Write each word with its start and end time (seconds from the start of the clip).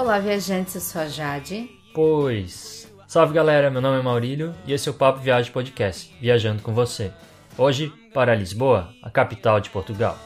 Olá, 0.00 0.18
viajantes, 0.18 0.74
eu 0.74 0.80
sou 0.80 1.02
a 1.02 1.08
Jade. 1.08 1.70
Pois. 1.92 2.90
Salve 3.06 3.34
galera, 3.34 3.70
meu 3.70 3.82
nome 3.82 3.98
é 3.98 4.02
Maurílio 4.02 4.54
e 4.66 4.72
esse 4.72 4.88
é 4.88 4.90
o 4.90 4.94
Papo 4.94 5.18
Viagem 5.18 5.52
Podcast, 5.52 6.16
viajando 6.18 6.62
com 6.62 6.72
você. 6.72 7.12
Hoje 7.58 7.92
para 8.14 8.34
Lisboa, 8.34 8.94
a 9.02 9.10
capital 9.10 9.60
de 9.60 9.68
Portugal. 9.68 10.18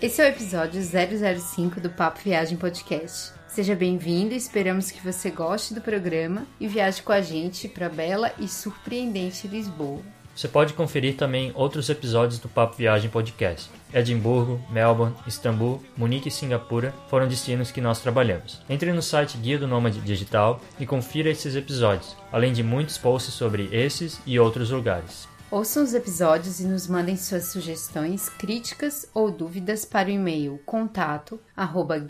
Esse 0.00 0.22
é 0.22 0.24
o 0.24 0.28
episódio 0.28 0.80
005 0.82 1.82
do 1.82 1.90
Papo 1.90 2.20
Viagem 2.24 2.56
Podcast. 2.56 3.34
Seja 3.46 3.76
bem-vindo, 3.76 4.32
esperamos 4.32 4.90
que 4.90 5.02
você 5.02 5.30
goste 5.30 5.74
do 5.74 5.82
programa 5.82 6.46
e 6.58 6.66
viaje 6.66 7.02
com 7.02 7.12
a 7.12 7.20
gente 7.20 7.68
para 7.68 7.88
a 7.88 7.90
bela 7.90 8.32
e 8.38 8.48
surpreendente 8.48 9.46
Lisboa. 9.48 10.00
Você 10.34 10.48
pode 10.48 10.72
conferir 10.72 11.16
também 11.16 11.52
outros 11.54 11.88
episódios 11.88 12.40
do 12.40 12.48
Papo 12.48 12.76
Viagem 12.76 13.08
Podcast. 13.08 13.70
Edimburgo, 13.92 14.60
Melbourne, 14.68 15.14
Istambul, 15.26 15.80
Munique 15.96 16.28
e 16.28 16.32
Singapura 16.32 16.92
foram 17.08 17.28
destinos 17.28 17.70
que 17.70 17.80
nós 17.80 18.00
trabalhamos. 18.00 18.60
Entre 18.68 18.92
no 18.92 19.00
site 19.00 19.38
Guia 19.38 19.60
do 19.60 19.68
Nômade 19.68 20.00
Digital 20.00 20.60
e 20.78 20.84
confira 20.84 21.30
esses 21.30 21.54
episódios, 21.54 22.16
além 22.32 22.52
de 22.52 22.64
muitos 22.64 22.98
posts 22.98 23.32
sobre 23.32 23.68
esses 23.70 24.20
e 24.26 24.36
outros 24.38 24.70
lugares. 24.70 25.28
Ouçam 25.52 25.84
os 25.84 25.94
episódios 25.94 26.58
e 26.58 26.66
nos 26.66 26.88
mandem 26.88 27.16
suas 27.16 27.52
sugestões, 27.52 28.28
críticas 28.28 29.08
ou 29.14 29.30
dúvidas 29.30 29.84
para 29.84 30.08
o 30.08 30.12
e-mail 30.12 30.60
contato 30.66 31.38
arroba. 31.56 32.04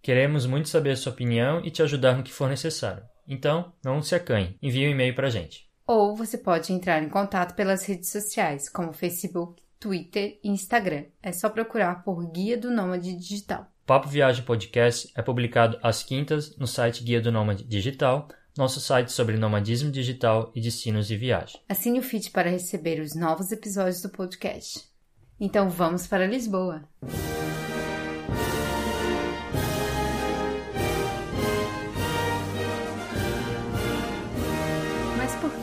Queremos 0.00 0.46
muito 0.46 0.68
saber 0.68 0.90
a 0.92 0.96
sua 0.96 1.12
opinião 1.12 1.60
e 1.64 1.72
te 1.72 1.82
ajudar 1.82 2.16
no 2.16 2.22
que 2.22 2.32
for 2.32 2.48
necessário. 2.48 3.02
Então, 3.26 3.72
não 3.84 4.00
se 4.00 4.14
acanhe, 4.14 4.56
envie 4.62 4.86
um 4.86 4.92
e-mail 4.92 5.12
para 5.12 5.26
a 5.26 5.30
gente. 5.30 5.67
Ou 5.88 6.14
você 6.14 6.36
pode 6.36 6.70
entrar 6.70 7.02
em 7.02 7.08
contato 7.08 7.54
pelas 7.54 7.82
redes 7.86 8.10
sociais, 8.10 8.68
como 8.68 8.92
Facebook, 8.92 9.62
Twitter 9.80 10.38
e 10.44 10.50
Instagram. 10.50 11.04
É 11.22 11.32
só 11.32 11.48
procurar 11.48 12.04
por 12.04 12.30
Guia 12.30 12.58
do 12.58 12.70
Nômade 12.70 13.16
Digital. 13.16 13.72
Papo 13.86 14.06
Viagem 14.06 14.44
Podcast 14.44 15.10
é 15.16 15.22
publicado 15.22 15.78
às 15.82 16.02
quintas 16.02 16.54
no 16.58 16.66
site 16.66 17.02
Guia 17.02 17.22
do 17.22 17.32
Nômade 17.32 17.64
Digital, 17.64 18.28
nosso 18.54 18.80
site 18.80 19.10
sobre 19.10 19.38
nomadismo 19.38 19.90
digital 19.90 20.52
e 20.54 20.60
destinos 20.60 21.06
de 21.06 21.16
viagem. 21.16 21.58
Assine 21.66 22.00
o 22.00 22.02
feed 22.02 22.32
para 22.32 22.50
receber 22.50 23.00
os 23.00 23.14
novos 23.14 23.50
episódios 23.50 24.02
do 24.02 24.10
podcast. 24.10 24.86
Então 25.40 25.70
vamos 25.70 26.06
para 26.06 26.26
Lisboa! 26.26 26.82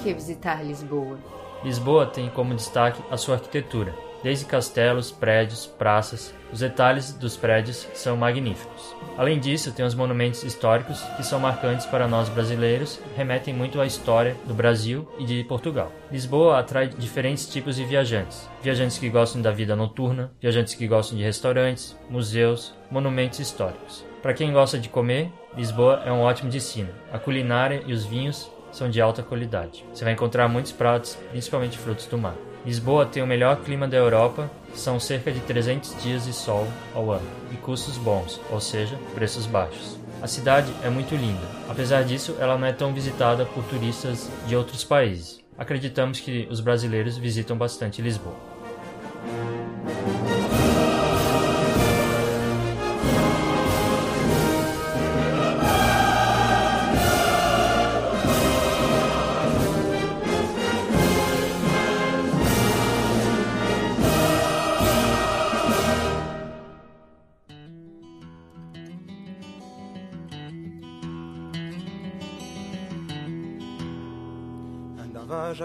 Que 0.05 0.13
visitar 0.13 0.63
Lisboa? 0.63 1.17
Lisboa 1.63 2.05
tem 2.05 2.29
como 2.29 2.53
destaque 2.53 3.01
a 3.09 3.17
sua 3.17 3.35
arquitetura. 3.35 3.95
Desde 4.21 4.45
castelos, 4.45 5.11
prédios, 5.11 5.65
praças, 5.65 6.33
os 6.53 6.59
detalhes 6.59 7.13
dos 7.13 7.35
prédios 7.35 7.87
são 7.93 8.15
magníficos. 8.15 8.95
Além 9.17 9.39
disso, 9.39 9.71
tem 9.71 9.83
os 9.83 9.95
monumentos 9.95 10.43
históricos 10.43 11.01
que 11.17 11.23
são 11.23 11.39
marcantes 11.39 11.87
para 11.87 12.07
nós 12.07 12.29
brasileiros 12.29 12.99
remetem 13.15 13.53
muito 13.53 13.81
à 13.81 13.85
história 13.85 14.35
do 14.45 14.53
Brasil 14.53 15.07
e 15.17 15.25
de 15.25 15.43
Portugal. 15.43 15.91
Lisboa 16.11 16.59
atrai 16.59 16.87
diferentes 16.87 17.47
tipos 17.47 17.75
de 17.75 17.83
viajantes: 17.83 18.47
viajantes 18.61 18.99
que 18.99 19.09
gostam 19.09 19.41
da 19.41 19.51
vida 19.51 19.75
noturna, 19.75 20.31
viajantes 20.39 20.75
que 20.75 20.87
gostam 20.87 21.17
de 21.17 21.23
restaurantes, 21.23 21.97
museus, 22.09 22.75
monumentos 22.91 23.39
históricos. 23.39 24.05
Para 24.21 24.33
quem 24.33 24.53
gosta 24.53 24.77
de 24.77 24.89
comer, 24.89 25.31
Lisboa 25.55 26.01
é 26.05 26.11
um 26.11 26.21
ótimo 26.21 26.49
destino. 26.49 26.89
A 27.13 27.19
culinária 27.19 27.83
e 27.85 27.93
os 27.93 28.05
vinhos 28.05 28.51
são 28.75 28.89
de 28.89 28.99
alta 28.99 29.23
qualidade. 29.23 29.85
Você 29.93 30.03
vai 30.03 30.11
encontrar 30.11 30.49
muitos 30.49 30.73
pratos, 30.73 31.17
principalmente 31.31 31.77
frutos 31.77 32.07
do 32.07 32.17
mar. 32.17 32.35
Lisboa 32.65 33.05
tem 33.05 33.23
o 33.23 33.27
melhor 33.27 33.61
clima 33.61 33.87
da 33.87 33.95
Europa, 33.95 34.51
são 34.73 34.99
cerca 34.99 35.31
de 35.31 35.39
300 35.39 36.03
dias 36.03 36.25
de 36.25 36.33
sol 36.33 36.67
ao 36.93 37.09
ano 37.11 37.27
e 37.53 37.55
custos 37.55 37.97
bons, 37.97 38.41
ou 38.51 38.59
seja, 38.59 38.97
preços 39.13 39.45
baixos. 39.45 39.97
A 40.21 40.27
cidade 40.27 40.73
é 40.83 40.89
muito 40.89 41.15
linda. 41.15 41.47
Apesar 41.69 42.03
disso, 42.03 42.35
ela 42.39 42.57
não 42.57 42.67
é 42.67 42.73
tão 42.73 42.93
visitada 42.93 43.45
por 43.45 43.63
turistas 43.63 44.29
de 44.45 44.55
outros 44.57 44.83
países. 44.83 45.39
Acreditamos 45.57 46.19
que 46.19 46.47
os 46.51 46.59
brasileiros 46.59 47.17
visitam 47.17 47.57
bastante 47.57 48.01
Lisboa. 48.01 48.35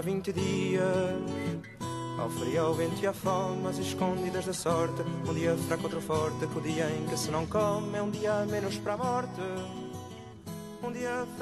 Já 0.01 0.03
20 0.03 0.33
dias. 0.33 0.83
Ao 2.19 2.29
frio, 2.29 2.67
ao 2.67 2.75
vento 2.75 3.03
e 3.03 3.07
à 3.07 3.13
fome, 3.13 3.67
as 3.67 3.79
escondidas 3.79 4.47
da 4.47 4.53
sorte. 4.53 5.03
Um 5.29 5.35
dia 5.35 5.57
fraco, 5.57 5.85
outro 5.85 6.01
forte, 6.01 6.47
que 6.47 6.59
o 6.59 6.61
dia 6.61 6.91
em 6.91 7.07
que 7.07 7.17
se 7.17 7.31
não 7.31 7.47
come 7.47 7.97
É 7.97 8.03
um 8.03 8.11
dia 8.11 8.45
menos 8.47 8.77
para 8.79 8.95
a 8.95 8.97
morte 8.97 9.41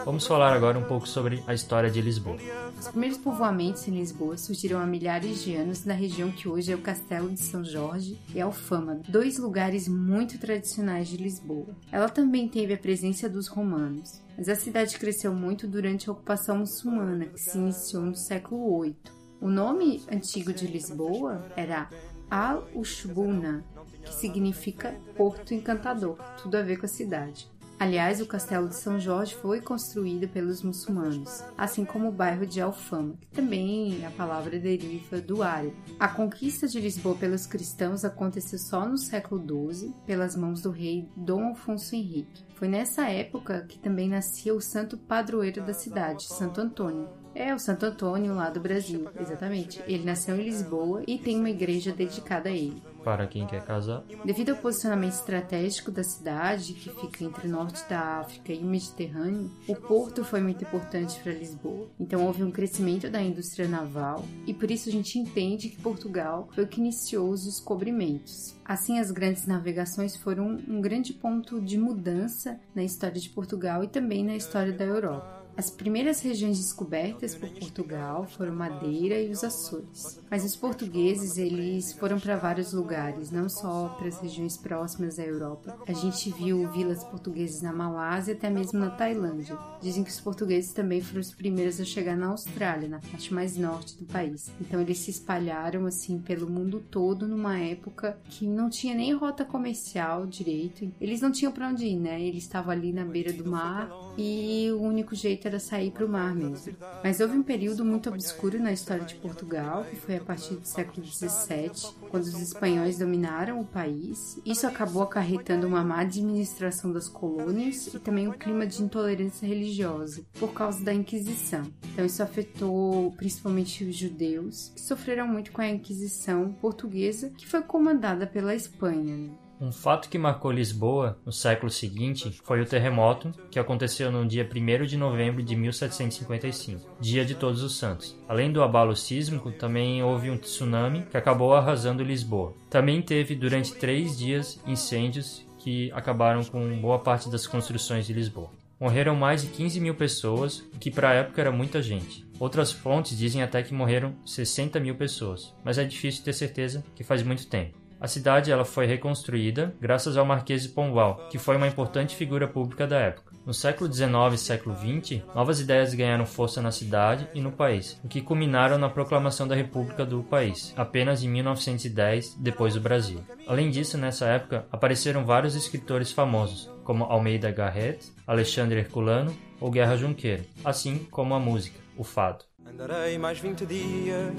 Vamos 0.05 0.27
falar 0.27 0.53
agora 0.53 0.79
um 0.79 0.85
pouco 0.85 1.09
sobre 1.09 1.43
a 1.47 1.55
história 1.55 1.89
de 1.91 2.01
Lisboa. 2.01 2.37
Os 2.79 2.89
primeiros 2.89 3.19
povoamentos 3.19 3.87
em 3.87 3.93
Lisboa 3.93 4.37
surgiram 4.37 4.81
há 4.81 4.87
milhares 4.87 5.43
de 5.43 5.55
anos 5.55 5.85
na 5.85 5.95
região 5.95 6.31
que 6.31 6.49
hoje 6.49 6.73
é 6.73 6.75
o 6.75 6.81
Castelo 6.81 7.31
de 7.31 7.41
São 7.41 7.65
Jorge 7.65 8.19
e 8.35 8.41
Alfama, 8.41 9.01
dois 9.09 9.39
lugares 9.39 9.87
muito 9.87 10.39
tradicionais 10.39 11.09
de 11.09 11.17
Lisboa. 11.17 11.69
Ela 11.93 12.09
também 12.09 12.49
teve 12.49 12.75
a 12.75 12.79
presença 12.79 13.29
dos 13.29 13.47
romanos, 13.47 14.21
mas 14.37 14.49
a 14.49 14.57
cidade 14.57 14.99
cresceu 14.99 15.33
muito 15.33 15.69
durante 15.69 16.09
a 16.09 16.13
ocupação 16.13 16.59
muçulmana, 16.59 17.27
que 17.27 17.41
se 17.41 17.59
iniciou 17.59 18.03
no 18.03 18.17
século 18.17 18.83
VIII. 18.83 18.97
O 19.41 19.49
nome 19.49 20.03
antigo 20.11 20.53
de 20.53 20.67
Lisboa 20.67 21.45
era 21.57 21.89
Al-Ushbuna, 22.29 23.65
que 24.05 24.15
significa 24.15 24.95
Porto 25.17 25.55
Encantador, 25.55 26.19
tudo 26.43 26.57
a 26.57 26.63
ver 26.63 26.79
com 26.79 26.87
a 26.87 26.89
cidade. 26.89 27.49
Aliás, 27.81 28.21
o 28.21 28.27
Castelo 28.27 28.69
de 28.69 28.75
São 28.75 28.99
Jorge 28.99 29.37
foi 29.37 29.61
construído 29.61 30.27
pelos 30.29 30.65
muçulmanos, 30.65 31.45
assim 31.57 31.85
como 31.85 32.09
o 32.09 32.13
bairro 32.13 32.45
de 32.45 32.61
Alfama, 32.61 33.15
que 33.21 33.29
também 33.29 34.05
a 34.05 34.11
palavra 34.11 34.59
deriva 34.59 35.21
do 35.21 35.45
árabe. 35.45 35.77
A 35.99 36.09
conquista 36.09 36.67
de 36.67 36.81
Lisboa 36.81 37.15
pelos 37.15 37.47
cristãos 37.47 38.05
aconteceu 38.05 38.59
só 38.59 38.85
no 38.85 38.99
século 38.99 39.41
XII, 39.73 39.95
pelas 40.05 40.35
mãos 40.35 40.61
do 40.61 40.71
rei 40.73 41.09
Dom 41.17 41.53
Afonso 41.53 41.95
Henrique. 41.95 42.45
Foi 42.57 42.67
nessa 42.67 43.09
época 43.09 43.65
que 43.69 43.79
também 43.79 44.09
nascia 44.09 44.53
o 44.53 44.61
santo 44.61 44.99
padroeiro 44.99 45.63
da 45.63 45.73
cidade, 45.73 46.25
Santo 46.25 46.61
Antônio. 46.61 47.09
É 47.33 47.55
o 47.55 47.61
Santo 47.61 47.87
Antônio 47.87 48.35
lá 48.35 48.51
do 48.51 48.59
Brasil, 48.59 49.09
exatamente. 49.21 49.81
Ele 49.87 50.05
nasceu 50.05 50.35
em 50.35 50.43
Lisboa 50.43 51.05
e 51.07 51.17
tem 51.17 51.39
uma 51.39 51.51
igreja 51.51 51.93
dedicada 51.93 52.49
a 52.49 52.53
ele 52.53 52.83
para 53.05 53.27
quem 53.27 53.47
quer 53.47 53.65
casar. 53.65 54.05
Devido 54.25 54.51
ao 54.51 54.57
posicionamento 54.57 55.15
estratégico 55.15 55.91
da 55.91 56.03
cidade, 56.03 56.75
que 56.75 56.91
fica 56.91 57.25
entre 57.25 57.49
o 57.49 57.51
norte 57.51 57.89
da 57.89 58.21
África 58.21 58.53
e 58.53 58.59
o 58.59 58.67
Mediterrâneo, 58.67 59.51
o 59.67 59.75
porto 59.75 60.25
foi 60.25 60.41
muito 60.41 60.65
importante 60.65 61.19
para 61.21 61.33
Lisboa. 61.33 61.89
Então 61.99 62.27
houve 62.27 62.43
um 62.43 62.51
crescimento 62.51 63.11
da 63.11 63.23
indústria 63.23 63.69
naval 63.69 64.25
e 64.47 64.55
por 64.55 64.71
isso 64.71 64.89
a 64.89 64.93
gente 64.93 65.19
entende 65.19 65.69
que 65.69 65.81
Portugal 65.81 66.49
foi 66.55 66.65
o 66.65 66.69
que 66.69 66.81
iniciou 66.81 67.31
os 67.31 67.45
descobrimentos. 67.45 68.55
Assim, 68.65 68.99
as 68.99 69.11
grandes 69.11 69.47
navegações 69.47 70.17
foram 70.17 70.59
um 70.69 70.81
grande 70.81 71.13
ponto 71.15 71.61
de 71.61 71.79
mudança 71.79 72.61
na 72.75 72.83
história 72.83 73.21
de 73.21 73.31
Portugal 73.31 73.83
e 73.83 73.89
também 73.89 74.25
na 74.25 74.37
história 74.37 74.73
da 74.73 74.85
Europa. 74.85 75.38
As 75.59 75.73
primeiras 75.73 76.21
regiões 76.21 76.57
descobertas 76.57 77.35
por 77.35 77.49
Portugal 77.49 78.25
foram 78.27 78.55
Madeira 78.55 79.21
e 79.21 79.29
os 79.29 79.43
Açores. 79.43 80.21
Mas 80.31 80.45
os 80.45 80.55
portugueses, 80.55 81.37
eles 81.37 81.93
foram 81.95 82.21
para 82.21 82.37
vários 82.37 82.73
lugares, 82.73 83.33
não 83.33 83.49
só 83.49 83.89
para 83.99 84.07
as 84.07 84.21
regiões 84.21 84.57
próximas 84.57 85.19
à 85.19 85.25
Europa. 85.25 85.77
A 85.89 85.93
gente 85.93 86.31
viu 86.31 86.71
vilas 86.71 87.03
portuguesas 87.03 87.61
na 87.61 87.73
Malásia 87.73 88.35
até 88.35 88.49
mesmo 88.49 88.79
na 88.79 88.91
Tailândia. 88.91 89.59
Dizem 89.83 90.05
que 90.05 90.11
os 90.11 90.21
portugueses 90.21 90.73
também 90.73 91.01
foram 91.01 91.23
os 91.23 91.35
primeiros 91.35 91.81
a 91.81 91.85
chegar 91.85 92.17
na 92.17 92.29
Austrália, 92.29 92.89
na 92.89 93.01
parte 93.01 93.35
mais 93.35 93.57
norte 93.57 93.99
do 93.99 94.05
país. 94.05 94.53
Então 94.61 94.81
eles 94.81 94.99
se 94.99 95.11
espalharam 95.11 95.87
assim 95.87 96.21
pelo 96.21 96.49
mundo 96.49 96.85
todo 96.89 97.27
numa 97.27 97.59
época 97.59 98.17
que 98.31 98.47
não 98.47 98.71
tinha 98.71 98.95
nem 98.95 99.13
rota 99.13 99.45
comercial 99.45 100.25
direito. 100.25 100.89
Eles 101.01 101.21
não 101.21 101.33
tinham 101.33 101.51
para 101.51 101.67
onde 101.67 101.85
ir, 101.85 101.99
né? 101.99 102.23
Eles 102.23 102.45
estavam 102.45 102.71
ali 102.71 102.93
na 102.93 103.05
beira 103.05 103.33
do 103.33 103.51
mar 103.51 103.91
e 104.17 104.71
o 104.71 104.81
único 104.81 105.17
jeito 105.17 105.48
era 105.49 105.59
sair 105.59 105.91
para 105.91 106.05
o 106.05 106.09
mar 106.09 106.35
mesmo. 106.35 106.77
Mas 107.03 107.21
houve 107.21 107.37
um 107.37 107.43
período 107.43 107.85
muito 107.85 108.09
obscuro 108.09 108.61
na 108.61 108.73
história 108.73 109.05
de 109.05 109.17
Portugal, 109.17 109.85
que 109.85 109.97
foi 109.97 110.17
a 110.17 110.21
partir 110.21 110.55
do 110.55 110.67
século 110.67 111.05
XVII, 111.05 111.93
quando 112.11 112.25
os 112.25 112.41
espanhóis 112.41 112.99
dominaram 112.99 113.61
o 113.61 113.65
país. 113.65 114.39
Isso 114.45 114.67
acabou 114.67 115.03
acarretando 115.03 115.67
uma 115.67 115.83
má 115.83 116.01
administração 116.01 116.93
das 116.93 117.09
colônias 117.09 117.87
e 117.89 117.99
também 117.99 118.29
um 118.29 118.33
clima 118.33 118.67
de 118.67 118.83
intolerância 118.83 119.47
religiosa, 119.47 120.25
por 120.39 120.53
causa 120.53 120.85
da 120.85 120.93
Inquisição. 120.93 121.63
Então 121.93 122.05
isso 122.05 122.23
afetou 122.23 123.13
principalmente 123.13 123.85
os 123.85 123.97
judeus, 123.97 124.73
que 124.75 124.81
sofreram 124.81 125.27
muito 125.27 125.51
com 125.53 125.63
a 125.63 125.69
Inquisição 125.69 126.53
portuguesa, 126.61 127.31
que 127.31 127.47
foi 127.47 127.63
comandada 127.63 128.27
pela 128.27 128.55
Espanha. 128.55 129.31
Um 129.61 129.73
fato 129.73 130.09
que 130.09 130.17
marcou 130.17 130.53
Lisboa 130.53 131.19
no 131.27 131.33
século 131.33 131.69
seguinte 131.69 132.41
foi 132.45 132.61
o 132.61 132.65
terremoto 132.65 133.33
que 133.51 133.59
aconteceu 133.59 134.11
no 134.11 134.25
dia 134.25 134.49
1 134.49 134.87
de 134.87 134.97
novembro 134.97 135.43
de 135.43 135.57
1755, 135.57 136.89
dia 137.01 137.25
de 137.25 137.35
Todos 137.35 137.65
os 137.65 137.77
Santos. 137.77 138.17
Além 138.29 138.53
do 138.53 138.63
abalo 138.63 138.95
sísmico, 138.95 139.51
também 139.51 140.01
houve 140.01 140.31
um 140.31 140.37
tsunami 140.37 141.03
que 141.11 141.17
acabou 141.17 141.55
arrasando 141.55 142.05
Lisboa. 142.05 142.55
Também 142.71 143.03
teve 143.03 143.35
durante 143.35 143.75
três 143.75 144.17
dias 144.17 144.63
incêndios 144.65 145.45
que 145.59 145.91
acabaram 145.91 146.45
com 146.45 146.81
boa 146.81 147.01
parte 147.01 147.29
das 147.29 147.45
construções 147.45 148.07
de 148.07 148.13
Lisboa. 148.13 148.53
Morreram 148.79 149.17
mais 149.17 149.43
de 149.43 149.49
15 149.49 149.81
mil 149.81 149.97
pessoas, 149.97 150.61
o 150.73 150.79
que 150.79 150.89
para 150.89 151.11
a 151.11 151.15
época 151.15 151.41
era 151.41 151.51
muita 151.51 151.83
gente. 151.83 152.25
Outras 152.39 152.71
fontes 152.71 153.19
dizem 153.19 153.43
até 153.43 153.61
que 153.61 153.75
morreram 153.75 154.15
60 154.25 154.79
mil 154.79 154.95
pessoas, 154.95 155.53
mas 155.65 155.79
é 155.79 155.85
difícil 155.85 156.23
ter 156.23 156.33
certeza 156.33 156.85
que 156.95 157.03
faz 157.03 157.25
muito 157.25 157.49
tempo. 157.49 157.88
A 158.01 158.07
cidade 158.07 158.53
ela 158.53 158.65
foi 158.65 158.87
reconstruída 158.87 159.75
graças 159.81 160.17
ao 160.17 160.25
Marquês 160.25 160.63
de 160.63 160.69
Pombal, 160.69 161.29
que 161.31 161.39
foi 161.39 161.57
uma 161.57 161.67
importante 161.67 162.15
figura 162.15 162.47
pública 162.47 162.87
da 162.87 162.97
época. 162.97 163.33
No 163.45 163.53
século 163.53 163.93
XIX 163.93 164.35
e 164.35 164.39
século 164.39 164.77
XX, 164.77 165.23
novas 165.35 165.59
ideias 165.59 165.95
ganharam 165.95 166.25
força 166.25 166.63
na 166.63 166.71
cidade 166.71 167.27
e 167.35 167.41
no 167.41 167.51
país, 167.51 167.99
o 168.05 168.09
que 168.09 168.21
culminaram 168.21 168.79
na 168.79 168.89
proclamação 168.89 169.49
da 169.49 169.55
República 169.55 170.05
do 170.05 170.23
país, 170.23 170.73
apenas 170.77 171.25
em 171.25 171.29
1910, 171.29 172.37
depois 172.39 172.75
do 172.75 172.81
Brasil. 172.81 173.21
Além 173.47 173.71
disso, 173.71 173.99
nessa 173.99 174.27
época, 174.27 174.67
apareceram 174.71 175.25
vários 175.25 175.57
escritores 175.57 176.13
famosos, 176.13 176.71
como 176.85 177.05
Almeida 177.05 177.51
Garrett, 177.51 178.13
Alexandre 178.27 178.79
Herculano 178.79 179.35
ou 179.61 179.71
Guerra 179.71 179.97
Junqueiro, 179.97 180.45
assim 180.65 180.99
como 181.11 181.35
a 181.35 181.41
música, 181.41 181.81
o 181.97 182.05
fado. 182.05 182.45
Andarei 182.65 183.19
mais 183.19 183.41
20 183.41 183.67
dias 183.67 184.35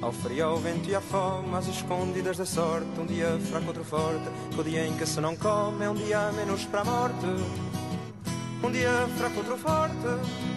ao 0.00 0.12
frio, 0.12 0.44
ao 0.44 0.56
vento 0.58 0.88
e 0.88 0.94
à 0.94 1.00
fome, 1.00 1.54
às 1.54 1.66
escondidas 1.66 2.36
da 2.36 2.46
sorte. 2.46 2.88
Um 2.98 3.06
dia 3.06 3.38
fraco, 3.50 3.66
outro 3.68 3.84
forte. 3.84 4.24
Que 4.54 4.60
o 4.60 4.64
dia 4.64 4.86
em 4.86 4.96
que 4.96 5.06
se 5.06 5.20
não 5.20 5.36
come 5.36 5.84
é 5.84 5.90
um 5.90 5.94
dia 5.94 6.30
menos 6.32 6.64
para 6.66 6.80
a 6.80 6.84
morte. 6.84 7.26
Um 8.62 8.70
dia 8.70 8.90
fraco, 9.16 9.38
outro 9.38 9.56
forte. 9.56 10.48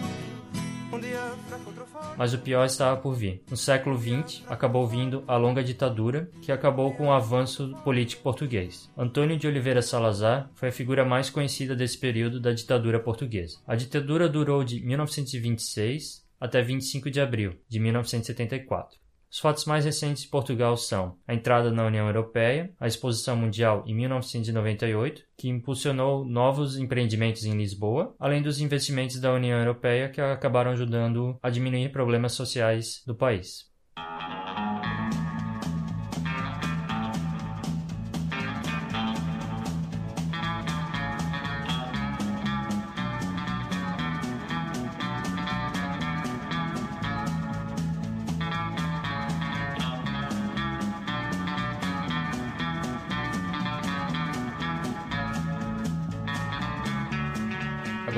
Mas 2.18 2.34
o 2.34 2.38
pior 2.38 2.66
estava 2.66 3.00
por 3.00 3.14
vir. 3.14 3.42
No 3.50 3.56
século 3.56 3.98
XX, 3.98 4.42
acabou 4.46 4.86
vindo 4.86 5.24
a 5.26 5.36
longa 5.36 5.64
ditadura, 5.64 6.30
que 6.42 6.52
acabou 6.52 6.92
com 6.92 7.06
o 7.06 7.12
avanço 7.12 7.74
político 7.82 8.22
português. 8.22 8.90
Antônio 8.96 9.38
de 9.38 9.46
Oliveira 9.46 9.80
Salazar 9.80 10.50
foi 10.54 10.68
a 10.68 10.72
figura 10.72 11.02
mais 11.04 11.30
conhecida 11.30 11.74
desse 11.74 11.96
período 11.96 12.38
da 12.38 12.52
ditadura 12.52 13.00
portuguesa. 13.00 13.58
A 13.66 13.74
ditadura 13.74 14.28
durou 14.28 14.62
de 14.62 14.84
1926 14.84 16.22
até 16.38 16.60
25 16.60 17.10
de 17.10 17.20
abril 17.20 17.54
de 17.68 17.80
1974. 17.80 19.01
Os 19.32 19.38
fatos 19.40 19.64
mais 19.64 19.86
recentes 19.86 20.24
de 20.24 20.28
Portugal 20.28 20.76
são 20.76 21.16
a 21.26 21.32
entrada 21.32 21.70
na 21.70 21.86
União 21.86 22.06
Europeia, 22.06 22.70
a 22.78 22.86
Exposição 22.86 23.34
Mundial 23.34 23.82
em 23.86 23.94
1998, 23.94 25.22
que 25.38 25.48
impulsionou 25.48 26.22
novos 26.22 26.76
empreendimentos 26.76 27.46
em 27.46 27.56
Lisboa, 27.56 28.14
além 28.20 28.42
dos 28.42 28.60
investimentos 28.60 29.18
da 29.18 29.32
União 29.32 29.58
Europeia 29.58 30.10
que 30.10 30.20
acabaram 30.20 30.72
ajudando 30.72 31.38
a 31.42 31.48
diminuir 31.48 31.90
problemas 31.92 32.32
sociais 32.32 33.02
do 33.06 33.14
país. 33.14 33.72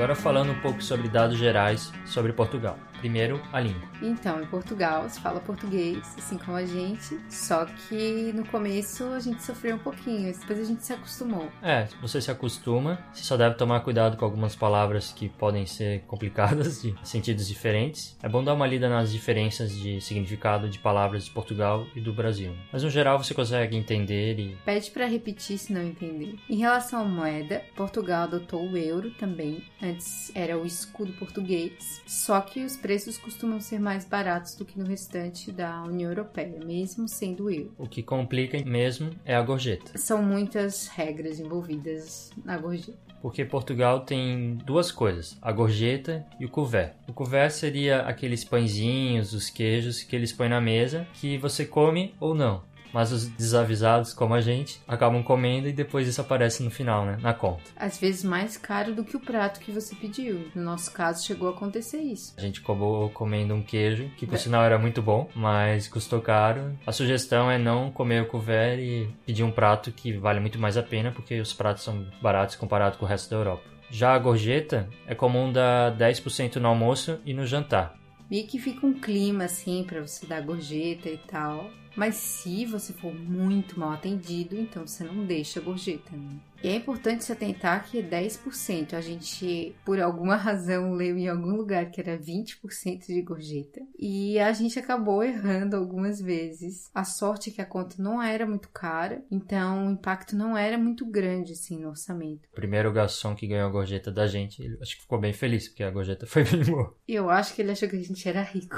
Agora 0.05 0.21
falando 0.21 0.51
um 0.51 0.59
pouco 0.59 0.83
sobre 0.83 1.09
dados 1.09 1.35
gerais 1.35 1.91
sobre 2.05 2.31
Portugal. 2.31 2.77
Primeiro, 3.05 3.39
a 3.53 3.59
língua. 3.59 3.87
Então, 4.01 4.41
em 4.41 4.47
Portugal 4.47 5.07
se 5.07 5.19
fala 5.19 5.39
português, 5.39 5.99
assim 6.17 6.39
como 6.39 6.57
a 6.57 6.65
gente, 6.65 7.19
só 7.29 7.65
que 7.65 8.33
no 8.33 8.43
começo 8.47 9.03
a 9.09 9.19
gente 9.19 9.43
sofreu 9.43 9.75
um 9.75 9.79
pouquinho, 9.79 10.33
depois 10.33 10.59
a 10.59 10.63
gente 10.63 10.83
se 10.83 10.91
acostumou. 10.91 11.47
É, 11.61 11.87
você 12.01 12.19
se 12.19 12.31
acostuma, 12.31 12.97
você 13.13 13.23
só 13.23 13.37
deve 13.37 13.57
tomar 13.57 13.81
cuidado 13.81 14.17
com 14.17 14.25
algumas 14.25 14.55
palavras 14.55 15.11
que 15.11 15.29
podem 15.29 15.67
ser 15.67 16.01
complicadas, 16.07 16.81
de 16.81 16.95
sentidos 17.05 17.47
diferentes. 17.47 18.17
É 18.23 18.27
bom 18.27 18.43
dar 18.43 18.55
uma 18.55 18.65
lida 18.65 18.89
nas 18.89 19.11
diferenças 19.11 19.71
de 19.71 20.01
significado 20.01 20.67
de 20.67 20.79
palavras 20.79 21.25
de 21.25 21.29
Portugal 21.29 21.85
e 21.95 22.01
do 22.01 22.11
Brasil. 22.11 22.55
Mas 22.73 22.81
no 22.81 22.89
geral 22.89 23.23
você 23.23 23.35
consegue 23.35 23.77
entender 23.77 24.39
e. 24.39 24.57
Pede 24.65 24.89
para 24.89 25.05
repetir 25.05 25.59
se 25.59 25.71
não 25.71 25.83
entender. 25.83 26.39
Em 26.49 26.57
relação 26.57 27.01
à 27.01 27.05
moeda, 27.05 27.61
Portugal 27.75 28.23
adotou 28.23 28.67
o 28.67 28.75
euro 28.75 29.11
também. 29.11 29.63
Antes 29.79 30.31
era 30.33 30.57
o 30.57 30.65
escudo 30.65 31.13
português, 31.13 32.01
só 32.07 32.41
que 32.41 32.63
os 32.63 32.75
preços 32.75 32.94
costumam 33.17 33.59
ser 33.59 33.79
mais 33.79 34.05
baratos 34.05 34.55
do 34.55 34.63
que 34.63 34.79
no 34.79 34.85
restante 34.85 35.51
da 35.51 35.83
União 35.83 36.09
Europeia, 36.09 36.59
mesmo 36.65 37.07
sendo 37.07 37.49
euro. 37.49 37.73
O 37.77 37.87
que 37.87 38.01
complica 38.01 38.57
mesmo 38.63 39.11
é 39.25 39.35
a 39.35 39.41
gorjeta. 39.41 39.97
São 39.97 40.21
muitas 40.21 40.87
regras 40.87 41.39
envolvidas 41.39 42.31
na 42.43 42.57
gorjeta. 42.57 42.97
Porque 43.21 43.43
Portugal 43.43 44.01
tem 44.01 44.55
duas 44.65 44.91
coisas, 44.91 45.37
a 45.41 45.51
gorjeta 45.51 46.25
e 46.39 46.45
o 46.45 46.49
couvert. 46.49 46.93
O 47.07 47.13
couvert 47.13 47.51
seria 47.51 48.01
aqueles 48.01 48.43
pãezinhos, 48.43 49.33
os 49.33 49.49
queijos 49.49 50.03
que 50.03 50.15
eles 50.15 50.31
põem 50.31 50.49
na 50.49 50.61
mesa, 50.61 51.07
que 51.15 51.37
você 51.37 51.65
come 51.65 52.13
ou 52.19 52.35
não 52.35 52.63
mas 52.95 53.11
os 53.11 53.27
desavisados, 53.27 54.13
como 54.13 54.33
a 54.33 54.39
gente, 54.39 54.79
acabam 54.87 55.21
comendo 55.21 55.67
e 55.67 55.73
depois 55.73 56.07
isso 56.07 56.21
aparece 56.21 56.63
no 56.63 56.71
final, 56.71 57.05
né? 57.05 57.17
Na 57.21 57.33
conta. 57.33 57.61
Às 57.75 57.97
vezes 57.97 58.23
mais 58.23 58.55
caro 58.55 58.95
do 58.95 59.03
que 59.03 59.17
o 59.17 59.19
prato 59.19 59.59
que 59.59 59.69
você 59.69 59.93
pediu. 59.93 60.47
No 60.55 60.63
nosso 60.63 60.93
caso, 60.93 61.25
chegou 61.25 61.49
a 61.49 61.51
acontecer 61.51 61.97
isso. 61.97 62.33
A 62.37 62.41
gente 62.41 62.61
acabou 62.61 63.09
comendo 63.09 63.53
um 63.53 63.61
queijo, 63.61 64.09
que 64.15 64.25
por 64.25 64.35
é. 64.35 64.37
sinal 64.37 64.63
era 64.63 64.79
muito 64.79 65.01
bom, 65.01 65.29
mas 65.35 65.89
custou 65.89 66.21
caro. 66.21 66.71
A 66.87 66.93
sugestão 66.93 67.51
é 67.51 67.57
não 67.57 67.91
comer 67.91 68.23
o 68.23 68.27
couvert 68.27 68.79
e 68.79 69.09
pedir 69.25 69.43
um 69.43 69.51
prato 69.51 69.91
que 69.91 70.13
vale 70.13 70.39
muito 70.39 70.57
mais 70.57 70.77
a 70.77 70.83
pena, 70.83 71.11
porque 71.11 71.37
os 71.41 71.51
pratos 71.51 71.83
são 71.83 72.07
baratos 72.21 72.55
comparado 72.55 72.97
com 72.97 73.03
o 73.03 73.09
resto 73.09 73.29
da 73.29 73.35
Europa. 73.35 73.63
Já 73.91 74.13
a 74.13 74.19
gorjeta 74.19 74.87
é 75.05 75.13
comum 75.13 75.51
dar 75.51 75.93
10% 75.97 76.55
no 76.55 76.69
almoço 76.69 77.19
e 77.25 77.33
no 77.33 77.45
jantar. 77.45 77.97
Meio 78.31 78.47
que 78.47 78.57
fica 78.57 78.87
um 78.87 78.93
clima 78.93 79.43
assim 79.43 79.83
para 79.83 80.01
você 80.01 80.25
dar 80.25 80.41
gorjeta 80.41 81.09
e 81.09 81.17
tal. 81.17 81.69
Mas 81.95 82.15
se 82.15 82.65
você 82.65 82.91
for 82.91 83.13
muito 83.13 83.79
mal 83.79 83.93
atendido, 83.93 84.55
então 84.55 84.85
você 84.85 85.03
não 85.03 85.25
deixa 85.25 85.59
a 85.59 85.63
gorjeta. 85.63 86.15
Né? 86.15 86.39
E 86.63 86.67
é 86.67 86.75
importante 86.75 87.23
se 87.23 87.31
atentar 87.31 87.85
que 87.85 87.99
é 87.99 88.01
10%. 88.01 88.93
A 88.93 89.01
gente, 89.01 89.75
por 89.85 89.99
alguma 89.99 90.35
razão, 90.35 90.93
leu 90.93 91.17
em 91.17 91.29
algum 91.29 91.55
lugar 91.55 91.91
que 91.91 92.01
era 92.01 92.17
20% 92.17 93.05
de 93.05 93.21
gorjeta. 93.21 93.81
E 93.97 94.37
a 94.39 94.51
gente 94.51 94.77
acabou 94.79 95.23
errando 95.23 95.75
algumas 95.75 96.19
vezes. 96.19 96.89
A 96.93 97.03
sorte 97.03 97.49
é 97.49 97.53
que 97.53 97.61
a 97.61 97.65
conta 97.65 98.01
não 98.01 98.21
era 98.21 98.45
muito 98.45 98.69
cara, 98.69 99.23
então 99.31 99.87
o 99.87 99.91
impacto 99.91 100.35
não 100.35 100.57
era 100.57 100.77
muito 100.77 101.05
grande 101.05 101.53
assim 101.53 101.79
no 101.79 101.89
orçamento. 101.89 102.47
O 102.51 102.55
primeiro 102.55 102.91
garçom 102.91 103.35
que 103.35 103.47
ganhou 103.47 103.67
a 103.67 103.71
gorjeta 103.71 104.11
da 104.11 104.27
gente, 104.27 104.61
ele 104.61 104.77
acho 104.81 104.95
que 104.95 105.03
ficou 105.03 105.19
bem 105.19 105.33
feliz, 105.33 105.67
porque 105.67 105.83
a 105.83 105.91
gorjeta 105.91 106.25
foi 106.27 106.43
bem 106.43 106.63
boa. 106.63 106.95
Eu 107.07 107.29
acho 107.29 107.53
que 107.53 107.61
ele 107.61 107.71
achou 107.71 107.87
que 107.87 107.95
a 107.95 108.01
gente 108.01 108.27
era 108.27 108.41
rico. 108.41 108.75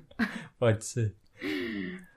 Pode 0.58 0.84
ser. 0.84 1.14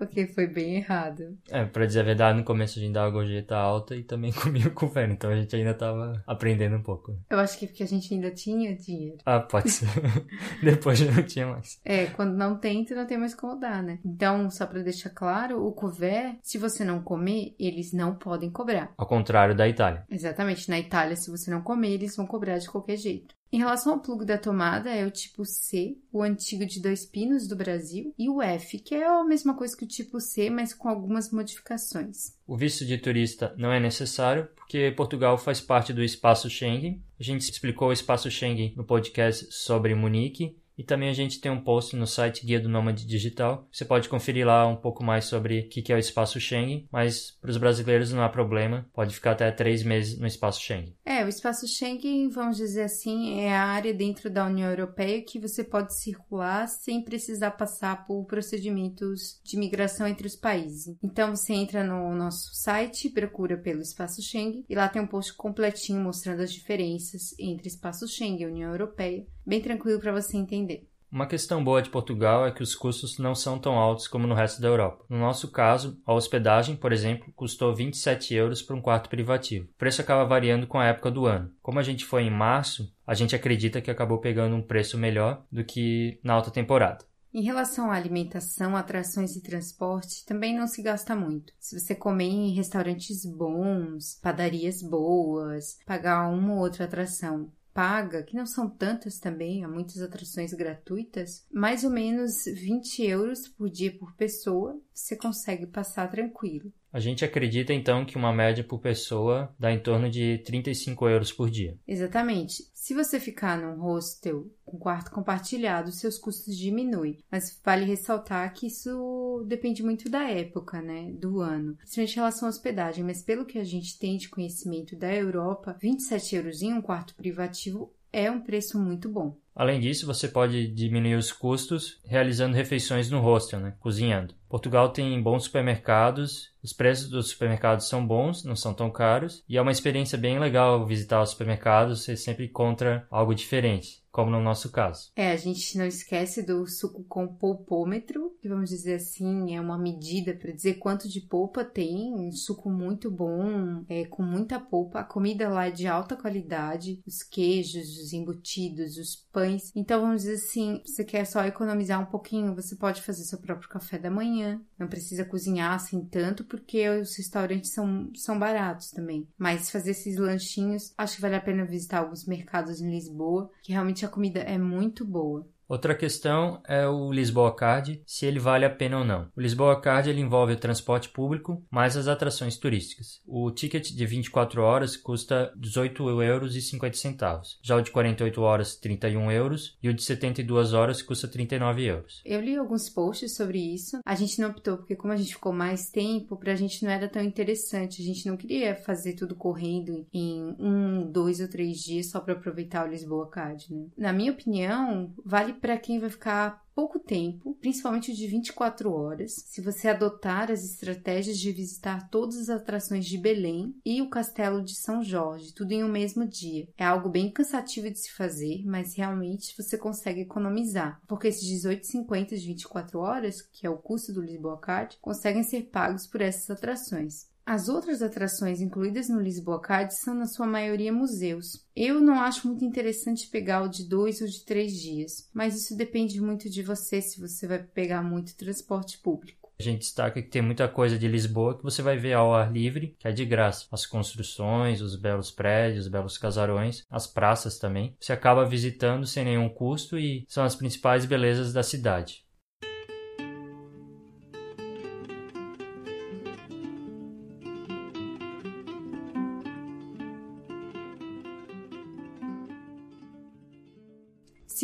Porque 0.05 0.27
foi 0.27 0.47
bem 0.47 0.75
errado. 0.77 1.37
É, 1.49 1.65
pra 1.65 1.85
dizer 1.85 2.01
a 2.01 2.03
verdade, 2.03 2.37
no 2.37 2.43
começo 2.43 2.79
a 2.79 2.81
gente 2.81 2.93
dava 2.93 3.09
gorjeta 3.09 3.55
alta 3.55 3.95
e 3.95 4.03
também 4.03 4.31
comia 4.33 4.69
com 4.69 4.89
fé, 4.89 5.05
então 5.05 5.29
a 5.29 5.35
gente 5.35 5.55
ainda 5.55 5.73
tava 5.73 6.23
aprendendo 6.27 6.75
um 6.75 6.83
pouco. 6.83 7.17
Eu 7.29 7.39
acho 7.39 7.57
que 7.57 7.67
porque 7.67 7.83
a 7.83 7.87
gente 7.87 8.13
ainda 8.13 8.31
tinha 8.31 8.75
dinheiro. 8.75 9.17
Ah, 9.25 9.39
pode 9.39 9.69
ser. 9.71 9.87
Depois 10.63 10.99
já 10.99 11.11
não 11.11 11.23
tinha 11.23 11.47
mais. 11.47 11.79
É, 11.83 12.07
quando 12.07 12.35
não 12.35 12.57
tem, 12.57 12.85
tu 12.85 12.95
não 12.95 13.05
tem 13.05 13.17
mais 13.17 13.33
como 13.33 13.59
dar, 13.59 13.81
né? 13.81 13.99
Então, 14.05 14.49
só 14.49 14.65
pra 14.65 14.81
deixar 14.81 15.09
claro, 15.09 15.65
o 15.65 15.71
couvert, 15.71 16.37
se 16.41 16.57
você 16.57 16.83
não 16.83 17.01
comer, 17.01 17.55
eles 17.59 17.93
não 17.93 18.15
podem 18.15 18.49
cobrar. 18.49 18.91
Ao 18.97 19.07
contrário 19.07 19.55
da 19.55 19.67
Itália. 19.67 20.05
Exatamente. 20.09 20.69
Na 20.69 20.79
Itália, 20.79 21.15
se 21.15 21.29
você 21.29 21.49
não 21.49 21.61
comer, 21.61 21.91
eles 21.91 22.15
vão 22.15 22.25
cobrar 22.25 22.57
de 22.57 22.69
qualquer 22.69 22.97
jeito. 22.97 23.35
Em 23.53 23.59
relação 23.59 23.93
ao 23.93 23.99
plugo 23.99 24.25
da 24.25 24.35
tomada, 24.35 24.89
é 24.89 25.05
o 25.05 25.11
tipo 25.11 25.45
C, 25.45 25.95
o 26.11 26.23
antigo 26.23 26.65
de 26.65 26.81
dois 26.81 27.05
pinos 27.05 27.47
do 27.47 27.55
Brasil, 27.55 28.11
e 28.17 28.27
o 28.27 28.41
F, 28.41 28.79
que 28.79 28.95
é 28.95 29.05
a 29.05 29.23
mesma 29.23 29.53
coisa 29.53 29.77
que 29.77 29.83
o 29.83 29.87
tipo 29.87 30.19
C, 30.19 30.49
mas 30.49 30.73
com 30.73 30.89
algumas 30.89 31.31
modificações. 31.31 32.33
O 32.47 32.57
visto 32.57 32.83
de 32.83 32.97
turista 32.97 33.53
não 33.55 33.71
é 33.71 33.79
necessário, 33.79 34.47
porque 34.55 34.91
Portugal 34.97 35.37
faz 35.37 35.61
parte 35.61 35.93
do 35.93 36.03
espaço 36.03 36.49
Schengen. 36.49 37.03
A 37.19 37.21
gente 37.21 37.41
explicou 37.41 37.89
o 37.89 37.93
espaço 37.93 38.31
Schengen 38.31 38.73
no 38.75 38.83
podcast 38.83 39.45
sobre 39.51 39.93
Munique, 39.93 40.57
e 40.77 40.83
também 40.83 41.09
a 41.09 41.13
gente 41.13 41.39
tem 41.39 41.51
um 41.51 41.61
post 41.61 41.95
no 41.95 42.07
site 42.07 42.45
Guia 42.45 42.59
do 42.59 42.69
Nômade 42.69 43.05
Digital. 43.05 43.67
Você 43.71 43.85
pode 43.85 44.09
conferir 44.09 44.45
lá 44.45 44.67
um 44.67 44.75
pouco 44.75 45.03
mais 45.03 45.25
sobre 45.25 45.59
o 45.61 45.69
que 45.69 45.91
é 45.91 45.95
o 45.95 45.99
espaço 45.99 46.39
Schengen, 46.39 46.87
mas 46.91 47.31
para 47.31 47.51
os 47.51 47.57
brasileiros 47.57 48.11
não 48.11 48.23
há 48.23 48.29
problema, 48.29 48.87
pode 48.93 49.13
ficar 49.13 49.31
até 49.31 49.51
três 49.51 49.83
meses 49.83 50.17
no 50.17 50.27
espaço 50.27 50.61
Schengen. 50.61 50.95
É, 51.05 51.23
o 51.23 51.27
espaço 51.27 51.67
Schengen, 51.67 52.29
vamos 52.29 52.57
dizer 52.57 52.83
assim, 52.83 53.41
é 53.41 53.55
a 53.55 53.65
área 53.65 53.93
dentro 53.93 54.29
da 54.29 54.45
União 54.45 54.69
Europeia 54.69 55.21
que 55.21 55.39
você 55.39 55.63
pode 55.63 55.97
circular 55.99 56.67
sem 56.67 57.03
precisar 57.03 57.51
passar 57.51 58.05
por 58.05 58.25
procedimentos 58.25 59.39
de 59.43 59.57
migração 59.57 60.07
entre 60.07 60.27
os 60.27 60.35
países. 60.35 60.95
Então 61.03 61.35
você 61.35 61.53
entra 61.53 61.83
no 61.83 62.15
nosso 62.15 62.53
site, 62.53 63.09
procura 63.09 63.57
pelo 63.57 63.81
espaço 63.81 64.21
Schengen 64.21 64.65
e 64.69 64.75
lá 64.75 64.87
tem 64.87 65.01
um 65.01 65.07
post 65.07 65.33
completinho 65.33 66.01
mostrando 66.01 66.41
as 66.41 66.51
diferenças 66.51 67.33
entre 67.39 67.67
espaço 67.67 68.07
Schengen 68.07 68.41
e 68.41 68.45
União 68.45 68.71
Europeia 68.71 69.25
bem 69.45 69.61
tranquilo 69.61 69.99
para 69.99 70.11
você 70.11 70.37
entender. 70.37 70.87
Uma 71.13 71.27
questão 71.27 71.63
boa 71.63 71.79
de 71.79 71.91
Portugal 71.91 72.47
é 72.47 72.51
que 72.51 72.63
os 72.63 72.73
custos 72.73 73.19
não 73.19 73.35
são 73.35 73.59
tão 73.59 73.77
altos 73.77 74.07
como 74.07 74.25
no 74.25 74.33
resto 74.33 74.59
da 74.59 74.67
Europa. 74.67 75.05
No 75.07 75.19
nosso 75.19 75.51
caso, 75.51 76.01
a 76.07 76.11
hospedagem, 76.11 76.75
por 76.75 76.91
exemplo, 76.91 77.31
custou 77.35 77.75
27 77.75 78.33
euros 78.33 78.63
para 78.63 78.75
um 78.75 78.81
quarto 78.81 79.09
privativo. 79.09 79.69
O 79.75 79.77
preço 79.77 80.01
acaba 80.01 80.25
variando 80.25 80.65
com 80.65 80.79
a 80.79 80.87
época 80.87 81.11
do 81.11 81.27
ano. 81.27 81.51
Como 81.61 81.77
a 81.77 81.83
gente 81.83 82.03
foi 82.03 82.23
em 82.23 82.31
março, 82.31 82.91
a 83.05 83.13
gente 83.13 83.35
acredita 83.35 83.79
que 83.79 83.91
acabou 83.91 84.17
pegando 84.17 84.55
um 84.55 84.61
preço 84.63 84.97
melhor 84.97 85.45
do 85.51 85.63
que 85.63 86.19
na 86.23 86.33
alta 86.33 86.49
temporada. 86.49 87.05
Em 87.31 87.43
relação 87.43 87.91
à 87.91 87.95
alimentação, 87.95 88.75
atrações 88.75 89.35
e 89.35 89.43
transporte, 89.43 90.25
também 90.25 90.57
não 90.57 90.65
se 90.65 90.81
gasta 90.81 91.15
muito. 91.15 91.53
Se 91.59 91.79
você 91.79 91.93
comer 91.93 92.25
em 92.25 92.55
restaurantes 92.55 93.23
bons, 93.23 94.19
padarias 94.19 94.81
boas, 94.81 95.77
pagar 95.85 96.27
uma 96.27 96.53
ou 96.53 96.59
outra 96.59 96.85
atração 96.85 97.51
paga, 97.73 98.23
que 98.23 98.35
não 98.35 98.45
são 98.45 98.69
tantas 98.69 99.19
também, 99.19 99.63
há 99.63 99.67
muitas 99.67 100.01
atrações 100.01 100.53
gratuitas, 100.53 101.45
mais 101.51 101.83
ou 101.83 101.89
menos 101.89 102.45
20 102.45 103.01
euros 103.03 103.47
por 103.47 103.69
dia 103.69 103.97
por 103.97 104.15
pessoa, 104.15 104.79
você 104.93 105.15
consegue 105.15 105.65
passar 105.67 106.09
tranquilo. 106.09 106.71
A 106.93 106.99
gente 106.99 107.25
acredita 107.25 107.73
então 107.73 108.05
que 108.05 108.15
uma 108.15 108.31
média 108.31 108.63
por 108.63 108.79
pessoa 108.79 109.51
dá 109.57 109.71
em 109.71 109.79
torno 109.79 110.11
de 110.11 110.37
35 110.45 111.09
euros 111.09 111.31
por 111.33 111.49
dia. 111.49 111.75
Exatamente. 111.87 112.71
Se 112.71 112.93
você 112.93 113.19
ficar 113.19 113.57
num 113.57 113.81
hostel 113.81 114.47
com 114.63 114.77
quarto 114.77 115.09
compartilhado, 115.09 115.91
seus 115.91 116.19
custos 116.19 116.55
diminuem. 116.55 117.17
Mas 117.31 117.59
vale 117.65 117.83
ressaltar 117.83 118.53
que 118.53 118.67
isso 118.67 119.43
depende 119.47 119.81
muito 119.81 120.07
da 120.07 120.29
época, 120.29 120.83
né? 120.83 121.11
Do 121.13 121.39
ano. 121.39 121.75
Principalmente 121.77 122.11
em 122.11 122.15
relação 122.15 122.47
à 122.47 122.51
hospedagem. 122.51 123.03
Mas 123.03 123.23
pelo 123.23 123.45
que 123.45 123.57
a 123.57 123.63
gente 123.63 123.97
tem 123.97 124.15
de 124.15 124.29
conhecimento 124.29 124.95
da 124.95 125.11
Europa, 125.11 125.75
27 125.81 126.35
euros 126.35 126.61
em 126.61 126.73
um 126.73 126.81
quarto 126.81 127.15
privativo 127.15 127.91
é 128.13 128.29
um 128.29 128.39
preço 128.39 128.79
muito 128.79 129.09
bom. 129.09 129.35
Além 129.55 129.79
disso, 129.79 130.05
você 130.05 130.27
pode 130.27 130.67
diminuir 130.67 131.15
os 131.15 131.31
custos 131.31 131.99
realizando 132.05 132.55
refeições 132.55 133.09
no 133.09 133.19
hostel, 133.19 133.59
né? 133.59 133.75
cozinhando. 133.79 134.33
Portugal 134.47 134.89
tem 134.89 135.21
bons 135.21 135.43
supermercados, 135.43 136.51
os 136.63 136.73
preços 136.73 137.09
dos 137.09 137.29
supermercados 137.29 137.89
são 137.89 138.05
bons, 138.05 138.43
não 138.43 138.55
são 138.55 138.73
tão 138.73 138.89
caros, 138.89 139.43
e 139.49 139.57
é 139.57 139.61
uma 139.61 139.71
experiência 139.71 140.17
bem 140.17 140.39
legal 140.39 140.85
visitar 140.85 141.21
os 141.21 141.31
supermercados, 141.31 142.03
você 142.03 142.15
sempre 142.15 142.45
encontra 142.45 143.05
algo 143.11 143.35
diferente 143.35 144.02
como 144.13 144.29
no 144.29 144.39
nosso 144.39 144.71
caso. 144.71 145.11
É, 145.15 145.31
a 145.31 145.35
gente 145.35 145.75
não 145.75 145.87
esquece 145.87 146.43
do 146.43 146.67
suco 146.67 147.03
com 147.05 147.27
polpômetro, 147.27 148.37
que 148.39 148.47
vamos 148.47 148.69
dizer 148.69 148.93
assim, 148.93 149.55
é 149.55 149.59
uma 149.59 149.75
medida 149.75 150.35
para 150.35 150.51
dizer 150.51 150.75
quanto 150.75 151.09
de 151.09 151.19
polpa 151.19 151.65
tem, 151.65 152.13
um 152.13 152.31
suco 152.31 152.69
muito 152.69 153.09
bom, 153.09 153.83
é, 153.89 154.05
com 154.05 154.21
muita 154.21 154.59
polpa. 154.59 154.99
A 154.99 155.03
comida 155.03 155.49
lá 155.49 155.65
é 155.65 155.71
de 155.71 155.87
alta 155.87 156.15
qualidade, 156.15 157.01
os 157.07 157.23
queijos, 157.23 157.97
os 157.97 158.13
embutidos, 158.13 158.97
os 158.97 159.15
pães. 159.15 159.71
Então 159.75 160.01
vamos 160.01 160.21
dizer 160.21 160.35
assim, 160.35 160.83
você 160.85 161.03
quer 161.03 161.25
só 161.25 161.43
economizar 161.45 161.99
um 161.99 162.05
pouquinho, 162.05 162.53
você 162.53 162.75
pode 162.75 163.01
fazer 163.01 163.23
seu 163.23 163.39
próprio 163.39 163.67
café 163.67 163.97
da 163.97 164.11
manhã. 164.11 164.61
Não 164.77 164.87
precisa 164.87 165.25
cozinhar 165.25 165.73
assim 165.73 166.05
tanto, 166.05 166.43
porque 166.43 166.87
os 166.87 167.17
restaurantes 167.17 167.73
são, 167.73 168.11
são 168.13 168.37
baratos 168.37 168.91
também. 168.91 169.27
Mas 169.39 169.71
fazer 169.71 169.91
esses 169.91 170.17
lanchinhos, 170.17 170.93
acho 170.95 171.15
que 171.15 171.21
vale 171.21 171.35
a 171.35 171.41
pena 171.41 171.65
visitar 171.65 171.97
alguns 171.97 172.27
mercados 172.27 172.79
em 172.79 172.91
Lisboa, 172.91 173.49
que 173.63 173.71
realmente 173.71 174.02
a 174.05 174.09
comida 174.09 174.39
é 174.41 174.57
muito 174.57 175.05
boa. 175.05 175.47
Outra 175.73 175.95
questão 175.95 176.61
é 176.67 176.87
o 176.87 177.11
Lisboa 177.11 177.51
Card, 177.55 178.03
se 178.05 178.27
ele 178.27 178.37
vale 178.37 178.63
a 178.63 178.69
pena 178.69 178.99
ou 178.99 179.03
não. 179.03 179.27
O 179.35 179.41
Lisboa 179.41 179.81
Card 179.81 180.07
ele 180.07 180.21
envolve 180.21 180.53
o 180.53 180.59
transporte 180.59 181.09
público 181.09 181.65
mais 181.71 181.97
as 181.97 182.07
atrações 182.07 182.57
turísticas. 182.57 183.19
O 183.25 183.49
ticket 183.49 183.89
de 183.89 184.05
24 184.05 184.61
horas 184.61 184.95
custa 184.95 185.51
18 185.55 186.21
euros 186.21 186.53
50 186.63 186.95
centavos. 186.95 187.57
Já 187.63 187.75
o 187.75 187.81
de 187.81 187.89
48 187.89 188.39
horas 188.39 188.75
31 188.75 189.31
euros 189.31 189.75
e 189.81 189.89
o 189.89 189.95
de 189.95 190.03
72 190.03 190.73
horas 190.73 191.01
custa 191.01 191.27
39 191.27 191.83
euros. 191.83 192.21
Eu 192.23 192.39
li 192.39 192.55
alguns 192.55 192.87
posts 192.87 193.35
sobre 193.35 193.57
isso. 193.57 193.97
A 194.05 194.13
gente 194.13 194.39
não 194.39 194.51
optou 194.51 194.77
porque 194.77 194.95
como 194.95 195.11
a 195.11 195.17
gente 195.17 195.33
ficou 195.33 195.51
mais 195.51 195.89
tempo, 195.89 196.37
pra 196.37 196.53
gente 196.53 196.83
não 196.83 196.91
era 196.91 197.09
tão 197.09 197.23
interessante. 197.23 197.99
A 197.99 198.05
gente 198.05 198.27
não 198.27 198.37
queria 198.37 198.75
fazer 198.75 199.13
tudo 199.13 199.33
correndo 199.33 200.05
em 200.13 200.55
um, 200.59 201.11
dois 201.11 201.39
ou 201.39 201.47
três 201.47 201.79
dias 201.79 202.11
só 202.11 202.19
para 202.19 202.33
aproveitar 202.33 202.85
o 202.85 202.91
Lisboa 202.91 203.27
Card, 203.27 203.73
né? 203.73 203.87
Na 203.97 204.13
minha 204.13 204.31
opinião, 204.31 205.11
vale 205.25 205.62
para 205.63 205.77
quem 205.77 205.97
vai 205.97 206.09
ficar 206.09 206.61
pouco 206.75 206.99
tempo, 206.99 207.57
principalmente 207.61 208.13
de 208.13 208.27
24 208.27 208.91
horas, 208.91 209.31
se 209.45 209.61
você 209.61 209.87
adotar 209.87 210.51
as 210.51 210.61
estratégias 210.65 211.39
de 211.39 211.53
visitar 211.53 212.09
todas 212.09 212.37
as 212.37 212.49
atrações 212.49 213.05
de 213.05 213.17
Belém 213.17 213.73
e 213.85 214.01
o 214.01 214.09
Castelo 214.09 214.61
de 214.61 214.75
São 214.75 215.01
Jorge, 215.01 215.53
tudo 215.53 215.71
em 215.71 215.81
um 215.81 215.87
mesmo 215.87 216.27
dia. 216.27 216.67
É 216.77 216.83
algo 216.83 217.07
bem 217.07 217.31
cansativo 217.31 217.89
de 217.89 217.97
se 217.97 218.11
fazer, 218.11 218.61
mas 218.65 218.93
realmente 218.93 219.55
você 219.55 219.77
consegue 219.77 220.19
economizar, 220.19 220.99
porque 221.07 221.29
esses 221.29 221.47
18,50 221.63 222.37
de 222.37 222.45
24 222.45 222.99
horas, 222.99 223.41
que 223.41 223.65
é 223.65 223.69
o 223.69 223.77
custo 223.77 224.11
do 224.11 224.21
Lisboa 224.21 224.59
Card, 224.59 224.97
conseguem 225.01 225.43
ser 225.43 225.69
pagos 225.71 226.05
por 226.05 226.19
essas 226.19 226.49
atrações. 226.49 227.31
As 227.45 227.67
outras 227.67 228.01
atrações 228.01 228.61
incluídas 228.61 229.09
no 229.09 229.19
Lisboa 229.19 229.59
Card 229.59 229.93
são, 229.93 230.15
na 230.15 230.25
sua 230.25 230.47
maioria, 230.47 230.93
museus. 230.93 231.65
Eu 231.75 231.99
não 231.99 232.21
acho 232.21 232.47
muito 232.47 232.63
interessante 232.63 233.27
pegar 233.27 233.63
o 233.63 233.67
de 233.67 233.83
dois 233.83 234.21
ou 234.21 234.27
de 234.27 234.45
três 234.45 234.73
dias, 234.79 235.29
mas 235.33 235.55
isso 235.55 235.75
depende 235.75 236.21
muito 236.21 236.49
de 236.49 236.63
você 236.63 237.01
se 237.01 237.19
você 237.19 237.45
vai 237.45 237.59
pegar 237.59 238.01
muito 238.01 238.37
transporte 238.37 238.97
público. 238.97 239.43
A 239.59 239.63
gente 239.63 239.79
destaca 239.79 240.21
que 240.21 240.29
tem 240.29 240.41
muita 240.41 240.67
coisa 240.67 240.97
de 240.97 241.07
Lisboa 241.07 241.57
que 241.57 241.63
você 241.63 241.81
vai 241.81 241.97
ver 241.97 242.13
ao 242.13 242.33
ar 242.33 242.51
livre, 242.51 242.95
que 242.97 243.07
é 243.07 243.11
de 243.11 243.23
graça. 243.23 243.67
As 243.71 243.85
construções, 243.85 244.81
os 244.81 244.95
belos 244.95 245.29
prédios, 245.29 245.85
os 245.85 245.91
belos 245.91 246.17
casarões, 246.17 246.83
as 246.89 247.05
praças 247.05 247.59
também. 247.59 247.95
Você 247.99 248.11
acaba 248.11 248.45
visitando 248.45 249.05
sem 249.05 249.23
nenhum 249.23 249.49
custo 249.49 249.97
e 249.97 250.25
são 250.27 250.43
as 250.43 250.55
principais 250.55 251.05
belezas 251.05 251.53
da 251.53 251.61
cidade. 251.61 252.22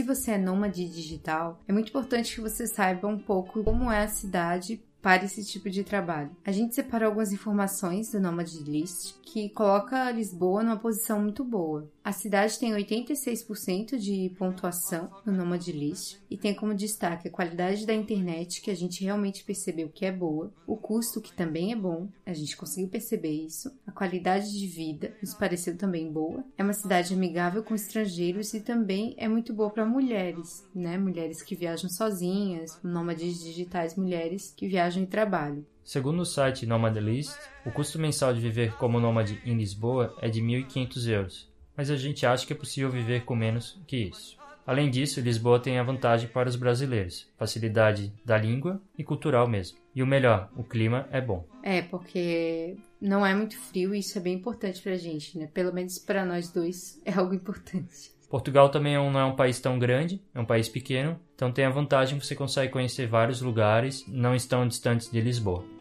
Você 0.09 0.31
é 0.31 0.37
nômade 0.39 0.89
digital, 0.89 1.61
é 1.67 1.71
muito 1.71 1.89
importante 1.89 2.33
que 2.33 2.41
você 2.41 2.65
saiba 2.65 3.07
um 3.07 3.19
pouco 3.19 3.63
como 3.63 3.91
é 3.91 4.03
a 4.03 4.07
cidade 4.07 4.81
para 5.01 5.23
esse 5.23 5.45
tipo 5.45 5.69
de 5.69 5.83
trabalho. 5.83 6.31
A 6.43 6.51
gente 6.51 6.73
separou 6.75 7.07
algumas 7.07 7.31
informações 7.31 8.11
do 8.11 8.19
Nomad 8.19 8.51
List 8.65 9.13
que 9.21 9.49
coloca 9.49 10.11
Lisboa 10.11 10.63
numa 10.63 10.77
posição 10.77 11.21
muito 11.21 11.43
boa. 11.43 11.87
A 12.03 12.11
cidade 12.11 12.57
tem 12.57 12.71
86% 12.73 13.97
de 13.97 14.33
pontuação 14.37 15.11
no 15.25 15.33
Nomad 15.33 15.67
List 15.67 16.17
e 16.29 16.37
tem 16.37 16.55
como 16.55 16.73
destaque 16.73 17.27
a 17.27 17.31
qualidade 17.31 17.85
da 17.85 17.93
internet, 17.93 18.61
que 18.61 18.71
a 18.71 18.75
gente 18.75 19.03
realmente 19.03 19.43
percebeu 19.43 19.89
que 19.89 20.05
é 20.05 20.11
boa, 20.11 20.51
o 20.65 20.77
custo, 20.77 21.21
que 21.21 21.33
também 21.33 21.71
é 21.71 21.75
bom, 21.75 22.07
a 22.25 22.33
gente 22.33 22.55
conseguiu 22.55 22.89
perceber 22.89 23.31
isso, 23.31 23.71
a 23.85 23.91
qualidade 23.91 24.57
de 24.57 24.65
vida 24.65 25.13
nos 25.21 25.33
pareceu 25.33 25.77
também 25.77 26.11
boa. 26.11 26.43
É 26.57 26.63
uma 26.63 26.73
cidade 26.73 27.13
amigável 27.13 27.63
com 27.63 27.75
estrangeiros 27.75 28.53
e 28.53 28.61
também 28.61 29.13
é 29.17 29.27
muito 29.27 29.53
boa 29.53 29.69
para 29.69 29.85
mulheres, 29.85 30.67
né? 30.73 30.97
Mulheres 30.97 31.41
que 31.41 31.55
viajam 31.55 31.89
sozinhas, 31.89 32.79
nômades 32.83 33.39
digitais 33.43 33.95
mulheres 33.95 34.53
que 34.55 34.67
viajam 34.67 35.03
e 35.03 35.07
trabalham. 35.07 35.65
Segundo 35.83 36.19
o 36.19 36.25
site 36.25 36.67
Nomadlist, 36.67 37.35
o 37.65 37.71
custo 37.71 37.97
mensal 37.97 38.31
de 38.31 38.39
viver 38.39 38.75
como 38.75 38.99
nômade 38.99 39.41
em 39.43 39.57
Lisboa 39.57 40.15
é 40.21 40.29
de 40.29 40.39
1.500 40.39 41.07
euros, 41.07 41.48
mas 41.79 41.89
a 41.89 41.95
gente 41.95 42.25
acha 42.25 42.45
que 42.45 42.51
é 42.51 42.55
possível 42.57 42.91
viver 42.91 43.23
com 43.23 43.33
menos 43.33 43.79
que 43.87 43.95
isso. 43.95 44.37
Além 44.67 44.89
disso, 44.89 45.21
Lisboa 45.21 45.61
tem 45.61 45.79
a 45.79 45.83
vantagem 45.83 46.27
para 46.27 46.49
os 46.49 46.57
brasileiros: 46.57 47.25
facilidade 47.37 48.11
da 48.25 48.37
língua 48.37 48.81
e 48.97 49.03
cultural 49.03 49.47
mesmo. 49.47 49.77
E 49.95 50.03
o 50.03 50.05
melhor, 50.05 50.51
o 50.57 50.63
clima 50.63 51.07
é 51.09 51.21
bom. 51.21 51.45
É, 51.63 51.81
porque 51.81 52.75
não 52.99 53.25
é 53.25 53.33
muito 53.33 53.57
frio 53.57 53.95
e 53.95 53.99
isso 53.99 54.17
é 54.17 54.21
bem 54.21 54.33
importante 54.33 54.81
pra 54.81 54.97
gente, 54.97 55.37
né? 55.37 55.47
Pelo 55.53 55.73
menos 55.73 55.97
para 55.97 56.25
nós 56.25 56.51
dois 56.51 56.99
é 57.05 57.13
algo 57.13 57.33
importante. 57.33 58.11
Portugal 58.29 58.67
também 58.67 58.95
é 58.95 58.97
não 58.97 59.17
é 59.17 59.23
um 59.23 59.37
país 59.37 59.57
tão 59.61 59.79
grande, 59.79 60.21
é 60.35 60.39
um 60.41 60.45
país 60.45 60.67
pequeno, 60.67 61.17
então 61.33 61.49
tem 61.49 61.63
a 61.63 61.69
vantagem 61.69 62.19
que 62.19 62.25
você 62.25 62.35
consegue 62.35 62.73
conhecer 62.73 63.07
vários 63.07 63.41
lugares, 63.41 64.03
não 64.05 64.35
estão 64.35 64.67
distantes 64.67 65.09
de 65.09 65.21
Lisboa. 65.21 65.78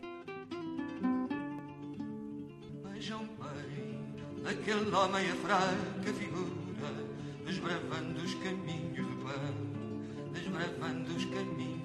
Aquele 4.70 4.94
homem 4.94 5.30
a 5.30 5.34
fraca 5.36 6.12
figura, 6.12 6.50
desbravando 7.46 8.22
os 8.22 8.34
caminhos 8.34 9.06
do 9.06 9.16
pão, 9.24 10.30
desbravando 10.30 11.16
os 11.16 11.24
caminhos. 11.24 11.77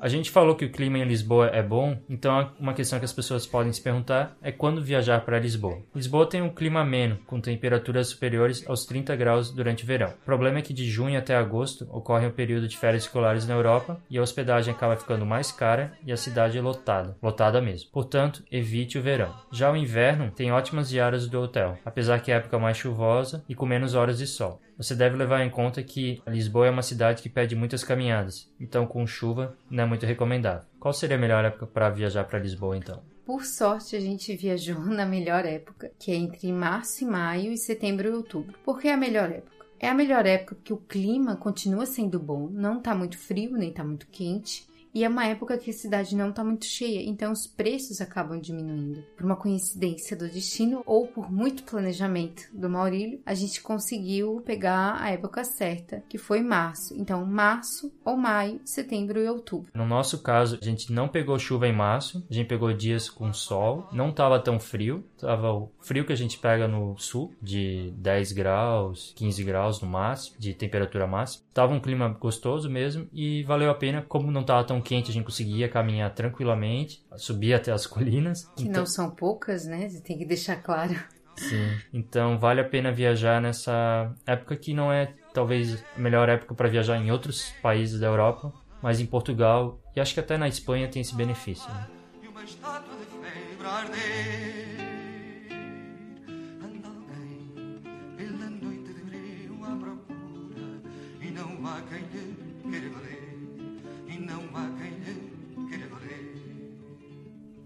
A 0.00 0.08
gente 0.08 0.30
falou 0.30 0.54
que 0.54 0.64
o 0.64 0.72
clima 0.72 0.96
em 0.96 1.04
Lisboa 1.04 1.48
é 1.48 1.62
bom, 1.62 1.98
então 2.08 2.50
uma 2.58 2.72
questão 2.72 2.98
que 2.98 3.04
as 3.04 3.12
pessoas 3.12 3.46
podem 3.46 3.70
se 3.70 3.82
perguntar 3.82 4.34
é 4.40 4.50
quando 4.50 4.82
viajar 4.82 5.20
para 5.26 5.38
Lisboa. 5.38 5.82
Lisboa 5.94 6.26
tem 6.26 6.40
um 6.40 6.48
clima 6.48 6.80
ameno, 6.80 7.18
com 7.26 7.38
temperaturas 7.38 8.08
superiores 8.08 8.66
aos 8.66 8.86
30 8.86 9.14
graus 9.14 9.50
durante 9.50 9.84
o 9.84 9.86
verão. 9.86 10.08
O 10.08 10.24
problema 10.24 10.58
é 10.58 10.62
que 10.62 10.72
de 10.72 10.88
junho 10.88 11.18
até 11.18 11.36
agosto 11.36 11.86
ocorre 11.90 12.24
o 12.24 12.30
um 12.30 12.32
período 12.32 12.66
de 12.66 12.78
férias 12.78 13.02
escolares 13.02 13.46
na 13.46 13.52
Europa 13.52 14.00
e 14.08 14.16
a 14.16 14.22
hospedagem 14.22 14.72
acaba 14.72 14.96
ficando 14.96 15.26
mais 15.26 15.52
cara 15.52 15.92
e 16.02 16.10
a 16.10 16.16
cidade 16.16 16.56
é 16.56 16.62
lotada, 16.62 17.18
lotada 17.22 17.60
mesmo. 17.60 17.90
Portanto, 17.90 18.42
evite 18.50 18.96
o 18.96 19.02
verão. 19.02 19.34
Já 19.52 19.70
o 19.70 19.76
inverno 19.76 20.30
tem 20.30 20.50
ótimas 20.50 20.88
diárias 20.88 21.28
do 21.28 21.42
hotel, 21.42 21.76
apesar 21.84 22.20
que 22.20 22.32
é 22.32 22.36
época 22.36 22.58
mais 22.58 22.78
chuvosa 22.78 23.44
e 23.46 23.54
com 23.54 23.66
menos 23.66 23.94
horas 23.94 24.16
de 24.16 24.26
sol. 24.26 24.62
Você 24.80 24.94
deve 24.94 25.14
levar 25.14 25.44
em 25.44 25.50
conta 25.50 25.82
que 25.82 26.22
Lisboa 26.26 26.66
é 26.66 26.70
uma 26.70 26.80
cidade 26.80 27.20
que 27.20 27.28
pede 27.28 27.54
muitas 27.54 27.84
caminhadas, 27.84 28.50
então 28.58 28.86
com 28.86 29.06
chuva 29.06 29.54
não 29.70 29.84
é 29.84 29.86
muito 29.86 30.06
recomendável. 30.06 30.66
Qual 30.80 30.94
seria 30.94 31.16
a 31.16 31.20
melhor 31.20 31.44
época 31.44 31.66
para 31.66 31.90
viajar 31.90 32.24
para 32.24 32.38
Lisboa 32.38 32.78
então? 32.78 33.02
Por 33.26 33.44
sorte, 33.44 33.94
a 33.94 34.00
gente 34.00 34.34
viajou 34.34 34.80
na 34.88 35.04
melhor 35.04 35.44
época, 35.44 35.92
que 35.98 36.10
é 36.10 36.14
entre 36.14 36.50
março 36.50 37.04
e 37.04 37.06
maio 37.06 37.52
e 37.52 37.58
setembro 37.58 38.08
e 38.08 38.10
outubro. 38.10 38.58
Por 38.64 38.80
que 38.80 38.88
a 38.88 38.96
melhor 38.96 39.30
época? 39.30 39.66
É 39.78 39.86
a 39.86 39.94
melhor 39.94 40.24
época 40.24 40.54
porque 40.54 40.72
o 40.72 40.78
clima 40.78 41.36
continua 41.36 41.84
sendo 41.84 42.18
bom, 42.18 42.48
não 42.50 42.78
está 42.78 42.94
muito 42.94 43.18
frio 43.18 43.58
nem 43.58 43.68
está 43.68 43.84
muito 43.84 44.06
quente, 44.06 44.66
e 44.94 45.04
é 45.04 45.08
uma 45.08 45.26
época 45.26 45.58
que 45.58 45.70
a 45.70 45.74
cidade 45.74 46.16
não 46.16 46.30
está 46.30 46.42
muito 46.42 46.64
cheia, 46.64 47.02
então 47.08 47.32
os 47.32 47.46
preços 47.46 48.00
acabam 48.00 48.40
diminuindo. 48.40 49.04
Por 49.16 49.24
uma 49.24 49.36
coincidência 49.36 50.16
do 50.16 50.28
destino 50.28 50.82
ou 50.84 51.06
por 51.06 51.30
muito 51.30 51.62
planejamento 51.62 52.42
do 52.52 52.68
Maurílio, 52.68 53.20
a 53.24 53.34
gente 53.34 53.62
conseguiu 53.62 54.42
pegar 54.44 54.96
a 55.00 55.10
época 55.10 55.44
certa, 55.44 56.02
que 56.08 56.18
foi 56.18 56.40
março. 56.40 56.94
Então, 56.96 57.24
março 57.24 57.92
ou 58.04 58.16
maio, 58.16 58.60
setembro 58.64 59.20
e 59.20 59.28
outubro. 59.28 59.70
No 59.74 59.86
nosso 59.86 60.22
caso, 60.22 60.58
a 60.60 60.64
gente 60.64 60.92
não 60.92 61.08
pegou 61.08 61.38
chuva 61.38 61.68
em 61.68 61.72
março, 61.72 62.24
a 62.28 62.34
gente 62.34 62.48
pegou 62.48 62.72
dias 62.72 63.08
com 63.08 63.32
sol, 63.32 63.88
não 63.92 64.10
estava 64.10 64.38
tão 64.40 64.58
frio, 64.58 65.04
estava 65.14 65.52
o 65.52 65.70
frio 65.80 66.04
que 66.04 66.12
a 66.12 66.16
gente 66.16 66.38
pega 66.38 66.66
no 66.66 66.96
sul, 66.98 67.32
de 67.40 67.92
10 67.96 68.32
graus, 68.32 69.12
15 69.16 69.44
graus 69.44 69.80
no 69.80 69.88
máximo, 69.88 70.36
de 70.38 70.54
temperatura 70.54 71.06
máxima. 71.06 71.44
Tava 71.54 71.72
um 71.72 71.80
clima 71.80 72.08
gostoso 72.08 72.68
mesmo 72.68 73.06
e 73.12 73.42
valeu 73.44 73.70
a 73.70 73.74
pena, 73.74 74.02
como 74.02 74.30
não 74.30 74.40
estava 74.40 74.64
tão 74.64 74.79
quente, 74.80 75.10
a 75.10 75.14
gente 75.14 75.24
conseguia 75.24 75.68
caminhar 75.68 76.12
tranquilamente, 76.14 77.04
subir 77.16 77.54
até 77.54 77.72
as 77.72 77.86
colinas. 77.88 78.44
Que 78.56 78.64
então... 78.64 78.80
não 78.82 78.86
são 78.86 79.10
poucas, 79.10 79.66
né? 79.66 79.88
Você 79.88 80.00
tem 80.00 80.18
que 80.18 80.24
deixar 80.24 80.56
claro. 80.56 80.94
Sim, 81.36 81.78
então 81.92 82.38
vale 82.38 82.60
a 82.60 82.64
pena 82.64 82.92
viajar 82.92 83.40
nessa 83.40 84.12
época 84.26 84.56
que 84.56 84.74
não 84.74 84.92
é 84.92 85.14
talvez 85.32 85.82
a 85.96 85.98
melhor 85.98 86.28
época 86.28 86.54
para 86.54 86.68
viajar 86.68 86.98
em 86.98 87.10
outros 87.10 87.50
países 87.62 87.98
da 87.98 88.06
Europa, 88.08 88.52
mas 88.82 89.00
em 89.00 89.06
Portugal 89.06 89.80
e 89.94 90.00
acho 90.00 90.14
que 90.14 90.20
até 90.20 90.36
na 90.36 90.48
Espanha 90.48 90.88
tem 90.88 91.02
esse 91.02 91.14
benefício. 91.14 91.68
Né? 91.68 91.86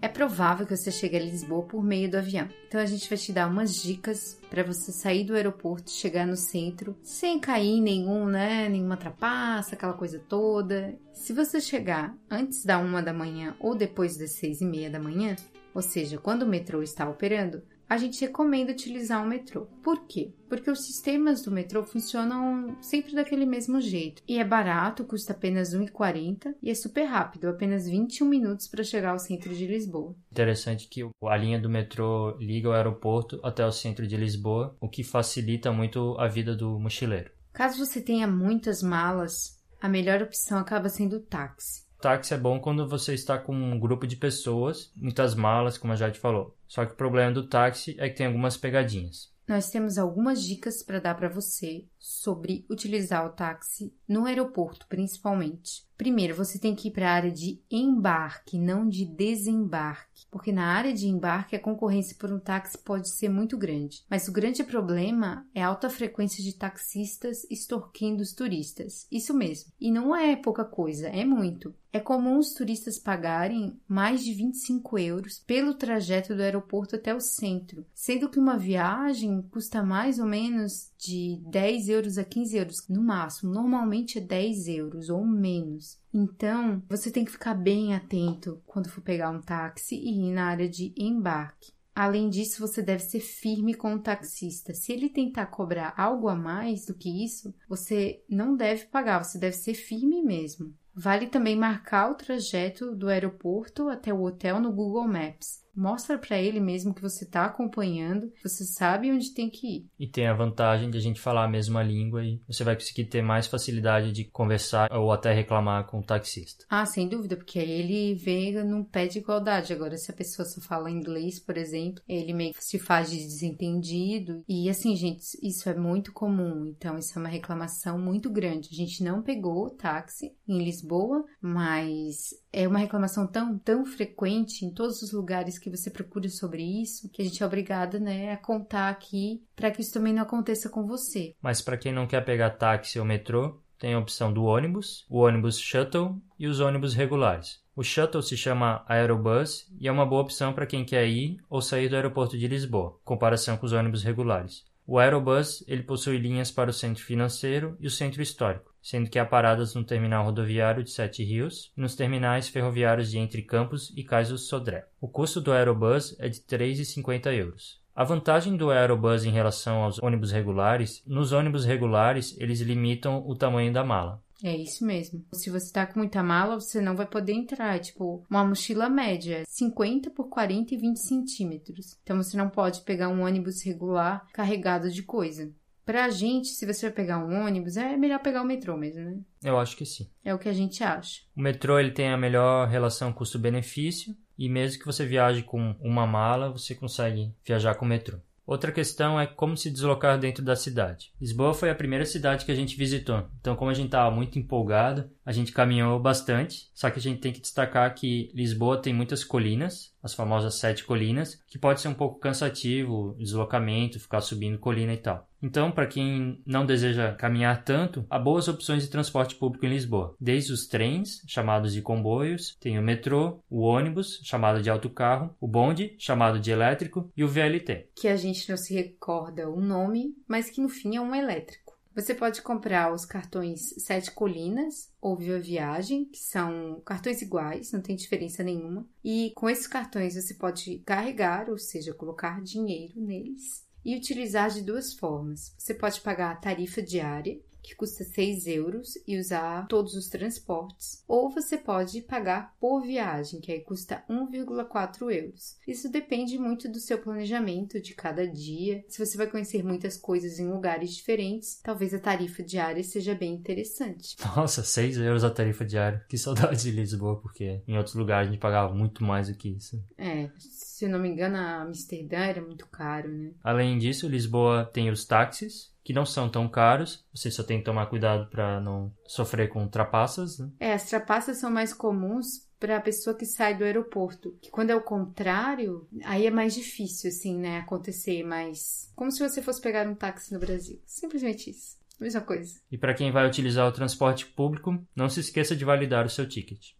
É 0.05 0.07
provável 0.07 0.67
que 0.67 0.77
você 0.77 0.91
chegue 0.91 1.17
a 1.17 1.19
Lisboa 1.19 1.63
por 1.63 1.83
meio 1.83 2.07
do 2.09 2.17
avião. 2.17 2.47
Então 2.67 2.79
a 2.79 2.85
gente 2.85 3.09
vai 3.09 3.17
te 3.17 3.33
dar 3.33 3.47
umas 3.47 3.73
dicas 3.73 4.39
para 4.51 4.61
você 4.61 4.91
sair 4.91 5.23
do 5.23 5.33
aeroporto, 5.33 5.89
chegar 5.89 6.27
no 6.27 6.37
centro, 6.37 6.95
sem 7.01 7.39
cair 7.39 7.81
nenhum, 7.81 8.27
né, 8.27 8.69
nenhuma 8.69 8.97
trapaça, 8.97 9.73
aquela 9.73 9.93
coisa 9.93 10.19
toda. 10.29 10.95
Se 11.11 11.33
você 11.33 11.59
chegar 11.59 12.15
antes 12.29 12.63
da 12.63 12.77
uma 12.77 13.01
da 13.01 13.11
manhã 13.11 13.55
ou 13.59 13.73
depois 13.73 14.15
das 14.15 14.33
seis 14.33 14.61
e 14.61 14.65
meia 14.65 14.91
da 14.91 14.99
manhã, 14.99 15.35
ou 15.73 15.81
seja, 15.81 16.19
quando 16.19 16.43
o 16.43 16.47
metrô 16.47 16.83
está 16.83 17.09
operando, 17.09 17.63
a 17.89 17.97
gente 17.97 18.21
recomenda 18.21 18.71
utilizar 18.71 19.23
o 19.23 19.27
metrô. 19.27 19.67
Por 19.83 20.05
quê? 20.07 20.33
Porque 20.49 20.69
os 20.69 20.85
sistemas 20.85 21.43
do 21.43 21.51
metrô 21.51 21.83
funcionam 21.83 22.75
sempre 22.81 23.13
daquele 23.13 23.45
mesmo 23.45 23.79
jeito. 23.79 24.21
E 24.27 24.39
é 24.39 24.43
barato, 24.43 25.05
custa 25.05 25.33
apenas 25.33 25.73
R$ 25.73 25.85
1,40 25.85 26.55
e 26.61 26.69
é 26.69 26.75
super 26.75 27.05
rápido, 27.05 27.47
apenas 27.47 27.87
21 27.87 28.27
minutos 28.27 28.67
para 28.67 28.83
chegar 28.83 29.11
ao 29.11 29.19
centro 29.19 29.53
de 29.53 29.67
Lisboa. 29.67 30.15
Interessante 30.31 30.87
que 30.87 31.01
a 31.23 31.37
linha 31.37 31.59
do 31.59 31.69
metrô 31.69 32.35
liga 32.39 32.69
o 32.69 32.73
aeroporto 32.73 33.39
até 33.43 33.65
o 33.65 33.71
centro 33.71 34.07
de 34.07 34.17
Lisboa, 34.17 34.75
o 34.79 34.89
que 34.89 35.03
facilita 35.03 35.71
muito 35.71 36.15
a 36.19 36.27
vida 36.27 36.55
do 36.55 36.79
mochileiro. 36.79 37.31
Caso 37.53 37.83
você 37.85 38.01
tenha 38.01 38.27
muitas 38.27 38.81
malas, 38.81 39.61
a 39.81 39.87
melhor 39.87 40.21
opção 40.21 40.57
acaba 40.57 40.89
sendo 40.89 41.17
o 41.17 41.21
táxi 41.21 41.84
táxi 42.05 42.35
é 42.35 42.37
bom 42.37 42.59
quando 42.59 42.87
você 42.87 43.15
está 43.15 43.35
com 43.39 43.51
um 43.51 43.79
grupo 43.79 44.05
de 44.05 44.15
pessoas, 44.15 44.91
muitas 44.95 45.33
malas, 45.33 45.75
como 45.75 45.91
a 45.91 45.95
Jade 45.95 46.19
falou. 46.19 46.55
Só 46.67 46.85
que 46.85 46.93
o 46.93 46.95
problema 46.95 47.31
do 47.31 47.47
táxi 47.47 47.95
é 47.97 48.07
que 48.07 48.15
tem 48.15 48.27
algumas 48.27 48.55
pegadinhas. 48.55 49.33
Nós 49.47 49.71
temos 49.71 49.97
algumas 49.97 50.43
dicas 50.43 50.83
para 50.83 50.99
dar 50.99 51.15
para 51.15 51.29
você 51.29 51.83
sobre 51.97 52.63
utilizar 52.69 53.25
o 53.25 53.31
táxi 53.31 53.91
no 54.07 54.27
aeroporto, 54.27 54.85
principalmente. 54.87 55.83
Primeiro, 55.97 56.35
você 56.35 56.59
tem 56.59 56.75
que 56.75 56.89
ir 56.89 56.91
para 56.91 57.09
a 57.09 57.13
área 57.13 57.31
de 57.31 57.61
embarque, 57.71 58.59
não 58.59 58.87
de 58.87 59.05
desembarque, 59.05 60.25
porque 60.29 60.51
na 60.51 60.65
área 60.65 60.93
de 60.93 61.07
embarque 61.07 61.55
a 61.55 61.59
concorrência 61.59 62.15
por 62.19 62.31
um 62.31 62.39
táxi 62.39 62.77
pode 62.77 63.09
ser 63.09 63.29
muito 63.29 63.57
grande. 63.57 64.03
Mas 64.09 64.27
o 64.27 64.33
grande 64.33 64.63
problema 64.63 65.45
é 65.53 65.63
a 65.63 65.67
alta 65.67 65.89
frequência 65.89 66.43
de 66.43 66.53
taxistas 66.53 67.45
extorquindo 67.49 68.21
os 68.21 68.33
turistas. 68.33 69.07
Isso 69.11 69.33
mesmo. 69.33 69.71
E 69.79 69.91
não 69.91 70.15
é 70.15 70.35
pouca 70.35 70.65
coisa, 70.65 71.07
é 71.07 71.23
muito. 71.23 71.73
É 71.95 71.99
comum 72.01 72.39
os 72.39 72.53
turistas 72.53 72.99
pagarem 72.99 73.79
mais 73.87 74.21
de 74.21 74.33
25 74.33 74.99
euros 74.99 75.39
pelo 75.47 75.73
trajeto 75.73 76.35
do 76.35 76.41
aeroporto 76.41 76.97
até 76.97 77.15
o 77.15 77.21
centro, 77.21 77.85
sendo 77.93 78.27
que 78.27 78.37
uma 78.37 78.57
viagem 78.57 79.41
custa 79.43 79.81
mais 79.81 80.19
ou 80.19 80.25
menos 80.25 80.91
de 80.97 81.39
10 81.47 81.87
euros 81.87 82.17
a 82.17 82.25
15 82.25 82.57
euros 82.57 82.75
no 82.89 83.01
máximo. 83.01 83.53
Normalmente 83.53 84.17
é 84.17 84.21
10 84.21 84.67
euros 84.67 85.09
ou 85.09 85.25
menos. 85.25 85.84
Então, 86.13 86.81
você 86.89 87.11
tem 87.11 87.25
que 87.25 87.31
ficar 87.31 87.53
bem 87.53 87.93
atento 87.93 88.61
quando 88.65 88.89
for 88.89 89.01
pegar 89.01 89.29
um 89.29 89.41
táxi 89.41 89.95
e 89.95 90.27
ir 90.27 90.31
na 90.31 90.45
área 90.45 90.69
de 90.69 90.93
embarque. 90.97 91.73
Além 91.93 92.29
disso, 92.29 92.59
você 92.59 92.81
deve 92.81 93.03
ser 93.03 93.21
firme 93.21 93.73
com 93.73 93.93
o 93.93 94.01
taxista. 94.01 94.73
Se 94.73 94.91
ele 94.91 95.07
tentar 95.07 95.45
cobrar 95.45 95.93
algo 95.95 96.27
a 96.27 96.35
mais 96.35 96.85
do 96.85 96.93
que 96.93 97.23
isso, 97.23 97.53
você 97.69 98.21
não 98.29 98.55
deve 98.55 98.85
pagar, 98.85 99.23
você 99.23 99.37
deve 99.37 99.55
ser 99.55 99.73
firme 99.73 100.21
mesmo. 100.21 100.73
Vale 100.93 101.27
também 101.27 101.57
marcar 101.57 102.11
o 102.11 102.15
trajeto 102.15 102.95
do 102.95 103.09
aeroporto 103.09 103.89
até 103.89 104.13
o 104.13 104.23
hotel 104.23 104.59
no 104.59 104.71
Google 104.71 105.07
Maps. 105.07 105.64
Mostra 105.75 106.17
para 106.17 106.39
ele 106.39 106.59
mesmo 106.59 106.93
que 106.93 107.01
você 107.01 107.25
está 107.25 107.45
acompanhando, 107.45 108.31
você 108.43 108.63
sabe 108.63 109.11
onde 109.11 109.33
tem 109.33 109.49
que 109.49 109.67
ir. 109.67 109.85
E 109.99 110.07
tem 110.07 110.27
a 110.27 110.33
vantagem 110.33 110.89
de 110.89 110.97
a 110.97 111.01
gente 111.01 111.19
falar 111.19 111.45
a 111.45 111.49
mesma 111.49 111.83
língua 111.83 112.23
e 112.23 112.41
você 112.47 112.63
vai 112.63 112.75
conseguir 112.75 113.05
ter 113.05 113.21
mais 113.21 113.47
facilidade 113.47 114.11
de 114.11 114.23
conversar 114.25 114.91
ou 114.91 115.11
até 115.11 115.33
reclamar 115.33 115.85
com 115.85 115.99
o 115.99 116.03
taxista. 116.03 116.65
Ah, 116.69 116.85
sem 116.85 117.07
dúvida, 117.07 117.35
porque 117.35 117.59
aí 117.59 117.69
ele 117.69 118.15
vê 118.15 118.63
num 118.63 118.83
pé 118.83 119.07
de 119.07 119.19
igualdade. 119.19 119.73
Agora, 119.73 119.97
se 119.97 120.11
a 120.11 120.15
pessoa 120.15 120.45
só 120.45 120.61
fala 120.61 120.89
inglês, 120.89 121.39
por 121.39 121.57
exemplo, 121.57 122.01
ele 122.07 122.33
meio 122.33 122.53
que 122.53 122.63
se 122.63 122.79
faz 122.79 123.09
de 123.09 123.17
desentendido. 123.17 124.43
E 124.47 124.69
assim, 124.69 124.95
gente, 124.95 125.23
isso 125.41 125.69
é 125.69 125.75
muito 125.75 126.11
comum. 126.11 126.65
Então, 126.67 126.97
isso 126.97 127.17
é 127.17 127.19
uma 127.19 127.29
reclamação 127.29 127.99
muito 127.99 128.29
grande. 128.29 128.69
A 128.71 128.75
gente 128.75 129.03
não 129.03 129.21
pegou 129.21 129.65
o 129.65 129.69
táxi 129.69 130.35
em 130.47 130.63
Lisboa, 130.63 131.25
mas 131.41 132.29
é 132.51 132.67
uma 132.67 132.79
reclamação 132.79 133.27
tão, 133.27 133.57
tão 133.59 133.85
frequente 133.85 134.65
em 134.65 134.73
todos 134.73 135.01
os 135.01 135.11
lugares 135.11 135.59
que 135.59 135.64
você 135.69 135.89
procura 135.89 136.29
sobre 136.29 136.63
isso 136.63 137.09
que 137.09 137.21
a 137.21 137.25
gente 137.25 137.41
é 137.41 137.45
obrigada, 137.45 137.99
né, 137.99 138.31
a 138.31 138.37
contar 138.37 138.89
aqui 138.89 139.43
para 139.55 139.71
que 139.71 139.81
isso 139.81 139.93
também 139.93 140.13
não 140.13 140.23
aconteça 140.23 140.69
com 140.69 140.85
você. 140.85 141.35
Mas 141.41 141.61
para 141.61 141.77
quem 141.77 141.93
não 141.93 142.07
quer 142.07 142.23
pegar 142.23 142.51
táxi 142.51 142.99
ou 142.99 143.05
metrô, 143.05 143.61
tem 143.77 143.93
a 143.93 143.99
opção 143.99 144.31
do 144.31 144.43
ônibus, 144.43 145.05
o 145.09 145.19
ônibus 145.19 145.59
shuttle 145.59 146.21
e 146.39 146.47
os 146.47 146.59
ônibus 146.59 146.93
regulares. 146.93 147.59
O 147.75 147.83
shuttle 147.83 148.21
se 148.21 148.37
chama 148.37 148.85
Aerobus 148.87 149.67
e 149.79 149.87
é 149.87 149.91
uma 149.91 150.05
boa 150.05 150.21
opção 150.21 150.53
para 150.53 150.65
quem 150.65 150.85
quer 150.85 151.05
ir 151.07 151.37
ou 151.49 151.61
sair 151.61 151.89
do 151.89 151.95
aeroporto 151.95 152.37
de 152.37 152.47
Lisboa, 152.47 152.97
em 153.01 153.05
comparação 153.05 153.57
com 153.57 153.65
os 153.65 153.73
ônibus 153.73 154.03
regulares. 154.03 154.63
O 154.87 154.97
Aerobus 154.97 155.63
ele 155.67 155.83
possui 155.83 156.17
linhas 156.17 156.51
para 156.51 156.69
o 156.69 156.73
centro 156.73 157.03
financeiro 157.03 157.75
e 157.79 157.87
o 157.87 157.91
centro 157.91 158.21
histórico 158.21 158.74
sendo 158.85 159.09
que 159.09 159.17
há 159.17 159.25
paradas 159.25 159.73
no 159.73 159.83
terminal 159.83 160.23
rodoviário 160.23 160.83
de 160.83 160.91
Sete 160.91 161.23
Rios 161.23 161.71
e 161.75 161.81
nos 161.81 161.95
terminais 161.95 162.47
ferroviários 162.47 163.09
de 163.09 163.17
Entre 163.17 163.41
Campos 163.41 163.91
e 163.97 164.03
Cais 164.03 164.29
Sodré. 164.41 164.85
O 165.01 165.07
custo 165.07 165.41
do 165.41 165.51
Aerobus 165.51 166.15
é 166.19 166.29
de 166.29 166.39
3,50 166.41 167.33
euros. 167.33 167.81
A 167.95 168.03
vantagem 168.03 168.55
do 168.55 168.69
Aerobus 168.69 169.25
em 169.25 169.31
relação 169.31 169.81
aos 169.81 169.97
ônibus 169.97 170.31
regulares, 170.31 171.01
nos 171.07 171.31
ônibus 171.31 171.65
regulares 171.65 172.35
eles 172.39 172.61
limitam 172.61 173.27
o 173.27 173.33
tamanho 173.33 173.73
da 173.73 173.83
mala. 173.83 174.21
É 174.43 174.55
isso 174.55 174.85
mesmo. 174.85 175.25
Se 175.33 175.49
você 175.49 175.73
tá 175.73 175.87
com 175.87 175.97
muita 175.97 176.21
mala, 176.21 176.59
você 176.59 176.79
não 176.79 176.95
vai 176.95 177.07
poder 177.07 177.33
entrar. 177.33 177.77
É 177.77 177.79
tipo, 177.79 178.23
uma 178.29 178.45
mochila 178.45 178.87
média, 178.87 179.43
50 179.47 180.11
por 180.11 180.29
40 180.29 180.75
e 180.75 180.77
20 180.77 180.97
centímetros. 180.97 181.97
Então 182.03 182.17
você 182.17 182.37
não 182.37 182.49
pode 182.49 182.81
pegar 182.81 183.09
um 183.09 183.23
ônibus 183.23 183.63
regular 183.63 184.27
carregado 184.31 184.91
de 184.91 185.01
coisa. 185.01 185.51
Pra 185.85 186.09
gente, 186.09 186.47
se 186.47 186.65
você 186.65 186.87
vai 186.87 186.95
pegar 186.95 187.19
um 187.19 187.45
ônibus, 187.45 187.77
é 187.77 187.95
melhor 187.95 188.19
pegar 188.19 188.41
o 188.41 188.45
metrô 188.45 188.75
mesmo, 188.75 189.01
né? 189.01 189.19
Eu 189.43 189.59
acho 189.59 189.77
que 189.77 189.85
sim. 189.85 190.09
É 190.23 190.33
o 190.33 190.39
que 190.39 190.49
a 190.49 190.53
gente 190.53 190.83
acha. 190.83 191.21
O 191.37 191.41
metrô 191.41 191.79
ele 191.79 191.91
tem 191.91 192.09
a 192.09 192.17
melhor 192.17 192.67
relação 192.67 193.13
custo-benefício 193.13 194.15
e 194.37 194.49
mesmo 194.49 194.79
que 194.79 194.85
você 194.85 195.05
viaje 195.05 195.43
com 195.43 195.75
uma 195.79 196.07
mala, 196.07 196.51
você 196.51 196.73
consegue 196.73 197.31
viajar 197.45 197.75
com 197.75 197.85
o 197.85 197.87
metrô. 197.87 198.17
Outra 198.47 198.71
questão 198.71 199.19
é 199.19 199.25
como 199.25 199.57
se 199.57 199.71
deslocar 199.71 200.19
dentro 200.19 200.43
da 200.43 200.55
cidade. 200.55 201.11
Lisboa 201.19 201.53
foi 201.53 201.69
a 201.69 201.75
primeira 201.75 202.05
cidade 202.05 202.45
que 202.45 202.51
a 202.51 202.55
gente 202.55 202.77
visitou, 202.77 203.27
então 203.39 203.55
como 203.55 203.71
a 203.71 203.73
gente 203.73 203.87
estava 203.87 204.13
muito 204.13 204.37
empolgado, 204.37 205.09
a 205.25 205.31
gente 205.31 205.51
caminhou 205.51 205.99
bastante. 205.99 206.69
Só 206.73 206.89
que 206.89 206.99
a 206.99 207.01
gente 207.01 207.19
tem 207.19 207.33
que 207.33 207.41
destacar 207.41 207.93
que 207.95 208.29
Lisboa 208.33 208.77
tem 208.77 208.93
muitas 208.93 209.23
colinas, 209.23 209.93
as 210.01 210.13
famosas 210.13 210.55
sete 210.55 210.83
colinas, 210.83 211.41
que 211.47 211.57
pode 211.57 211.81
ser 211.81 211.87
um 211.87 211.93
pouco 211.93 212.19
cansativo, 212.19 213.15
deslocamento, 213.17 213.99
ficar 213.99 214.21
subindo 214.21 214.59
colina 214.59 214.93
e 214.93 214.97
tal. 214.97 215.27
Então, 215.41 215.71
para 215.71 215.87
quem 215.87 216.41
não 216.45 216.65
deseja 216.65 217.13
caminhar 217.13 217.63
tanto, 217.63 218.05
há 218.09 218.17
boas 218.17 218.47
opções 218.47 218.83
de 218.83 218.89
transporte 218.89 219.35
público 219.35 219.65
em 219.65 219.69
Lisboa. 219.69 220.15
Desde 220.19 220.51
os 220.51 220.67
trens, 220.67 221.21
chamados 221.27 221.73
de 221.73 221.81
comboios, 221.81 222.55
tem 222.59 222.79
o 222.79 222.81
metrô, 222.81 223.39
o 223.49 223.61
ônibus, 223.61 224.19
chamado 224.23 224.61
de 224.61 224.69
autocarro, 224.69 225.35
o 225.39 225.47
bonde, 225.47 225.95
chamado 225.99 226.39
de 226.39 226.51
elétrico, 226.51 227.11
e 227.15 227.23
o 227.23 227.27
VLT. 227.27 227.89
Que 227.95 228.07
a 228.07 228.15
gente 228.15 228.49
não 228.49 228.57
se 228.57 228.73
recorda 228.73 229.49
o 229.49 229.61
nome, 229.61 230.15
mas 230.27 230.49
que 230.49 230.61
no 230.61 230.69
fim 230.69 230.95
é 230.95 231.01
um 231.01 231.13
elétrico. 231.13 231.64
Você 231.95 232.13
pode 232.13 232.41
comprar 232.41 232.93
os 232.93 233.05
cartões 233.05 233.73
Sete 233.77 234.11
Colinas 234.11 234.91
ou 234.99 235.15
Viva 235.15 235.39
Viagem, 235.39 236.03
que 236.03 236.19
são 236.19 236.81
cartões 236.85 237.21
iguais, 237.21 237.71
não 237.71 237.81
tem 237.81 237.95
diferença 237.95 238.43
nenhuma. 238.43 238.85
E 239.01 239.31
com 239.33 239.49
esses 239.49 239.65
cartões 239.65 240.15
você 240.15 240.33
pode 240.33 240.79
carregar, 240.79 241.49
ou 241.49 241.57
seja, 241.57 241.93
colocar 241.93 242.41
dinheiro 242.43 242.99
neles 242.99 243.65
e 243.85 243.95
utilizar 243.95 244.49
de 244.49 244.61
duas 244.61 244.93
formas. 244.93 245.55
Você 245.57 245.73
pode 245.73 246.01
pagar 246.01 246.31
a 246.31 246.35
tarifa 246.35 246.81
diária, 246.81 247.39
que 247.65 247.75
custa 247.75 248.03
6 248.03 248.47
euros 248.47 248.93
e 249.07 249.17
usar 249.17 249.67
todos 249.67 249.95
os 249.95 250.07
transportes, 250.07 251.03
ou 251.07 251.29
você 251.29 251.57
pode 251.57 252.01
pagar 252.01 252.55
por 252.59 252.81
viagem, 252.81 253.41
que 253.41 253.51
aí 253.51 253.61
custa 253.61 254.03
1,4 254.09 255.11
euros. 255.11 255.57
Isso 255.67 255.89
depende 255.89 256.37
muito 256.37 256.69
do 256.69 256.79
seu 256.79 256.99
planejamento 256.99 257.81
de 257.81 257.95
cada 257.95 258.27
dia. 258.27 258.83
Se 258.87 259.03
você 259.03 259.17
vai 259.17 259.27
conhecer 259.27 259.63
muitas 259.63 259.97
coisas 259.97 260.39
em 260.39 260.47
lugares 260.47 260.93
diferentes, 260.93 261.59
talvez 261.63 261.93
a 261.93 261.99
tarifa 261.99 262.43
diária 262.43 262.83
seja 262.83 263.15
bem 263.15 263.33
interessante. 263.33 264.15
Nossa, 264.35 264.63
6 264.63 264.97
euros 264.97 265.23
a 265.23 265.29
tarifa 265.29 265.65
diária. 265.65 266.05
Que 266.07 266.17
saudade 266.17 266.63
de 266.63 266.71
Lisboa, 266.71 267.19
porque 267.19 267.61
em 267.67 267.77
outros 267.77 267.95
lugares 267.95 268.27
a 268.27 268.31
gente 268.31 268.39
pagava 268.39 268.73
muito 268.73 269.03
mais 269.03 269.27
do 269.27 269.35
que 269.35 269.49
isso. 269.49 269.81
É, 269.97 270.29
se 270.37 270.85
eu 270.85 270.89
não 270.89 270.99
me 270.99 271.09
engano, 271.09 271.37
a 271.37 271.61
Amsterdã 271.61 272.17
era 272.17 272.41
muito 272.41 272.67
caro, 272.67 273.09
né? 273.09 273.31
Além 273.43 273.77
disso, 273.77 274.07
Lisboa 274.07 274.65
tem 274.65 274.89
os 274.89 275.05
táxis, 275.05 275.73
que 275.85 275.93
não 275.93 276.03
são 276.03 276.27
tão 276.27 276.49
caros. 276.49 277.05
Você 277.13 277.29
só 277.29 277.43
tem 277.43 277.59
que 277.59 277.63
tomar 277.63 277.85
cuidado 277.85 278.27
para 278.31 278.59
não 278.59 278.91
sofrer 279.07 279.47
com 279.49 279.67
trapaças. 279.67 280.39
Né? 280.39 280.49
É, 280.59 280.73
as 280.73 280.89
trapaças 280.89 281.37
são 281.37 281.51
mais 281.51 281.71
comuns 281.71 282.43
para 282.59 282.77
a 282.77 282.81
pessoa 282.81 283.15
que 283.15 283.25
sai 283.25 283.55
do 283.55 283.63
aeroporto. 283.63 284.35
Que 284.41 284.49
quando 284.49 284.71
é 284.71 284.75
o 284.75 284.81
contrário, 284.81 285.87
aí 286.03 286.25
é 286.25 286.31
mais 286.31 286.55
difícil, 286.55 287.09
assim, 287.09 287.37
né, 287.37 287.59
acontecer. 287.59 288.23
Mas 288.23 288.91
como 288.95 289.11
se 289.11 289.19
você 289.19 289.43
fosse 289.43 289.61
pegar 289.61 289.87
um 289.87 289.93
táxi 289.93 290.33
no 290.33 290.39
Brasil. 290.39 290.81
Simplesmente 290.87 291.51
isso. 291.51 291.77
Mesma 291.99 292.21
coisa. 292.21 292.59
E 292.71 292.77
para 292.77 292.95
quem 292.95 293.11
vai 293.11 293.27
utilizar 293.27 293.67
o 293.67 293.71
transporte 293.71 294.25
público, 294.25 294.83
não 294.95 295.07
se 295.07 295.19
esqueça 295.19 295.55
de 295.55 295.63
validar 295.63 296.03
o 296.05 296.09
seu 296.09 296.27
ticket. 296.27 296.71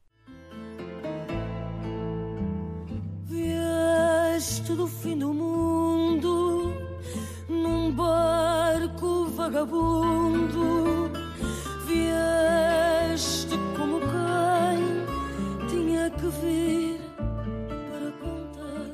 Vieste 3.25 4.73
do 4.73 4.87
fim 4.87 5.17
do 5.17 5.31
mundo 5.31 5.84
num 7.65 7.91
barco 7.91 9.25
vagabundo. 9.25 11.11
Vieste 11.87 13.57
como 13.75 13.99
quem 13.99 15.67
tinha 15.67 16.11
que 16.11 16.27
vir 16.27 17.01
para 17.91 18.11
contar. 18.21 18.91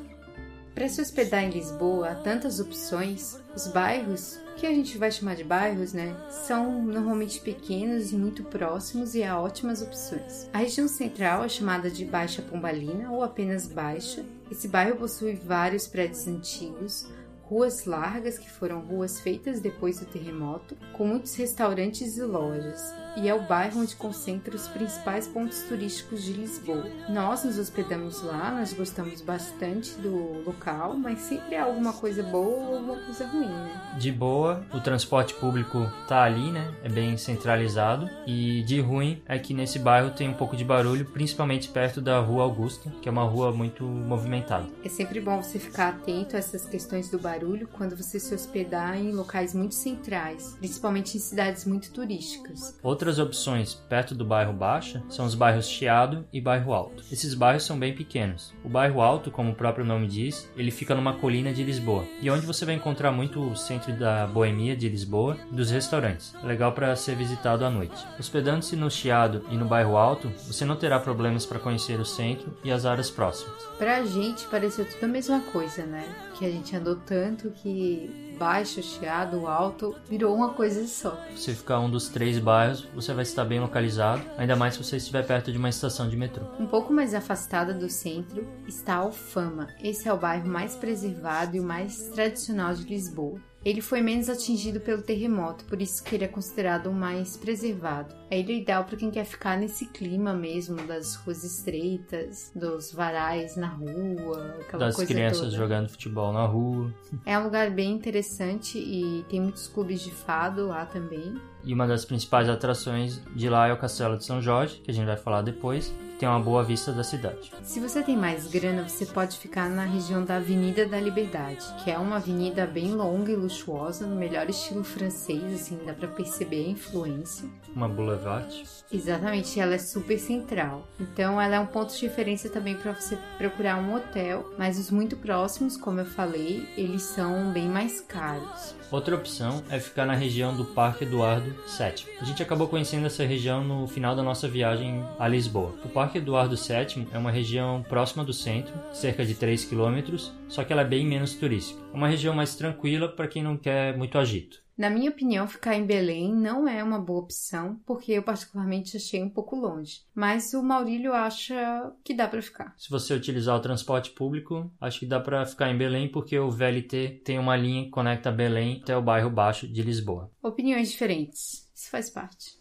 Para 0.74 0.88
se 0.88 1.02
hospedar 1.02 1.44
em 1.44 1.50
Lisboa, 1.50 2.12
há 2.12 2.16
tantas 2.16 2.62
opções. 2.62 3.38
Os 3.54 3.68
bairros, 3.68 4.40
que 4.56 4.66
a 4.66 4.70
gente 4.70 4.98
vai 4.98 5.12
chamar 5.12 5.36
de 5.36 5.44
bairros, 5.44 5.92
né, 5.92 6.16
são 6.30 6.82
normalmente 6.82 7.42
pequenos 7.42 8.14
e 8.14 8.16
muito 8.16 8.46
próximos 8.46 9.16
e 9.16 9.24
há 9.24 9.38
ótimas 9.38 9.82
opções. 9.82 10.50
A 10.54 10.60
região 10.60 10.88
central 10.88 11.44
é 11.44 11.50
chamada 11.50 11.92
de 11.92 12.06
Baixa 12.06 12.42
Pombalina 12.42 13.12
ou 13.12 13.22
apenas 13.22 13.68
Baixa. 13.68 14.24
Esse 14.50 14.70
bairro 14.70 14.96
possui 14.96 15.34
vários 15.36 15.88
prédios 15.88 16.26
antigos, 16.28 17.08
ruas 17.52 17.84
largas, 17.84 18.38
que 18.38 18.50
foram 18.50 18.80
ruas 18.80 19.20
feitas 19.20 19.60
depois 19.60 20.00
do 20.00 20.06
terremoto, 20.06 20.78
com 20.94 21.06
muitos 21.06 21.36
restaurantes 21.36 22.16
e 22.16 22.22
lojas, 22.22 22.96
e 23.18 23.28
é 23.28 23.36
o 23.36 23.42
bairro 23.42 23.82
onde 23.82 23.94
concentra 23.94 24.56
os 24.56 24.70
principais 24.70 25.28
pontos 25.28 25.64
turísticos 25.64 26.24
de 26.24 26.32
Lisboa. 26.32 26.86
Nós 27.10 27.44
nos 27.44 27.60
hospedamos 27.60 28.24
lá, 28.24 28.52
nós 28.52 28.72
gostamos 28.72 29.20
bastante 29.20 29.96
do 29.96 30.42
local, 30.46 30.94
mas 30.94 31.20
sempre 31.20 31.58
há 31.58 31.66
alguma 31.66 31.92
coisa 31.92 32.24
boa 32.24 32.70
ou 32.70 32.78
alguma 32.78 33.04
coisa 33.04 33.28
ruim, 33.28 33.50
né? 33.50 33.98
De 34.00 34.14
boa, 34.14 34.64
o 34.74 34.80
transporte 34.80 35.34
público 35.34 35.92
tá 36.08 36.24
ali, 36.24 36.52
né? 36.52 36.74
É 36.82 36.88
bem 36.88 37.18
centralizado. 37.18 38.10
E 38.26 38.64
de 38.64 38.80
ruim 38.80 39.22
é 39.28 39.38
que 39.38 39.54
nesse 39.54 39.78
bairro 39.78 40.12
tem 40.12 40.30
um 40.30 40.34
pouco 40.34 40.56
de 40.56 40.64
barulho, 40.64 41.04
principalmente 41.04 41.68
perto 41.68 42.00
da 42.00 42.18
Rua 42.20 42.44
Augusta, 42.44 42.90
que 43.02 43.10
é 43.10 43.12
uma 43.12 43.26
rua 43.26 43.52
muito 43.52 43.84
movimentada. 43.84 44.68
É 44.86 44.90
sempre 44.90 45.20
bom 45.20 45.44
você 45.44 45.60
ficar 45.60 45.90
atento 45.90 46.38
a 46.38 46.40
essas 46.40 46.66
questões 46.66 47.10
do 47.10 47.20
barulho 47.20 47.41
quando 47.74 47.96
você 47.96 48.20
se 48.20 48.34
hospedar 48.34 48.96
em 48.96 49.12
locais 49.12 49.56
muito 49.56 49.74
centrais, 49.74 50.56
principalmente 50.60 51.18
em 51.18 51.20
cidades 51.20 51.66
muito 51.66 51.92
turísticas. 51.92 52.78
Outras 52.84 53.18
opções 53.18 53.74
perto 53.74 54.14
do 54.14 54.24
bairro 54.24 54.54
Baixa 54.54 55.04
são 55.10 55.26
os 55.26 55.34
bairros 55.34 55.68
Chiado 55.68 56.26
e 56.32 56.40
Bairro 56.40 56.72
Alto. 56.72 57.04
Esses 57.12 57.34
bairros 57.34 57.64
são 57.64 57.80
bem 57.80 57.96
pequenos. 57.96 58.54
O 58.64 58.70
bairro 58.70 59.02
Alto, 59.02 59.32
como 59.32 59.52
o 59.52 59.56
próprio 59.56 59.84
nome 59.84 60.08
diz, 60.08 60.48
ele 60.56 60.70
fica 60.70 60.94
numa 60.94 61.18
colina 61.18 61.52
de 61.52 61.64
Lisboa, 61.64 62.06
e 62.22 62.30
onde 62.30 62.46
você 62.46 62.64
vai 62.64 62.76
encontrar 62.76 63.12
muito 63.12 63.42
o 63.42 63.56
centro 63.56 63.92
da 63.94 64.28
boemia 64.28 64.76
de 64.76 64.88
Lisboa 64.88 65.38
e 65.52 65.56
dos 65.56 65.72
restaurantes. 65.72 66.34
Legal 66.44 66.72
para 66.74 66.96
ser 66.96 67.16
visitado 67.16 67.66
à 67.66 67.70
noite. 67.70 68.06
Hospedando-se 68.20 68.76
no 68.76 68.92
Chiado 68.92 69.44
e 69.50 69.58
no 69.58 69.66
bairro 69.66 69.98
Alto, 69.98 70.32
você 70.46 70.64
não 70.64 70.76
terá 70.76 71.00
problemas 71.00 71.46
para 71.46 71.60
conhecer 71.60 72.00
o 72.00 72.06
centro 72.06 72.56
e 72.64 72.72
as 72.72 72.86
áreas 72.86 73.10
próximas. 73.10 73.64
Pra 73.80 74.04
gente 74.06 74.46
pareceu 74.48 74.86
tudo 74.86 75.04
a 75.04 75.08
mesma 75.08 75.40
coisa, 75.40 75.86
né? 75.86 76.06
Que 76.42 76.48
a 76.48 76.50
gente 76.50 76.76
andou 76.76 76.96
tanto 76.96 77.52
que 77.52 78.36
baixo, 78.40 78.82
chiado, 78.82 79.46
alto, 79.46 79.96
virou 80.10 80.36
uma 80.36 80.56
coisa 80.56 80.88
só. 80.88 81.16
Se 81.36 81.44
você 81.44 81.54
ficar 81.54 81.80
um 81.80 81.88
dos 81.88 82.10
três 82.10 82.40
bairros, 82.40 82.88
você 82.96 83.14
vai 83.14 83.22
estar 83.22 83.46
bem 83.46 83.60
localizado, 83.60 84.24
ainda 84.40 84.56
mais 84.56 84.74
se 84.74 84.84
você 84.84 84.98
estiver 84.98 85.24
perto 85.24 85.52
de 85.52 85.60
uma 85.60 85.70
estação 85.70 86.10
de 86.10 86.18
metrô. 86.18 86.44
Um 86.60 86.66
pouco 86.66 86.92
mais 86.92 87.14
afastada 87.14 87.76
do 87.76 87.88
centro 87.88 88.48
está 88.68 88.96
Alfama. 88.96 89.68
Esse 89.84 90.10
é 90.10 90.14
o 90.14 90.18
bairro 90.18 90.48
mais 90.48 90.74
preservado 90.74 91.56
e 91.56 91.60
o 91.60 91.64
mais 91.64 92.10
tradicional 92.10 92.74
de 92.74 92.86
Lisboa. 92.86 93.40
Ele 93.64 93.80
foi 93.82 94.02
menos 94.02 94.28
atingido 94.28 94.80
pelo 94.80 95.02
terremoto, 95.04 95.64
por 95.66 95.80
isso 95.82 96.04
que 96.04 96.16
ele 96.16 96.24
é 96.24 96.28
considerado 96.28 96.88
o 96.88 96.94
mais 96.94 97.38
preservado. 97.38 98.16
É 98.30 98.40
ideal 98.40 98.84
para 98.86 98.98
quem 98.98 99.12
quer 99.12 99.24
ficar 99.26 99.56
nesse 99.58 99.86
clima 99.86 100.34
mesmo 100.34 100.78
das 100.88 101.16
ruas 101.16 101.44
estreitas, 101.44 102.52
dos 102.56 102.92
varais 102.92 103.56
na 103.56 103.68
rua, 103.68 104.56
aquela 104.62 104.86
Das 104.86 104.96
coisa 104.96 105.14
crianças 105.14 105.42
toda. 105.42 105.52
jogando 105.58 105.90
futebol 105.90 106.34
na 106.34 106.46
rua. 106.46 106.92
É 107.26 107.38
um 107.38 107.44
lugar 107.44 107.70
bem 107.70 107.92
interessante 107.92 108.80
e 108.80 109.24
tem 109.30 109.40
muitos 109.42 109.68
clubes 109.68 110.02
de 110.02 110.12
fado 110.12 110.68
lá 110.68 110.86
também. 110.86 111.36
E 111.64 111.74
uma 111.74 111.86
das 111.86 112.04
principais 112.04 112.50
atrações 112.50 113.22
de 113.36 113.48
lá 113.48 113.68
é 113.68 113.74
o 113.74 113.78
Castelo 113.78 114.18
de 114.18 114.26
São 114.26 114.42
Jorge, 114.42 114.82
que 114.84 114.90
a 114.90 114.94
gente 114.94 115.06
vai 115.06 115.18
falar 115.18 115.44
depois, 115.44 115.94
tem 116.22 116.30
uma 116.30 116.40
boa 116.40 116.64
vista 116.64 116.92
da 116.92 117.04
cidade. 117.04 117.52
Se 117.64 117.80
você 117.80 118.04
tem 118.04 118.16
mais 118.16 118.46
grana, 118.46 118.88
você 118.88 119.08
pode 119.08 119.40
ficar 119.40 119.68
na 119.72 119.86
região 119.86 120.24
da 120.24 120.36
Avenida 120.36 120.86
da 120.86 121.00
Liberdade, 121.00 121.66
que 121.84 121.90
é 121.90 121.98
uma 121.98 122.18
avenida 122.18 122.68
bem 122.68 122.92
longa 122.92 123.32
e 123.32 123.36
luxuosa, 123.36 124.06
no 124.06 124.16
melhor 124.16 124.48
estilo 124.48 124.84
francês, 124.84 125.44
assim, 125.52 125.80
dá 125.84 125.96
pra 125.96 126.08
perceber 126.08 126.68
a 126.68 126.70
influência. 126.70 127.50
Uma 127.76 127.90
boulevard. 127.90 128.64
Exatamente, 128.92 129.60
ela 129.60 129.74
é 129.74 129.80
super 129.80 130.20
central. 130.20 130.88
Então 131.00 131.42
ela 131.42 131.56
é 131.56 131.60
um 131.60 131.66
ponto 131.66 131.92
de 131.92 132.06
referência 132.06 132.52
também 132.52 132.76
para 132.76 132.94
você 132.94 133.18
procurar 133.40 133.78
um 133.78 133.96
hotel, 133.96 134.54
mas 134.60 134.78
os 134.78 134.92
muito 134.92 135.18
próximos, 135.18 135.76
como 135.76 136.02
eu 136.02 136.06
falei, 136.06 136.70
eles 136.78 137.02
são 137.02 137.52
bem 137.52 137.68
mais 137.68 138.00
caros. 138.00 138.76
Outra 138.92 139.16
opção 139.16 139.64
é 139.70 139.80
ficar 139.80 140.06
na 140.06 140.14
região 140.14 140.54
do 140.54 140.66
Parque 140.66 141.06
Eduardo 141.06 141.50
VII. 141.50 142.14
A 142.20 142.26
gente 142.26 142.44
acabou 142.44 142.68
conhecendo 142.68 143.06
essa 143.06 143.24
região 143.24 143.64
no 143.64 143.88
final 143.88 144.14
da 144.14 144.22
nossa 144.22 144.50
viagem 144.50 145.02
a 145.18 145.30
Lisboa. 145.30 145.74
O 145.86 145.88
Parque 145.88 146.18
Eduardo 146.18 146.58
VII 146.58 147.08
é 147.14 147.18
uma 147.18 147.32
região 147.32 147.86
próxima 147.88 148.22
do 148.26 148.34
centro, 148.34 148.74
cerca 148.92 149.26
de 149.26 149.34
3 149.34 149.64
quilômetros, 149.64 150.34
só 150.50 150.66
que 150.66 150.74
ela 150.74 150.82
é 150.82 150.86
bem 150.86 151.08
menos 151.08 151.36
turística. 151.36 151.82
É 151.94 151.96
uma 151.96 152.10
região 152.10 152.36
mais 152.36 152.54
tranquila 152.54 153.08
para 153.08 153.30
quem 153.30 153.42
não 153.42 153.56
quer 153.56 153.98
muito 153.98 154.18
agito. 154.18 154.61
Na 154.78 154.90
minha 154.90 155.12
opinião, 155.12 155.48
ficar 155.48 155.76
em 155.76 155.86
Belém 155.86 156.34
não 156.34 156.68
é 156.68 156.84
uma 156.84 157.00
boa 157.00 157.22
opção, 157.22 157.80
porque 157.86 158.14
eu 158.14 158.24
particularmente 158.24 158.98
achei 158.98 159.22
um 159.22 159.30
pouco 159.30 159.56
longe. 159.56 160.02
Mas 160.16 160.54
o 160.54 160.64
Maurílio 160.64 161.14
acha 161.14 161.94
que 162.04 162.14
dá 162.14 162.28
para 162.28 162.42
ficar. 162.42 162.74
Se 162.78 162.90
você 162.90 163.14
utilizar 163.14 163.56
o 163.56 163.62
transporte 163.62 164.12
público, 164.12 164.72
acho 164.80 165.00
que 165.00 165.06
dá 165.06 165.20
para 165.20 165.46
ficar 165.46 165.70
em 165.70 165.78
Belém, 165.78 166.10
porque 166.10 166.38
o 166.40 166.50
VLT 166.50 167.22
tem 167.24 167.38
uma 167.38 167.56
linha 167.56 167.86
que 167.86 167.92
conecta 167.92 168.32
Belém 168.32 168.80
até 168.82 168.96
o 168.96 169.02
bairro 169.02 169.30
Baixo 169.30 169.68
de 169.68 169.82
Lisboa. 169.84 170.32
Opiniões 170.42 170.92
diferentes. 170.92 171.70
Isso 171.76 171.90
faz 171.90 172.10
parte. 172.10 172.58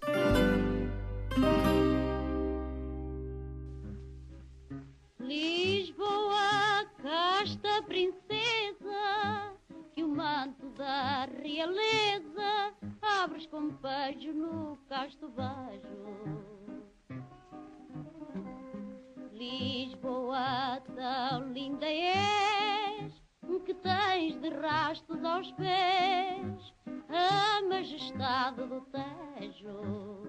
Lisboa, 5.20 6.84
casta 7.02 7.82
princesa, 7.82 8.29
o 10.02 10.08
manto 10.08 10.68
da 10.70 11.26
realeza 11.26 12.74
abres 13.02 13.46
com 13.46 13.68
beijo 13.68 14.32
no 14.32 14.76
casto 14.88 15.28
bajo. 15.28 16.40
Lisboa, 19.32 20.80
tão 20.94 21.52
linda 21.52 21.86
és, 21.86 23.12
que 23.70 23.74
tens 23.74 24.40
de 24.40 24.48
rastos 24.48 25.24
aos 25.24 25.52
pés 25.52 26.74
a 27.08 27.62
majestade 27.68 28.66
do 28.66 28.80
Tejo. 28.80 30.22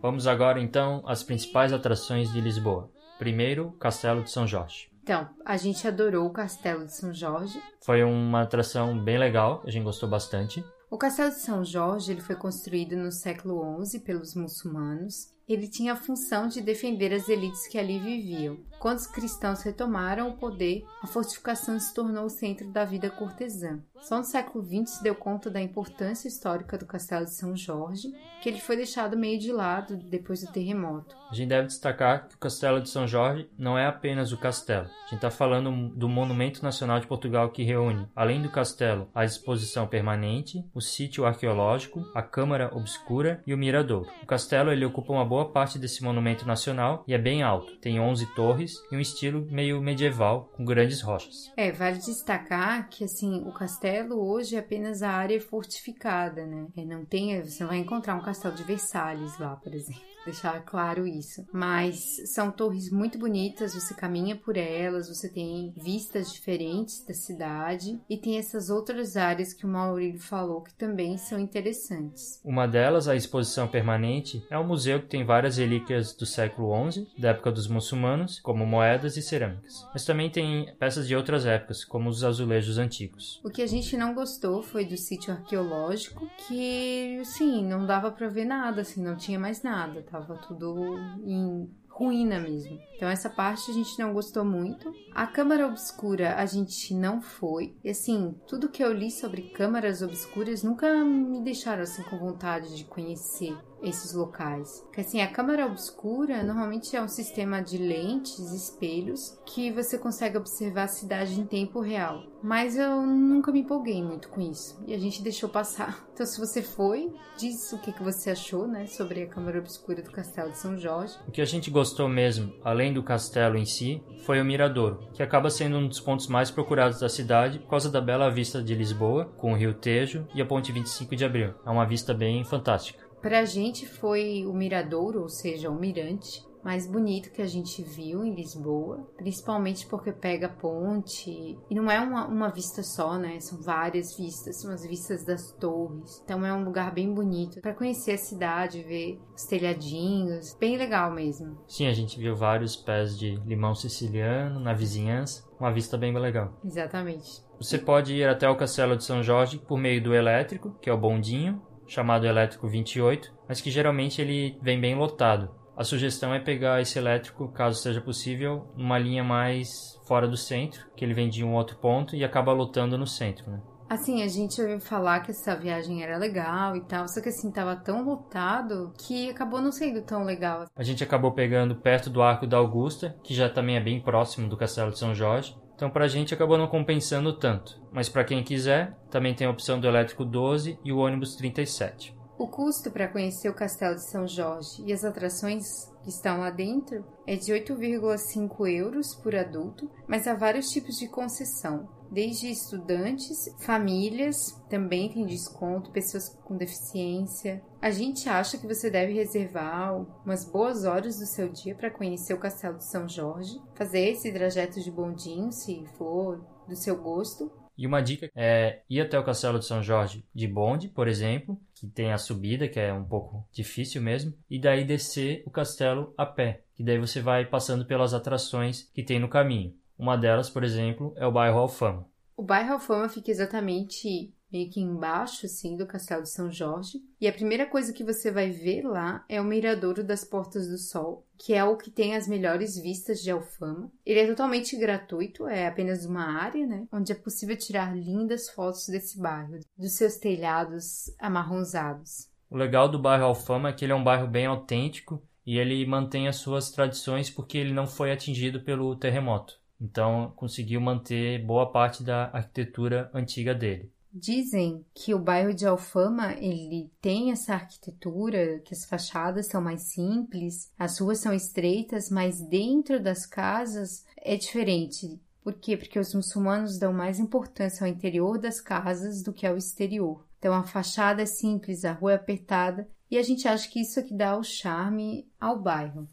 Vamos 0.00 0.26
agora 0.26 0.60
então 0.60 1.02
às 1.06 1.22
principais 1.22 1.72
atrações 1.72 2.30
de 2.32 2.40
Lisboa. 2.40 2.90
Primeiro, 3.18 3.72
Castelo 3.72 4.22
de 4.22 4.30
São 4.30 4.46
Jorge. 4.46 4.91
Então, 5.02 5.28
a 5.44 5.56
gente 5.56 5.86
adorou 5.86 6.26
o 6.26 6.32
Castelo 6.32 6.86
de 6.86 6.94
São 6.94 7.12
Jorge. 7.12 7.60
Foi 7.84 8.04
uma 8.04 8.42
atração 8.42 9.02
bem 9.02 9.18
legal, 9.18 9.60
a 9.66 9.70
gente 9.70 9.82
gostou 9.82 10.08
bastante. 10.08 10.64
O 10.88 10.96
Castelo 10.96 11.30
de 11.30 11.40
São 11.40 11.64
Jorge 11.64 12.12
ele 12.12 12.20
foi 12.20 12.36
construído 12.36 12.96
no 12.96 13.10
século 13.10 13.84
XI 13.84 13.98
pelos 14.00 14.34
muçulmanos. 14.36 15.31
Ele 15.48 15.68
tinha 15.68 15.92
a 15.92 15.96
função 15.96 16.48
de 16.48 16.60
defender 16.60 17.12
as 17.12 17.28
elites 17.28 17.66
que 17.66 17.78
ali 17.78 17.98
viviam. 17.98 18.58
Quando 18.78 18.98
os 18.98 19.06
cristãos 19.06 19.62
retomaram 19.62 20.28
o 20.28 20.36
poder, 20.36 20.84
a 21.00 21.06
fortificação 21.06 21.78
se 21.78 21.94
tornou 21.94 22.24
o 22.24 22.30
centro 22.30 22.68
da 22.68 22.84
vida 22.84 23.08
cortesã. 23.08 23.80
Só 24.00 24.18
no 24.18 24.24
século 24.24 24.64
XX 24.64 24.96
se 24.96 25.02
deu 25.04 25.14
conta 25.14 25.48
da 25.48 25.60
importância 25.60 26.26
histórica 26.26 26.76
do 26.76 26.84
Castelo 26.84 27.24
de 27.24 27.34
São 27.34 27.56
Jorge, 27.56 28.12
que 28.42 28.48
ele 28.48 28.58
foi 28.58 28.74
deixado 28.74 29.16
meio 29.16 29.38
de 29.38 29.52
lado 29.52 29.96
depois 29.96 30.40
do 30.40 30.50
terremoto. 30.50 31.14
A 31.30 31.34
gente 31.34 31.50
deve 31.50 31.68
destacar 31.68 32.26
que 32.26 32.34
o 32.34 32.38
Castelo 32.38 32.80
de 32.80 32.90
São 32.90 33.06
Jorge 33.06 33.48
não 33.56 33.78
é 33.78 33.86
apenas 33.86 34.32
o 34.32 34.36
castelo. 34.36 34.86
A 34.86 35.04
gente 35.04 35.14
está 35.14 35.30
falando 35.30 35.88
do 35.94 36.08
Monumento 36.08 36.62
Nacional 36.64 36.98
de 36.98 37.06
Portugal 37.06 37.50
que 37.50 37.62
reúne, 37.62 38.08
além 38.16 38.42
do 38.42 38.50
castelo, 38.50 39.08
a 39.14 39.24
exposição 39.24 39.86
permanente, 39.86 40.64
o 40.74 40.80
sítio 40.80 41.24
arqueológico, 41.24 42.04
a 42.12 42.22
Câmara 42.22 42.76
Obscura 42.76 43.40
e 43.46 43.54
o 43.54 43.58
Miradouro. 43.58 44.10
O 44.24 44.26
castelo 44.26 44.72
ele 44.72 44.84
ocupa 44.84 45.12
uma 45.12 45.24
boa 45.32 45.50
parte 45.50 45.78
desse 45.78 46.04
monumento 46.04 46.46
nacional 46.46 47.04
e 47.08 47.14
é 47.14 47.18
bem 47.18 47.42
alto. 47.42 47.78
Tem 47.78 47.98
11 47.98 48.34
torres 48.34 48.74
e 48.92 48.96
um 48.96 49.00
estilo 49.00 49.46
meio 49.50 49.80
medieval 49.80 50.52
com 50.54 50.62
grandes 50.62 51.00
rochas. 51.00 51.50
É, 51.56 51.72
vale 51.72 51.96
destacar 51.96 52.86
que 52.90 53.02
assim, 53.02 53.42
o 53.46 53.50
castelo 53.50 54.22
hoje 54.22 54.56
é 54.56 54.58
apenas 54.58 55.02
a 55.02 55.08
área 55.08 55.40
fortificada, 55.40 56.44
né? 56.44 56.66
É, 56.76 56.84
não 56.84 57.06
tem, 57.06 57.42
você 57.42 57.62
não 57.62 57.70
vai 57.70 57.78
encontrar 57.78 58.14
um 58.14 58.20
castelo 58.20 58.54
de 58.54 58.62
Versalhes 58.62 59.38
lá, 59.38 59.56
por 59.56 59.74
exemplo 59.74 60.11
deixar 60.24 60.60
claro 60.64 61.06
isso. 61.06 61.46
Mas 61.52 62.22
são 62.26 62.50
torres 62.50 62.90
muito 62.90 63.18
bonitas, 63.18 63.74
você 63.74 63.94
caminha 63.94 64.36
por 64.36 64.56
elas, 64.56 65.08
você 65.08 65.28
tem 65.28 65.72
vistas 65.76 66.32
diferentes 66.32 67.04
da 67.04 67.14
cidade 67.14 68.00
e 68.08 68.16
tem 68.16 68.38
essas 68.38 68.70
outras 68.70 69.16
áreas 69.16 69.52
que 69.52 69.66
o 69.66 69.68
Maurílio 69.68 70.20
falou 70.20 70.62
que 70.62 70.74
também 70.74 71.16
são 71.18 71.38
interessantes. 71.38 72.40
Uma 72.44 72.66
delas, 72.66 73.08
a 73.08 73.16
exposição 73.16 73.68
permanente, 73.68 74.44
é 74.50 74.58
um 74.58 74.66
museu 74.66 75.00
que 75.00 75.08
tem 75.08 75.24
várias 75.24 75.56
relíquias 75.56 76.14
do 76.14 76.26
século 76.26 76.90
XI, 76.90 77.08
da 77.18 77.30
época 77.30 77.50
dos 77.52 77.66
muçulmanos, 77.66 78.40
como 78.40 78.66
moedas 78.66 79.16
e 79.16 79.22
cerâmicas. 79.22 79.86
Mas 79.92 80.04
também 80.04 80.30
tem 80.30 80.72
peças 80.78 81.06
de 81.06 81.16
outras 81.16 81.46
épocas, 81.46 81.84
como 81.84 82.08
os 82.08 82.24
azulejos 82.24 82.78
antigos. 82.78 83.40
O 83.44 83.50
que 83.50 83.62
a 83.62 83.66
gente 83.66 83.96
não 83.96 84.14
gostou 84.14 84.62
foi 84.62 84.84
do 84.84 84.96
sítio 84.96 85.32
arqueológico, 85.32 86.28
que, 86.46 87.20
sim, 87.24 87.64
não 87.64 87.86
dava 87.86 88.10
para 88.10 88.28
ver 88.28 88.44
nada, 88.44 88.82
assim, 88.82 89.02
não 89.02 89.16
tinha 89.16 89.38
mais 89.38 89.62
nada 89.62 90.02
tava 90.12 90.36
tudo 90.36 90.98
em 91.24 91.68
ruína 91.88 92.38
mesmo. 92.38 92.78
Então 92.96 93.08
essa 93.08 93.30
parte 93.30 93.70
a 93.70 93.74
gente 93.74 93.98
não 93.98 94.12
gostou 94.12 94.44
muito. 94.44 94.92
A 95.14 95.26
câmara 95.26 95.66
obscura 95.66 96.36
a 96.36 96.46
gente 96.46 96.94
não 96.94 97.20
foi. 97.20 97.74
E 97.82 97.90
assim, 97.90 98.34
tudo 98.46 98.68
que 98.68 98.84
eu 98.84 98.92
li 98.92 99.10
sobre 99.10 99.50
câmaras 99.50 100.02
obscuras 100.02 100.62
nunca 100.62 101.02
me 101.04 101.40
deixaram 101.42 101.82
assim 101.82 102.02
com 102.02 102.18
vontade 102.18 102.76
de 102.76 102.84
conhecer 102.84 103.56
esses 103.82 104.14
locais. 104.14 104.80
Porque 104.86 105.00
assim, 105.00 105.20
a 105.20 105.30
câmara 105.30 105.66
obscura 105.66 106.42
normalmente 106.42 106.96
é 106.96 107.02
um 107.02 107.08
sistema 107.08 107.60
de 107.60 107.78
lentes, 107.78 108.38
espelhos, 108.52 109.38
que 109.44 109.70
você 109.70 109.98
consegue 109.98 110.36
observar 110.36 110.84
a 110.84 110.88
cidade 110.88 111.38
em 111.38 111.46
tempo 111.46 111.80
real. 111.80 112.22
Mas 112.42 112.76
eu 112.76 113.02
nunca 113.02 113.52
me 113.52 113.60
empolguei 113.60 114.02
muito 114.02 114.28
com 114.28 114.40
isso. 114.40 114.82
E 114.86 114.94
a 114.94 114.98
gente 114.98 115.22
deixou 115.22 115.48
passar. 115.48 116.06
Então, 116.12 116.26
se 116.26 116.38
você 116.38 116.60
foi, 116.60 117.10
diz 117.38 117.72
o 117.72 117.78
que, 117.78 117.90
que 117.90 118.02
você 118.02 118.30
achou, 118.30 118.68
né, 118.68 118.86
sobre 118.86 119.22
a 119.22 119.26
câmara 119.26 119.58
obscura 119.58 120.02
do 120.02 120.10
Castelo 120.10 120.50
de 120.50 120.58
São 120.58 120.76
Jorge. 120.76 121.16
O 121.26 121.32
que 121.32 121.40
a 121.40 121.46
gente 121.46 121.70
gostou 121.70 122.06
mesmo, 122.06 122.52
além 122.62 122.92
do 122.92 123.02
castelo 123.02 123.56
em 123.56 123.64
si, 123.64 124.02
foi 124.24 124.38
o 124.38 124.44
Miradouro, 124.44 125.08
que 125.14 125.22
acaba 125.22 125.48
sendo 125.48 125.78
um 125.78 125.88
dos 125.88 126.00
pontos 126.00 126.28
mais 126.28 126.50
procurados 126.50 127.00
da 127.00 127.08
cidade 127.08 127.60
por 127.60 127.70
causa 127.70 127.90
da 127.90 128.00
bela 128.00 128.30
vista 128.30 128.62
de 128.62 128.74
Lisboa, 128.74 129.24
com 129.38 129.52
o 129.52 129.56
Rio 129.56 129.72
Tejo 129.72 130.28
e 130.34 130.42
a 130.42 130.46
Ponte 130.46 130.70
25 130.70 131.16
de 131.16 131.24
Abril. 131.24 131.54
É 131.64 131.70
uma 131.70 131.86
vista 131.86 132.12
bem 132.12 132.44
fantástica. 132.44 133.01
Pra 133.22 133.44
gente 133.44 133.86
foi 133.86 134.44
o 134.44 134.52
Miradouro, 134.52 135.22
ou 135.22 135.28
seja, 135.28 135.70
o 135.70 135.78
Mirante, 135.78 136.44
mais 136.62 136.88
bonito 136.88 137.30
que 137.30 137.40
a 137.40 137.46
gente 137.46 137.80
viu 137.82 138.24
em 138.24 138.34
Lisboa, 138.34 139.08
principalmente 139.16 139.86
porque 139.86 140.12
pega 140.12 140.46
a 140.46 140.50
ponte 140.50 141.56
e 141.70 141.74
não 141.74 141.88
é 141.88 142.00
uma, 142.00 142.26
uma 142.26 142.48
vista 142.48 142.82
só, 142.82 143.16
né? 143.18 143.38
São 143.38 143.60
várias 143.60 144.16
vistas, 144.16 144.60
são 144.60 144.72
as 144.72 144.84
vistas 144.84 145.24
das 145.24 145.52
torres. 145.52 146.20
Então 146.24 146.44
é 146.44 146.52
um 146.52 146.64
lugar 146.64 146.92
bem 146.92 147.14
bonito 147.14 147.60
para 147.60 147.74
conhecer 147.74 148.12
a 148.12 148.18
cidade, 148.18 148.82
ver 148.82 149.20
os 149.34 149.44
telhadinhos, 149.44 150.56
bem 150.58 150.76
legal 150.76 151.12
mesmo. 151.12 151.58
Sim, 151.68 151.86
a 151.86 151.92
gente 151.92 152.18
viu 152.18 152.34
vários 152.34 152.76
pés 152.76 153.18
de 153.18 153.36
limão 153.46 153.74
siciliano 153.74 154.58
na 154.58 154.72
vizinhança, 154.72 155.44
uma 155.60 155.72
vista 155.72 155.96
bem 155.96 156.12
legal. 156.12 156.58
Exatamente. 156.64 157.42
Você 157.58 157.78
pode 157.78 158.14
ir 158.14 158.28
até 158.28 158.48
o 158.48 158.56
Castelo 158.56 158.96
de 158.96 159.04
São 159.04 159.22
Jorge 159.22 159.58
por 159.58 159.78
meio 159.78 160.02
do 160.02 160.12
elétrico, 160.12 160.76
que 160.80 160.90
é 160.90 160.92
o 160.92 160.98
bondinho, 160.98 161.62
chamado 161.86 162.26
elétrico 162.26 162.68
28, 162.68 163.32
mas 163.48 163.60
que 163.60 163.70
geralmente 163.70 164.20
ele 164.20 164.58
vem 164.62 164.80
bem 164.80 164.94
lotado. 164.94 165.50
A 165.76 165.84
sugestão 165.84 166.34
é 166.34 166.38
pegar 166.38 166.80
esse 166.80 166.98
elétrico, 166.98 167.48
caso 167.48 167.80
seja 167.80 168.00
possível, 168.00 168.66
numa 168.76 168.98
linha 168.98 169.24
mais 169.24 169.98
fora 170.06 170.28
do 170.28 170.36
centro, 170.36 170.86
que 170.94 171.04
ele 171.04 171.14
vem 171.14 171.28
de 171.28 171.42
um 171.42 171.54
outro 171.54 171.78
ponto 171.78 172.14
e 172.14 172.24
acaba 172.24 172.52
lotando 172.52 172.98
no 172.98 173.06
centro, 173.06 173.50
né? 173.50 173.60
Assim, 173.92 174.22
a 174.22 174.28
gente 174.28 174.58
ouviu 174.58 174.80
falar 174.80 175.20
que 175.20 175.32
essa 175.32 175.54
viagem 175.54 176.02
era 176.02 176.16
legal 176.16 176.74
e 176.74 176.80
tal, 176.80 177.06
só 177.06 177.20
que 177.20 177.28
assim, 177.28 177.50
tava 177.50 177.76
tão 177.76 178.02
lotado 178.02 178.90
que 178.96 179.28
acabou 179.28 179.60
não 179.60 179.70
sendo 179.70 180.00
tão 180.00 180.24
legal. 180.24 180.64
A 180.74 180.82
gente 180.82 181.04
acabou 181.04 181.32
pegando 181.32 181.76
perto 181.76 182.08
do 182.08 182.22
Arco 182.22 182.46
da 182.46 182.56
Augusta, 182.56 183.14
que 183.22 183.34
já 183.34 183.50
também 183.50 183.76
é 183.76 183.80
bem 183.80 184.00
próximo 184.00 184.48
do 184.48 184.56
Castelo 184.56 184.92
de 184.92 184.98
São 184.98 185.14
Jorge, 185.14 185.54
então 185.74 185.90
pra 185.90 186.08
gente 186.08 186.34
acabou 186.34 186.58
não 186.58 186.66
compensando 186.66 187.32
tanto. 187.32 187.80
Mas 187.92 188.08
para 188.08 188.24
quem 188.24 188.42
quiser, 188.42 188.96
também 189.10 189.34
tem 189.34 189.46
a 189.46 189.50
opção 189.50 189.80
do 189.80 189.86
elétrico 189.86 190.24
12 190.24 190.78
e 190.84 190.92
o 190.92 190.98
ônibus 190.98 191.34
37. 191.36 192.14
O 192.38 192.48
custo 192.48 192.90
para 192.90 193.08
conhecer 193.08 193.48
o 193.48 193.54
Castelo 193.54 193.94
de 193.94 194.10
São 194.10 194.26
Jorge 194.26 194.82
e 194.84 194.92
as 194.92 195.04
atrações 195.04 195.64
que 196.02 196.08
estão 196.08 196.40
lá 196.40 196.50
dentro 196.50 197.04
é 197.26 197.36
de 197.36 197.52
8,5 197.52 198.68
euros 198.68 199.14
por 199.14 199.34
adulto, 199.34 199.88
mas 200.08 200.26
há 200.26 200.34
vários 200.34 200.68
tipos 200.70 200.96
de 200.96 201.08
concessão, 201.08 201.88
desde 202.12 202.50
estudantes, 202.50 203.48
famílias, 203.58 204.62
também 204.68 205.08
tem 205.08 205.24
desconto, 205.24 205.90
pessoas 205.90 206.28
com 206.44 206.56
deficiência. 206.56 207.62
A 207.80 207.90
gente 207.90 208.28
acha 208.28 208.58
que 208.58 208.66
você 208.66 208.90
deve 208.90 209.14
reservar 209.14 209.98
umas 210.24 210.44
boas 210.44 210.84
horas 210.84 211.18
do 211.18 211.26
seu 211.26 211.48
dia 211.48 211.74
para 211.74 211.90
conhecer 211.90 212.34
o 212.34 212.38
Castelo 212.38 212.76
de 212.76 212.84
São 212.84 213.08
Jorge, 213.08 213.58
fazer 213.74 214.10
esse 214.10 214.30
trajeto 214.30 214.80
de 214.80 214.90
bondinho, 214.90 215.50
se 215.50 215.84
for 215.96 216.44
do 216.68 216.76
seu 216.76 216.94
gosto, 216.94 217.50
e 217.76 217.86
uma 217.86 218.02
dica 218.02 218.30
é 218.36 218.82
ir 218.88 219.00
até 219.00 219.18
o 219.18 219.24
Castelo 219.24 219.58
de 219.58 219.64
São 219.64 219.82
Jorge 219.82 220.24
de 220.34 220.46
bonde, 220.46 220.88
por 220.88 221.08
exemplo, 221.08 221.58
que 221.74 221.86
tem 221.86 222.12
a 222.12 222.18
subida, 222.18 222.68
que 222.68 222.78
é 222.78 222.92
um 222.92 223.04
pouco 223.04 223.46
difícil 223.50 224.02
mesmo, 224.02 224.34
e 224.48 224.60
daí 224.60 224.84
descer 224.84 225.42
o 225.46 225.50
castelo 225.50 226.12
a 226.16 226.26
pé, 226.26 226.62
que 226.74 226.84
daí 226.84 226.98
você 226.98 227.20
vai 227.20 227.46
passando 227.46 227.86
pelas 227.86 228.12
atrações 228.12 228.88
que 228.94 229.02
tem 229.02 229.18
no 229.18 229.28
caminho. 229.28 229.74
Uma 230.02 230.18
delas, 230.18 230.50
por 230.50 230.64
exemplo, 230.64 231.14
é 231.16 231.24
o 231.24 231.30
bairro 231.30 231.60
Alfama. 231.60 232.04
O 232.36 232.42
bairro 232.42 232.72
Alfama 232.72 233.08
fica 233.08 233.30
exatamente 233.30 234.34
meio 234.50 234.68
que 234.68 234.80
embaixo, 234.80 235.46
assim, 235.46 235.76
do 235.76 235.86
Castelo 235.86 236.24
de 236.24 236.28
São 236.28 236.50
Jorge. 236.50 237.00
E 237.20 237.28
a 237.28 237.32
primeira 237.32 237.66
coisa 237.66 237.92
que 237.92 238.02
você 238.02 238.28
vai 238.32 238.50
ver 238.50 238.82
lá 238.82 239.24
é 239.28 239.40
o 239.40 239.44
Miradouro 239.44 240.02
das 240.02 240.24
Portas 240.24 240.66
do 240.66 240.76
Sol, 240.76 241.24
que 241.38 241.54
é 241.54 241.62
o 241.62 241.76
que 241.76 241.88
tem 241.88 242.16
as 242.16 242.26
melhores 242.26 242.76
vistas 242.76 243.22
de 243.22 243.30
Alfama. 243.30 243.92
Ele 244.04 244.18
é 244.18 244.26
totalmente 244.26 244.76
gratuito, 244.76 245.46
é 245.46 245.68
apenas 245.68 246.04
uma 246.04 246.36
área, 246.36 246.66
né, 246.66 246.88
onde 246.90 247.12
é 247.12 247.14
possível 247.14 247.56
tirar 247.56 247.96
lindas 247.96 248.50
fotos 248.50 248.88
desse 248.88 249.20
bairro, 249.20 249.60
dos 249.78 249.92
seus 249.92 250.16
telhados 250.16 251.14
amarronzados. 251.16 252.28
O 252.50 252.56
legal 252.56 252.88
do 252.88 252.98
bairro 252.98 253.26
Alfama 253.26 253.68
é 253.68 253.72
que 253.72 253.84
ele 253.84 253.92
é 253.92 253.96
um 253.96 254.02
bairro 254.02 254.26
bem 254.26 254.46
autêntico 254.46 255.22
e 255.46 255.58
ele 255.58 255.86
mantém 255.86 256.26
as 256.26 256.36
suas 256.36 256.72
tradições 256.72 257.30
porque 257.30 257.56
ele 257.56 257.72
não 257.72 257.86
foi 257.86 258.10
atingido 258.10 258.60
pelo 258.62 258.96
terremoto. 258.96 259.61
Então, 259.82 260.32
conseguiu 260.36 260.80
manter 260.80 261.44
boa 261.44 261.72
parte 261.72 262.04
da 262.04 262.26
arquitetura 262.32 263.10
antiga 263.12 263.52
dele. 263.52 263.92
Dizem 264.14 264.84
que 264.94 265.12
o 265.12 265.18
bairro 265.18 265.52
de 265.52 265.66
Alfama 265.66 266.34
ele 266.34 266.92
tem 267.00 267.32
essa 267.32 267.54
arquitetura, 267.54 268.60
que 268.60 268.74
as 268.74 268.84
fachadas 268.84 269.46
são 269.46 269.60
mais 269.60 269.82
simples, 269.84 270.70
as 270.78 271.00
ruas 271.00 271.18
são 271.18 271.32
estreitas, 271.32 272.10
mas 272.10 272.40
dentro 272.40 273.02
das 273.02 273.26
casas 273.26 274.04
é 274.16 274.36
diferente. 274.36 275.20
Por 275.42 275.54
quê? 275.54 275.76
Porque 275.76 275.98
os 275.98 276.14
muçulmanos 276.14 276.78
dão 276.78 276.92
mais 276.92 277.18
importância 277.18 277.84
ao 277.84 277.90
interior 277.90 278.38
das 278.38 278.60
casas 278.60 279.22
do 279.22 279.32
que 279.32 279.46
ao 279.46 279.56
exterior. 279.56 280.24
Então 280.38 280.54
a 280.54 280.62
fachada 280.62 281.22
é 281.22 281.26
simples, 281.26 281.84
a 281.84 281.92
rua 281.92 282.12
é 282.12 282.16
apertada 282.16 282.88
e 283.10 283.18
a 283.18 283.22
gente 283.22 283.48
acha 283.48 283.68
que 283.68 283.80
isso 283.80 283.98
é 283.98 284.02
que 284.02 284.14
dá 284.14 284.36
o 284.36 284.44
charme 284.44 285.26
ao 285.40 285.58
bairro. 285.60 286.06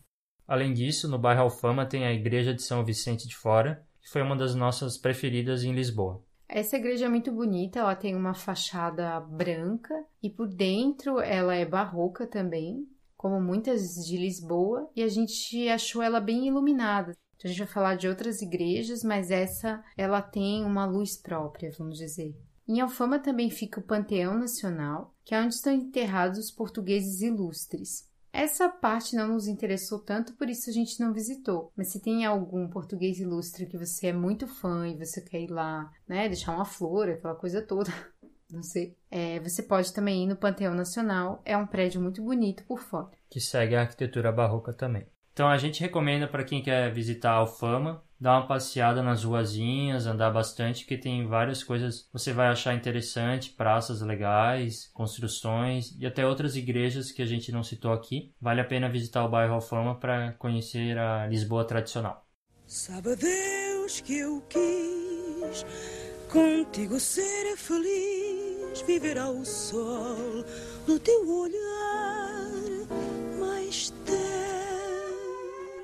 Além 0.50 0.74
disso, 0.74 1.08
no 1.08 1.20
bairro 1.20 1.44
Alfama 1.44 1.86
tem 1.86 2.08
a 2.08 2.12
Igreja 2.12 2.56
de 2.56 2.64
São 2.64 2.84
Vicente 2.84 3.28
de 3.28 3.36
Fora, 3.36 3.86
que 4.02 4.10
foi 4.10 4.24
uma 4.24 4.36
das 4.36 4.56
nossas 4.56 4.98
preferidas 4.98 5.64
em 5.64 5.74
Lisboa. 5.74 6.24
Essa 6.48 6.76
igreja 6.76 7.06
é 7.06 7.08
muito 7.08 7.32
bonita, 7.32 7.78
ela 7.78 7.96
tem 7.96 8.16
uma 8.16 8.34
fachada 8.34 9.20
branca 9.20 9.94
e 10.24 10.28
por 10.28 10.48
dentro 10.48 11.20
ela 11.20 11.54
é 11.54 11.64
barroca 11.64 12.26
também, 12.26 12.88
como 13.16 13.40
muitas 13.40 13.94
de 14.04 14.18
Lisboa, 14.18 14.90
e 14.96 15.04
a 15.04 15.08
gente 15.08 15.70
achou 15.70 16.02
ela 16.02 16.20
bem 16.20 16.48
iluminada. 16.48 17.12
Então 17.36 17.48
a 17.48 17.54
gente 17.54 17.60
vai 17.60 17.68
falar 17.68 17.96
de 17.96 18.08
outras 18.08 18.42
igrejas, 18.42 19.04
mas 19.04 19.30
essa 19.30 19.84
ela 19.96 20.20
tem 20.20 20.66
uma 20.66 20.84
luz 20.84 21.16
própria, 21.16 21.72
vamos 21.78 22.00
dizer. 22.00 22.36
Em 22.68 22.82
Alfama 22.82 23.20
também 23.20 23.52
fica 23.52 23.80
o 23.80 23.84
Panteão 23.84 24.40
Nacional, 24.40 25.14
que 25.24 25.36
é 25.36 25.40
onde 25.40 25.54
estão 25.54 25.72
enterrados 25.72 26.40
os 26.40 26.50
portugueses 26.50 27.22
ilustres. 27.22 28.09
Essa 28.40 28.70
parte 28.70 29.18
não 29.18 29.28
nos 29.28 29.50
interessou 29.50 30.00
tanto, 30.00 30.32
por 30.32 30.50
isso 30.50 30.70
a 30.70 30.74
gente 30.74 30.98
não 31.02 31.12
visitou. 31.12 31.74
Mas 31.76 31.92
se 31.92 32.00
tem 32.00 32.24
algum 32.24 32.70
português 32.70 33.20
ilustre 33.20 33.66
que 33.66 33.78
você 33.78 34.08
é 34.08 34.14
muito 34.14 34.48
fã 34.48 34.88
e 34.88 34.96
você 34.96 35.20
quer 35.20 35.42
ir 35.42 35.52
lá, 35.52 35.92
né, 36.08 36.26
deixar 36.30 36.56
uma 36.56 36.64
flor, 36.64 37.10
aquela 37.10 37.36
coisa 37.36 37.62
toda, 37.62 37.92
não 38.50 38.64
sei. 38.64 38.96
É, 39.12 39.42
você 39.42 39.62
pode 39.62 39.94
também 39.94 40.24
ir 40.24 40.28
no 40.28 40.38
Panteão 40.38 40.74
Nacional, 40.74 41.42
é 41.44 41.58
um 41.58 41.68
prédio 41.68 42.00
muito 42.00 42.24
bonito 42.24 42.64
por 42.64 42.80
fora. 42.80 43.12
Que 43.30 43.42
segue 43.42 43.76
a 43.76 43.82
arquitetura 43.82 44.32
barroca 44.32 44.72
também. 44.72 45.06
Então 45.40 45.48
a 45.48 45.58
gente 45.58 45.80
recomenda 45.80 46.28
para 46.28 46.44
quem 46.44 46.62
quer 46.62 46.92
visitar 46.92 47.32
a 47.32 47.36
Alfama, 47.36 48.04
dar 48.20 48.34
uma 48.34 48.46
passeada 48.46 49.02
nas 49.02 49.24
ruazinhas, 49.24 50.06
andar 50.06 50.32
bastante, 50.32 50.86
que 50.86 50.98
tem 50.98 51.26
várias 51.26 51.64
coisas 51.64 52.02
que 52.02 52.10
você 52.12 52.34
vai 52.34 52.50
achar 52.50 52.76
interessante, 52.76 53.52
praças 53.52 54.02
legais, 54.02 54.92
construções 54.94 55.96
e 55.98 56.06
até 56.06 56.28
outras 56.28 56.58
igrejas 56.58 57.10
que 57.10 57.22
a 57.22 57.26
gente 57.26 57.54
não 57.54 57.64
citou 57.64 57.94
aqui. 57.94 58.34
Vale 58.42 58.60
a 58.60 58.66
pena 58.66 58.90
visitar 58.90 59.24
o 59.24 59.30
bairro 59.30 59.54
Alfama 59.54 59.96
para 59.96 60.34
conhecer 60.34 60.98
a 60.98 61.26
Lisboa 61.26 61.64
tradicional. 61.64 62.28
Sabe 62.68 63.16
Deus 63.16 64.02
que 64.02 64.18
eu 64.18 64.42
quis 64.50 65.66
contigo 66.30 67.00
ser 67.00 67.56
feliz, 67.56 68.82
viver 68.86 69.18
ao 69.18 69.46
sol 69.46 70.44
do 70.86 71.00
teu 71.00 71.30
olhar 71.30 72.09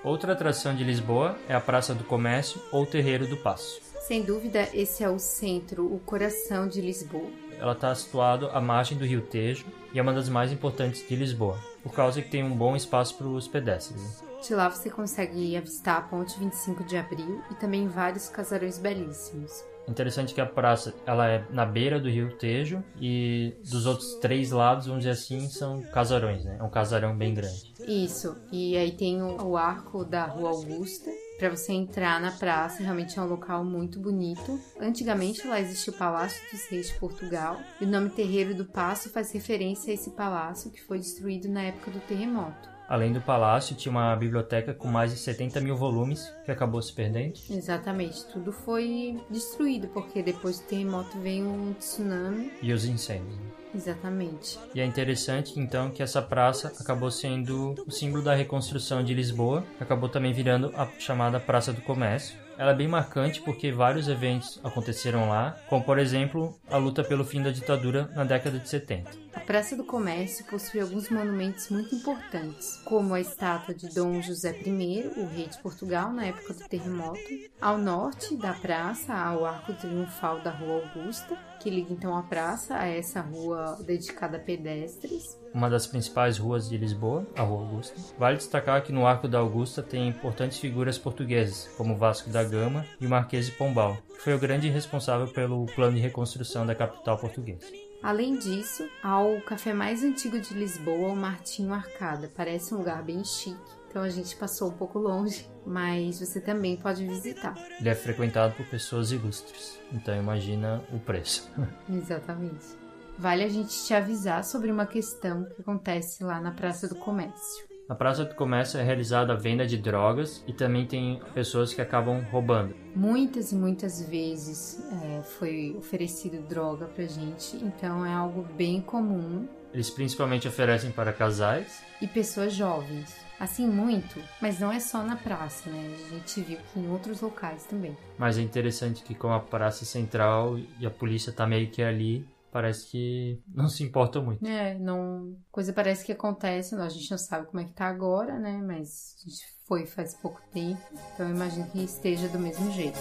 Outra 0.06 0.34
atração 0.34 0.76
de 0.76 0.84
Lisboa 0.84 1.36
é 1.50 1.56
a 1.56 1.60
Praça 1.60 1.96
do 1.96 2.04
Comércio 2.04 2.62
ou 2.72 2.86
Terreiro 2.86 3.26
do 3.26 3.38
Paço. 3.38 3.82
Sem 4.02 4.22
dúvida, 4.22 4.70
esse 4.72 5.04
é 5.04 5.10
o 5.10 5.18
centro, 5.18 5.92
o 5.92 5.98
coração 5.98 6.68
de 6.68 6.80
Lisboa. 6.80 7.28
Ela 7.58 7.72
está 7.72 7.96
situada 7.96 8.52
à 8.52 8.62
margem 8.62 8.96
do 8.96 9.04
Rio 9.04 9.24
Tejo 9.24 9.66
e 9.92 9.98
é 9.98 10.02
uma 10.04 10.14
das 10.14 10.30
mais 10.30 10.52
importantes 10.52 11.04
de 11.10 11.16
Lisboa, 11.16 11.60
por 11.82 11.92
causa 11.92 12.22
que 12.22 12.30
tem 12.30 12.44
um 12.44 12.56
bom 12.56 12.76
espaço 12.76 13.18
para 13.18 13.26
os 13.26 13.48
pedestres. 13.48 14.00
Né? 14.00 14.10
De 14.48 14.54
lá 14.54 14.70
você 14.70 14.92
consegue 14.92 15.58
avistar 15.58 15.98
a 15.98 16.02
Ponte 16.02 16.38
25 16.38 16.84
de 16.84 16.98
Abril 16.98 17.42
e 17.50 17.56
também 17.56 17.88
vários 17.88 18.30
casarões 18.30 18.78
belíssimos. 18.78 19.64
Interessante 19.88 20.34
que 20.34 20.42
a 20.42 20.46
praça 20.46 20.94
ela 21.06 21.28
é 21.28 21.46
na 21.50 21.66
beira 21.66 22.00
do 22.00 22.10
rio 22.10 22.36
Tejo 22.38 22.84
e 23.00 23.54
dos 23.70 23.86
outros 23.86 24.16
três 24.16 24.52
lados, 24.52 24.88
vamos 24.88 25.04
dizer 25.04 25.12
assim, 25.12 25.48
são 25.48 25.82
casarões, 25.82 26.44
né? 26.44 26.58
É 26.60 26.64
um 26.64 26.70
casarão 26.70 27.16
bem 27.16 27.34
grande. 27.34 27.74
Isso. 27.88 28.36
E 28.52 28.76
aí 28.76 28.92
tem 28.92 29.22
o, 29.22 29.42
o 29.42 29.58
arco 29.58 30.04
da 30.04 30.26
Rua 30.26 30.50
Augusta. 30.50 31.10
Para 31.38 31.50
você 31.50 31.74
entrar 31.74 32.22
na 32.22 32.32
praça, 32.32 32.82
realmente 32.82 33.20
é 33.20 33.22
um 33.22 33.28
local 33.28 33.64
muito 33.64 34.00
bonito. 34.00 34.58
Antigamente 34.80 35.46
lá 35.46 35.60
existia 35.60 35.92
o 35.92 35.98
Palácio 35.98 36.42
dos 36.50 36.66
Reis 36.68 36.88
de 36.88 36.98
Portugal 36.98 37.60
e 37.82 37.84
o 37.84 37.88
nome 37.88 38.10
Terreiro 38.10 38.56
do 38.56 38.64
Paço 38.64 39.10
faz 39.10 39.34
referência 39.34 39.92
a 39.92 39.94
esse 39.94 40.12
palácio 40.12 40.72
que 40.72 40.82
foi 40.82 40.98
destruído 40.98 41.50
na 41.50 41.64
época 41.64 41.92
do 41.92 42.00
terremoto. 42.00 42.75
Além 42.88 43.12
do 43.12 43.22
palácio, 43.22 43.76
tinha 43.76 43.92
uma 43.92 44.16
biblioteca 44.16 44.74
com 44.74 44.88
mais 44.88 45.12
de 45.12 45.18
70 45.18 45.60
mil 45.60 45.76
volumes 45.76 46.32
que 46.46 46.52
acabou 46.52 46.82
se 46.82 46.94
perdendo. 46.94 47.34
Exatamente, 47.50 48.26
tudo 48.26 48.52
foi 48.52 49.20
destruído 49.30 49.88
porque 49.88 50.22
depois 50.22 50.60
do 50.60 50.66
terremoto 50.66 51.20
veio 51.20 51.48
um 51.48 51.74
tsunami. 51.74 52.52
E 52.62 52.72
os 52.72 52.86
incêndios. 52.86 53.36
Exatamente. 53.74 54.58
E 54.74 54.80
é 54.80 54.86
interessante 54.86 55.60
então 55.60 55.92
que 55.92 56.02
essa 56.02 56.22
praça 56.22 56.74
acabou 56.80 57.12
sendo 57.12 57.76
o 57.86 57.92
símbolo 57.92 58.24
da 58.24 58.34
reconstrução 58.34 59.04
de 59.04 59.14
Lisboa, 59.14 59.66
acabou 59.80 60.08
também 60.08 60.32
virando 60.32 60.72
a 60.76 60.88
chamada 60.98 61.40
Praça 61.40 61.74
do 61.74 61.82
Comércio 61.82 62.45
ela 62.58 62.72
é 62.72 62.76
bem 62.76 62.88
marcante 62.88 63.42
porque 63.42 63.72
vários 63.72 64.08
eventos 64.08 64.60
aconteceram 64.64 65.30
lá, 65.30 65.58
como 65.68 65.84
por 65.84 66.00
exemplo 66.00 66.58
a 66.68 66.78
luta 66.78 67.04
pelo 67.04 67.26
fim 67.26 67.42
da 67.42 67.52
ditadura 67.52 68.10
na 68.16 68.24
década 68.24 68.60
de 68.60 68.68
70. 68.70 69.26
A 69.34 69.40
Praça 69.42 69.76
do 69.76 69.84
Comércio 69.84 70.46
possui 70.46 70.80
alguns 70.80 71.10
monumentos 71.10 71.70
muito 71.70 71.94
importantes, 71.94 72.78
como 72.86 73.14
a 73.14 73.20
estátua 73.20 73.76
de 73.76 73.94
Dom 73.94 74.22
José 74.22 74.58
I, 74.66 75.12
o 75.18 75.28
rei 75.28 75.48
de 75.48 75.58
Portugal 75.60 76.12
na 76.12 76.26
época 76.26 76.54
do 76.54 76.68
terremoto. 76.68 77.20
Ao 77.60 77.78
norte 77.78 78.36
da 78.38 78.54
praça 78.54 79.14
há 79.14 79.38
o 79.38 79.46
Arco 79.46 79.74
Triunfal 79.74 80.40
da 80.40 80.52
Rua 80.52 80.84
Augusta, 80.84 81.38
que 81.60 81.70
liga 81.70 81.92
então 81.92 82.16
a 82.16 82.24
praça 82.24 82.78
a 82.78 82.88
essa 82.88 83.22
rua 83.22 83.78
dedicada 83.86 84.38
a 84.38 84.40
pedestres 84.40 85.38
uma 85.56 85.70
das 85.70 85.88
principais 85.88 86.38
ruas 86.38 86.68
de 86.68 86.78
Lisboa, 86.78 87.26
a 87.34 87.42
Rua 87.42 87.62
Augusta. 87.62 87.96
Vale 88.20 88.36
destacar 88.36 88.84
que 88.84 88.92
no 88.92 89.08
Arco 89.08 89.26
da 89.26 89.40
Augusta 89.40 89.82
tem 89.82 90.10
importantes 90.10 90.60
figuras 90.60 90.98
portuguesas, 90.98 91.70
como 91.78 91.96
Vasco 91.96 92.30
da 92.30 92.44
Gama 92.44 92.86
e 93.00 93.06
o 93.06 93.10
Marquês 93.10 93.46
de 93.46 93.54
Pombal, 93.54 93.98
que 94.16 94.22
foi 94.22 94.34
o 94.34 94.40
grande 94.40 94.68
responsável 94.68 95.30
pelo 95.30 95.66
plano 95.68 95.96
de 95.96 96.02
reconstrução 96.02 96.66
da 96.66 96.76
capital 96.76 97.18
portuguesa. 97.18 97.68
Além 98.04 98.38
disso, 98.38 98.88
há 99.02 99.24
o 99.24 99.42
café 99.42 99.74
mais 99.74 100.04
antigo 100.04 100.40
de 100.40 100.54
Lisboa, 100.54 101.14
o 101.14 101.16
Martinho 101.16 101.74
Arcada. 101.74 102.30
Parece 102.36 102.76
um 102.76 102.80
lugar 102.80 103.02
bem 103.02 103.24
chique, 103.24 103.58
então 103.90 104.04
a 104.04 104.10
gente 104.10 104.36
passou 104.36 104.68
um 104.68 104.74
pouco 104.74 105.00
longe, 105.00 105.50
mas 105.66 106.20
você 106.20 106.42
também 106.42 106.76
pode 106.76 107.08
visitar. 107.08 107.56
Ele 107.80 107.90
é 107.90 107.96
frequentado 107.96 108.54
por 108.56 108.66
pessoas 108.66 109.12
ilustres, 109.12 109.80
então 109.94 110.16
imagina 110.16 110.84
o 110.92 111.00
preço. 111.00 111.50
Exatamente 111.90 112.85
vale 113.18 113.44
a 113.44 113.50
gente 113.50 113.86
te 113.86 113.94
avisar 113.94 114.44
sobre 114.44 114.72
uma 114.72 114.86
questão 114.86 115.46
que 115.46 115.62
acontece 115.62 116.24
lá 116.24 116.40
na 116.40 116.52
Praça 116.52 116.88
do 116.88 116.96
Comércio. 116.96 117.66
Na 117.88 117.94
Praça 117.94 118.26
do 118.26 118.34
Comércio 118.34 118.80
é 118.80 118.84
realizada 118.84 119.34
a 119.34 119.36
venda 119.36 119.66
de 119.66 119.78
drogas 119.78 120.44
e 120.48 120.54
também 120.54 120.88
tem 120.88 121.22
pessoas 121.36 121.72
que 121.72 121.82
acabam 121.82 122.20
roubando. 122.32 122.76
Muitas 122.96 123.52
e 123.52 123.56
muitas 123.56 124.02
vezes 124.02 124.84
é, 125.04 125.22
foi 125.22 125.76
oferecido 125.78 126.42
droga 126.48 126.88
pra 126.88 127.06
gente, 127.06 127.58
então 127.58 128.04
é 128.04 128.12
algo 128.12 128.42
bem 128.56 128.82
comum. 128.82 129.48
Eles 129.72 129.92
principalmente 129.92 130.48
oferecem 130.48 130.92
para 130.92 131.14
casais 131.14 131.84
e 132.02 132.08
pessoas 132.08 132.54
jovens. 132.54 133.24
Assim, 133.40 133.68
muito, 133.68 134.20
mas 134.42 134.60
não 134.60 134.72
é 134.72 134.80
só 134.80 135.04
na 135.04 135.18
praça, 135.18 135.70
né? 135.70 135.94
A 136.06 136.10
gente 136.16 136.42
viu 136.42 136.58
que 136.72 136.80
em 136.80 136.90
outros 136.90 137.20
locais 137.20 137.66
também. 137.66 137.96
Mas 138.18 138.38
é 138.38 138.42
interessante 138.42 139.04
que, 139.04 139.14
como 139.14 139.34
a 139.34 139.42
praça 139.42 139.84
central 139.84 140.58
e 140.80 140.86
a 140.86 140.90
polícia 140.90 141.34
tá 141.34 141.46
meio 141.46 141.70
que 141.70 141.84
ali, 141.84 142.26
parece 142.56 142.90
que 142.90 143.44
não 143.54 143.68
se 143.68 143.84
importa 143.84 144.22
muito. 144.22 144.48
É, 144.48 144.80
não. 144.80 145.36
Coisa 145.52 145.74
parece 145.74 146.06
que 146.06 146.14
acontece, 146.14 146.74
a 146.74 146.88
gente 146.88 147.12
não 147.12 147.18
sabe 147.18 147.48
como 147.48 147.60
é 147.60 147.66
que 147.66 147.74
tá 147.74 147.86
agora, 147.86 148.40
né? 148.40 148.64
Mas 148.66 149.18
a 149.20 149.30
gente 149.30 149.46
foi 149.68 149.86
faz 149.86 150.14
pouco 150.14 150.42
tempo, 150.54 150.82
então 151.14 151.28
eu 151.28 151.36
imagino 151.36 151.70
que 151.70 151.84
esteja 151.84 152.30
do 152.30 152.40
mesmo 152.40 152.72
jeito. 152.72 152.98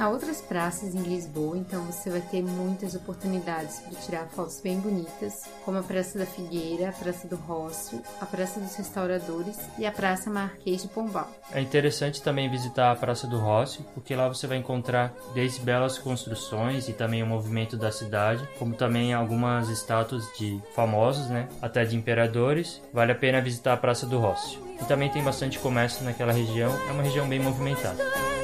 Há 0.00 0.08
outras 0.08 0.40
praças 0.40 0.94
em 0.94 1.02
Lisboa, 1.02 1.58
então 1.58 1.84
você 1.84 2.08
vai 2.08 2.22
ter 2.22 2.42
muitas 2.42 2.94
oportunidades 2.94 3.80
para 3.80 4.00
tirar 4.00 4.26
fotos 4.28 4.58
bem 4.62 4.80
bonitas, 4.80 5.42
como 5.62 5.76
a 5.76 5.82
Praça 5.82 6.18
da 6.18 6.24
Figueira, 6.24 6.88
a 6.88 6.92
Praça 6.92 7.28
do 7.28 7.36
Rócio, 7.36 8.00
a 8.18 8.24
Praça 8.24 8.58
dos 8.58 8.74
Restauradores 8.76 9.58
e 9.78 9.84
a 9.84 9.92
Praça 9.92 10.30
Marquês 10.30 10.80
de 10.80 10.88
Pombal. 10.88 11.30
É 11.52 11.60
interessante 11.60 12.22
também 12.22 12.50
visitar 12.50 12.90
a 12.90 12.96
Praça 12.96 13.26
do 13.26 13.36
Rócio, 13.38 13.84
porque 13.92 14.16
lá 14.16 14.26
você 14.26 14.46
vai 14.46 14.56
encontrar 14.56 15.12
desde 15.34 15.60
belas 15.60 15.98
construções 15.98 16.88
e 16.88 16.94
também 16.94 17.22
o 17.22 17.26
movimento 17.26 17.76
da 17.76 17.92
cidade, 17.92 18.48
como 18.58 18.74
também 18.74 19.12
algumas 19.12 19.68
estátuas 19.68 20.24
de 20.38 20.58
famosos, 20.74 21.28
né, 21.28 21.46
até 21.60 21.84
de 21.84 21.94
imperadores. 21.94 22.80
Vale 22.90 23.12
a 23.12 23.16
pena 23.16 23.42
visitar 23.42 23.74
a 23.74 23.76
Praça 23.76 24.06
do 24.06 24.18
Rócio. 24.18 24.62
E 24.80 24.84
também 24.86 25.10
tem 25.10 25.22
bastante 25.22 25.58
comércio 25.58 26.02
naquela 26.06 26.32
região, 26.32 26.74
é 26.88 26.90
uma 26.90 27.02
região 27.02 27.28
bem 27.28 27.38
movimentada. 27.38 28.39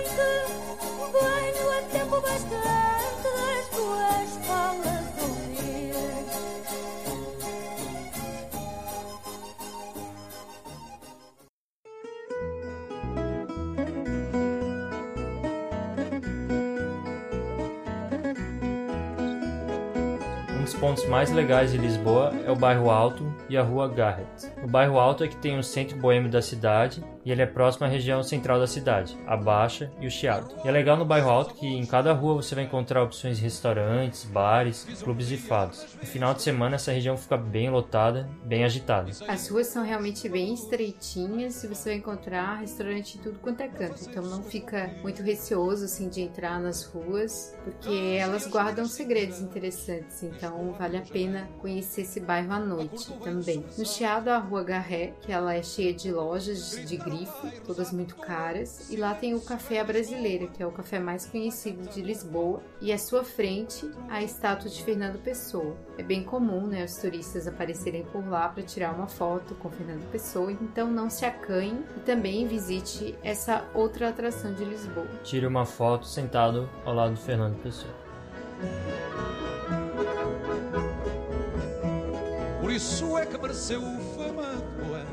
Pontos 20.76 21.06
mais 21.06 21.30
legais 21.30 21.72
de 21.72 21.78
Lisboa 21.78 22.32
é 22.44 22.50
o 22.50 22.56
bairro 22.56 22.90
Alto 22.90 23.34
e 23.48 23.56
a 23.56 23.62
rua 23.62 23.88
Garrett. 23.88 24.46
O 24.62 24.68
bairro 24.68 24.98
Alto 24.98 25.24
é 25.24 25.28
que 25.28 25.36
tem 25.36 25.58
o 25.58 25.62
centro 25.62 25.96
boêmio 25.96 26.30
da 26.30 26.42
cidade 26.42 27.02
e 27.24 27.32
ele 27.32 27.42
é 27.42 27.46
próximo 27.46 27.86
à 27.86 27.88
região 27.88 28.22
central 28.22 28.60
da 28.60 28.66
cidade, 28.66 29.16
a 29.26 29.36
Baixa 29.36 29.90
e 30.00 30.06
o 30.06 30.10
Chiado. 30.10 30.54
E 30.64 30.68
é 30.68 30.70
legal 30.70 30.96
no 30.96 31.04
bairro 31.04 31.30
Alto 31.30 31.54
que 31.54 31.66
em 31.66 31.84
cada 31.86 32.12
rua 32.12 32.34
você 32.34 32.54
vai 32.54 32.64
encontrar 32.64 33.02
opções 33.02 33.38
de 33.38 33.42
restaurantes, 33.42 34.24
bares, 34.24 34.86
clubes 35.02 35.28
de 35.28 35.36
fados. 35.36 35.96
No 36.00 36.06
final 36.06 36.34
de 36.34 36.42
semana 36.42 36.76
essa 36.76 36.92
região 36.92 37.16
fica 37.16 37.36
bem 37.36 37.70
lotada, 37.70 38.28
bem 38.44 38.64
agitada. 38.64 39.10
As 39.26 39.48
ruas 39.48 39.68
são 39.68 39.82
realmente 39.82 40.28
bem 40.28 40.52
estreitinhas 40.52 41.64
e 41.64 41.68
você 41.68 41.90
vai 41.90 41.98
encontrar 41.98 42.60
restaurante 42.60 43.18
em 43.18 43.22
tudo 43.22 43.38
quanto 43.38 43.62
é 43.62 43.68
canto. 43.68 44.02
Então 44.08 44.22
não 44.22 44.42
fica 44.42 44.90
muito 45.02 45.22
receoso 45.22 45.86
assim 45.86 46.08
de 46.08 46.20
entrar 46.20 46.60
nas 46.60 46.84
ruas, 46.84 47.56
porque 47.64 48.18
elas 48.20 48.46
guardam 48.46 48.84
segredos 48.84 49.40
interessantes. 49.40 50.22
Então 50.22 50.65
vale 50.72 50.96
a 50.96 51.02
pena 51.02 51.48
conhecer 51.58 52.02
esse 52.02 52.20
bairro 52.20 52.52
à 52.52 52.58
noite 52.58 53.12
também. 53.22 53.64
No 53.76 53.84
Chiado 53.84 54.28
a 54.28 54.38
Rua 54.38 54.62
Garré, 54.62 55.14
que 55.20 55.32
ela 55.32 55.54
é 55.54 55.62
cheia 55.62 55.92
de 55.92 56.10
lojas 56.10 56.70
de 56.86 56.96
grife, 56.96 57.60
todas 57.66 57.92
muito 57.92 58.16
caras, 58.16 58.90
e 58.90 58.96
lá 58.96 59.14
tem 59.14 59.34
o 59.34 59.40
Café 59.40 59.80
à 59.80 59.84
Brasileira, 59.84 60.46
que 60.46 60.62
é 60.62 60.66
o 60.66 60.72
café 60.72 60.98
mais 60.98 61.26
conhecido 61.26 61.88
de 61.88 62.02
Lisboa, 62.02 62.60
e 62.80 62.92
à 62.92 62.98
sua 62.98 63.24
frente 63.24 63.90
a 64.08 64.22
estátua 64.22 64.70
de 64.70 64.82
Fernando 64.82 65.18
Pessoa. 65.22 65.76
É 65.98 66.02
bem 66.02 66.22
comum, 66.22 66.66
né, 66.66 66.84
os 66.84 66.96
turistas 66.96 67.46
aparecerem 67.46 68.04
por 68.04 68.26
lá 68.28 68.48
para 68.48 68.62
tirar 68.62 68.94
uma 68.94 69.06
foto 69.06 69.54
com 69.54 69.70
Fernando 69.70 70.10
Pessoa, 70.10 70.52
então 70.52 70.90
não 70.90 71.08
se 71.08 71.24
acanhe 71.24 71.84
e 71.96 72.00
também 72.00 72.46
visite 72.46 73.16
essa 73.22 73.64
outra 73.74 74.08
atração 74.08 74.52
de 74.52 74.64
Lisboa. 74.64 75.06
Tire 75.22 75.46
uma 75.46 75.64
foto 75.64 76.06
sentado 76.06 76.68
ao 76.84 76.94
lado 76.94 77.14
do 77.14 77.20
Fernando 77.20 77.60
Pessoa. 77.62 77.94
Por 82.66 82.72
isso 82.72 83.16
é 83.16 83.24
que 83.24 83.38
mereceu 83.38 83.80
fama 84.16 84.56
de 84.56 84.84
boêmio, 84.84 85.06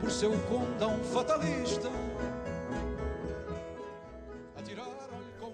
por 0.00 0.10
seu 0.10 0.32
condão 0.48 0.98
fatalista. 1.04 1.88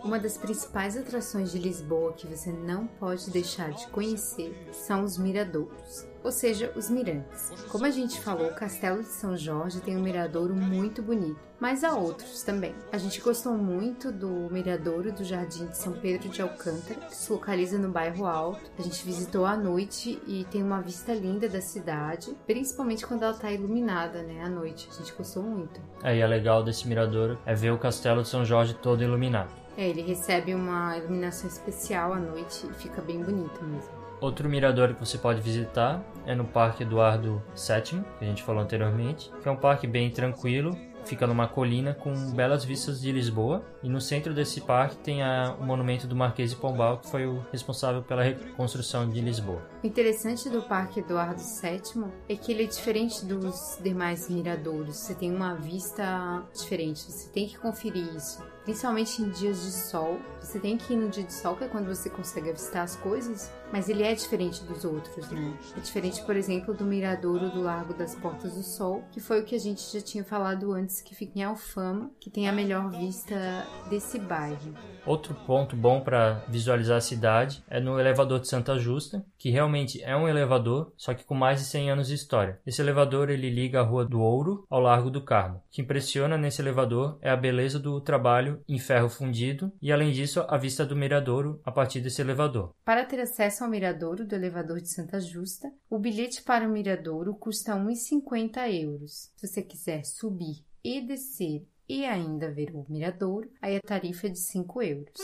Uma 0.03 0.19
das 0.19 0.39
principais 0.39 0.97
atrações 0.97 1.53
de 1.53 1.59
Lisboa 1.59 2.15
que 2.15 2.27
você 2.27 2.51
não 2.51 2.87
pode 2.87 3.29
deixar 3.29 3.73
de 3.73 3.87
conhecer 3.89 4.71
são 4.73 5.05
os 5.05 5.19
miradouros, 5.19 6.07
ou 6.25 6.33
seja, 6.33 6.73
os 6.75 6.89
mirantes. 6.89 7.53
Como 7.69 7.85
a 7.85 7.91
gente 7.91 8.19
falou, 8.23 8.49
o 8.49 8.55
Castelo 8.55 9.03
de 9.03 9.09
São 9.09 9.37
Jorge 9.37 9.81
tem 9.81 9.95
um 9.95 10.03
miradouro 10.03 10.55
muito 10.55 11.03
bonito, 11.03 11.39
mas 11.61 11.85
há 11.85 11.95
outros 11.95 12.43
também. 12.43 12.75
A 12.91 12.97
gente 12.97 13.21
gostou 13.21 13.53
muito 13.53 14.11
do 14.11 14.49
miradouro 14.51 15.13
do 15.13 15.23
Jardim 15.23 15.67
de 15.67 15.77
São 15.77 15.93
Pedro 15.93 16.31
de 16.31 16.41
Alcântara, 16.41 16.99
que 17.01 17.15
se 17.15 17.31
localiza 17.31 17.79
no 17.79 17.91
bairro 17.91 18.25
Alto. 18.25 18.71
A 18.79 18.83
gente 18.83 19.05
visitou 19.05 19.45
à 19.45 19.55
noite 19.55 20.19
e 20.27 20.45
tem 20.51 20.63
uma 20.63 20.81
vista 20.81 21.13
linda 21.13 21.47
da 21.47 21.61
cidade, 21.61 22.35
principalmente 22.47 23.07
quando 23.07 23.23
ela 23.23 23.33
está 23.33 23.53
iluminada, 23.53 24.23
né, 24.23 24.43
à 24.43 24.49
noite. 24.49 24.89
A 24.91 24.95
gente 24.95 25.13
gostou 25.13 25.43
muito. 25.43 25.79
Aí 26.03 26.21
é 26.21 26.27
legal 26.27 26.65
desse 26.65 26.89
miradouro 26.89 27.39
é 27.45 27.55
ver 27.55 27.71
o 27.71 27.79
castelo 27.79 28.23
de 28.23 28.29
São 28.29 28.47
Jorge 28.47 28.73
todo 28.73 29.03
iluminado. 29.03 29.51
É, 29.77 29.89
ele 29.89 30.03
recebe 30.03 30.55
uma 30.55 30.97
iluminação 30.97 31.51
especial 31.51 32.13
à 32.13 32.19
noite 32.19 32.67
e 32.71 32.73
fica 32.75 33.03
bem 33.03 33.21
bonito 33.21 33.63
mesmo. 33.65 34.04
Outro 34.25 34.49
mirador 34.49 34.95
que 34.95 35.01
você 35.05 35.19
pode 35.19 35.43
visitar 35.43 36.03
é 36.25 36.35
no 36.35 36.47
Parque 36.47 36.83
Eduardo 36.83 37.43
VII, 37.55 38.03
que 38.19 38.25
a 38.25 38.27
gente 38.27 38.43
falou 38.43 38.63
anteriormente, 38.63 39.31
que 39.43 39.47
é 39.47 39.53
um 39.53 39.57
parque 39.57 39.87
bem 39.87 40.09
tranquilo, 40.09 40.75
fica 41.05 41.27
numa 41.27 41.47
colina 41.47 41.93
com 41.93 42.33
belas 42.33 42.65
vistas 42.65 43.03
de 43.03 43.13
Lisboa, 43.13 43.63
e 43.83 43.89
no 43.91 44.01
centro 44.01 44.33
desse 44.33 44.63
parque 44.63 44.97
tem 44.97 45.23
a- 45.23 45.55
o 45.61 45.63
monumento 45.67 46.07
do 46.07 46.17
Marquês 46.17 46.49
de 46.49 46.57
Pombal, 46.57 47.01
que 47.01 47.11
foi 47.11 47.27
o 47.27 47.45
responsável 47.53 48.01
pela 48.03 48.23
reconstrução 48.23 49.07
de 49.07 49.21
Lisboa. 49.21 49.61
O 49.85 49.87
interessante 49.87 50.49
do 50.49 50.63
Parque 50.63 51.01
Eduardo 51.01 51.43
VII 51.43 52.07
é 52.27 52.35
que 52.35 52.51
ele 52.51 52.63
é 52.63 52.67
diferente 52.67 53.23
dos 53.27 53.79
demais 53.83 54.31
miradouros. 54.31 54.97
Você 54.97 55.15
tem 55.15 55.31
uma 55.31 55.57
vista 55.57 56.43
diferente, 56.55 57.03
você 57.03 57.29
tem 57.29 57.47
que 57.47 57.59
conferir 57.59 58.17
isso. 58.17 58.43
Principalmente 58.65 59.21
em 59.21 59.29
dias 59.29 59.61
de 59.61 59.71
sol. 59.71 60.19
Você 60.41 60.59
tem 60.59 60.79
que 60.79 60.95
ir 60.95 60.97
no 60.97 61.11
dia 61.11 61.25
de 61.25 61.35
sol, 61.35 61.55
que 61.55 61.65
é 61.65 61.69
quando 61.69 61.87
você 61.87 62.09
consegue 62.09 62.49
avistar 62.49 62.83
as 62.83 62.97
coisas, 62.97 63.53
mas 63.71 63.91
ele 63.91 64.03
é 64.03 64.15
diferente 64.15 64.65
dos 64.65 64.87
outros, 64.87 65.29
né? 65.31 65.59
É 65.77 65.81
diferente, 65.81 66.23
por 66.23 66.35
exemplo, 66.35 66.73
do 66.73 66.85
miradouro 66.85 67.51
do 67.51 67.61
Largo 67.61 67.93
das 67.93 68.15
Portas 68.15 68.55
do 68.55 68.63
Sol, 68.63 69.05
que 69.13 69.21
foi 69.21 69.41
o 69.41 69.45
que 69.45 69.55
a 69.55 69.59
gente 69.59 69.83
já 69.93 70.01
tinha 70.01 70.25
falado 70.25 70.73
antes, 70.73 71.03
que 71.03 71.15
fica 71.15 71.39
em 71.39 71.43
Alfama, 71.43 72.11
que 72.19 72.31
tem 72.31 72.49
a 72.49 72.53
melhor 72.53 72.91
vista 72.91 73.67
desse 73.91 74.19
bairro. 74.19 74.73
Outro 75.05 75.35
ponto 75.47 75.77
bom 75.77 76.01
para 76.01 76.45
visualizar 76.49 76.97
a 76.97 77.03
cidade 77.03 77.63
é 77.69 77.81
no 77.81 78.01
elevador 78.01 78.41
de 78.41 78.49
Santa 78.49 78.79
Justa, 78.79 79.25
que 79.37 79.51
realmente 79.51 79.74
é 80.03 80.17
um 80.17 80.29
elevador, 80.29 80.93
só 80.97 81.13
que 81.13 81.25
com 81.25 81.35
mais 81.35 81.61
de 81.61 81.67
100 81.67 81.91
anos 81.91 82.09
de 82.09 82.15
história. 82.15 82.61
Esse 82.67 82.81
elevador 82.81 83.31
ele 83.31 83.51
liga 83.51 83.81
a 83.81 83.83
Rua 83.83 84.05
do 84.05 84.21
Ouro 84.21 84.65
ao 84.71 84.81
Largo 84.81 85.11
do 85.11 85.25
Carmo. 85.25 85.59
O 85.59 85.63
que 85.71 85.83
impressiona 85.83 86.39
nesse 86.39 86.63
elevador 86.63 87.19
é 87.21 87.31
a 87.31 87.37
beleza 87.37 87.79
do 87.79 88.01
trabalho 88.01 88.63
em 88.69 88.79
ferro 88.79 89.09
fundido 89.09 89.73
e, 89.83 89.93
além 89.93 90.13
disso, 90.13 90.45
a 90.49 90.57
vista 90.57 90.85
do 90.85 90.97
miradouro 90.97 91.61
a 91.65 91.73
partir 91.73 92.01
desse 92.01 92.21
elevador. 92.21 92.73
Para 92.85 93.05
ter 93.05 93.21
acesso 93.21 93.65
ao 93.65 93.71
miradouro 93.71 94.25
do 94.25 94.35
elevador 94.35 94.81
de 94.81 94.89
Santa 94.89 95.21
Justa, 95.21 95.71
o 95.91 95.99
bilhete 95.99 96.43
para 96.43 96.69
o 96.69 96.73
miradouro 96.73 97.35
custa 97.35 97.75
1,50 97.75 98.83
euros. 98.83 99.31
Se 99.37 99.47
você 99.47 99.63
quiser 99.63 100.05
subir 100.05 100.65
e 100.83 101.01
descer 101.01 101.67
e 101.89 102.05
ainda 102.05 102.51
ver 102.51 102.71
o 102.75 102.87
miradouro, 102.89 103.51
aí 103.61 103.77
a 103.77 103.81
tarifa 103.81 104.27
é 104.27 104.31
de 104.31 104.39
5 104.39 104.83
euros. 104.83 105.15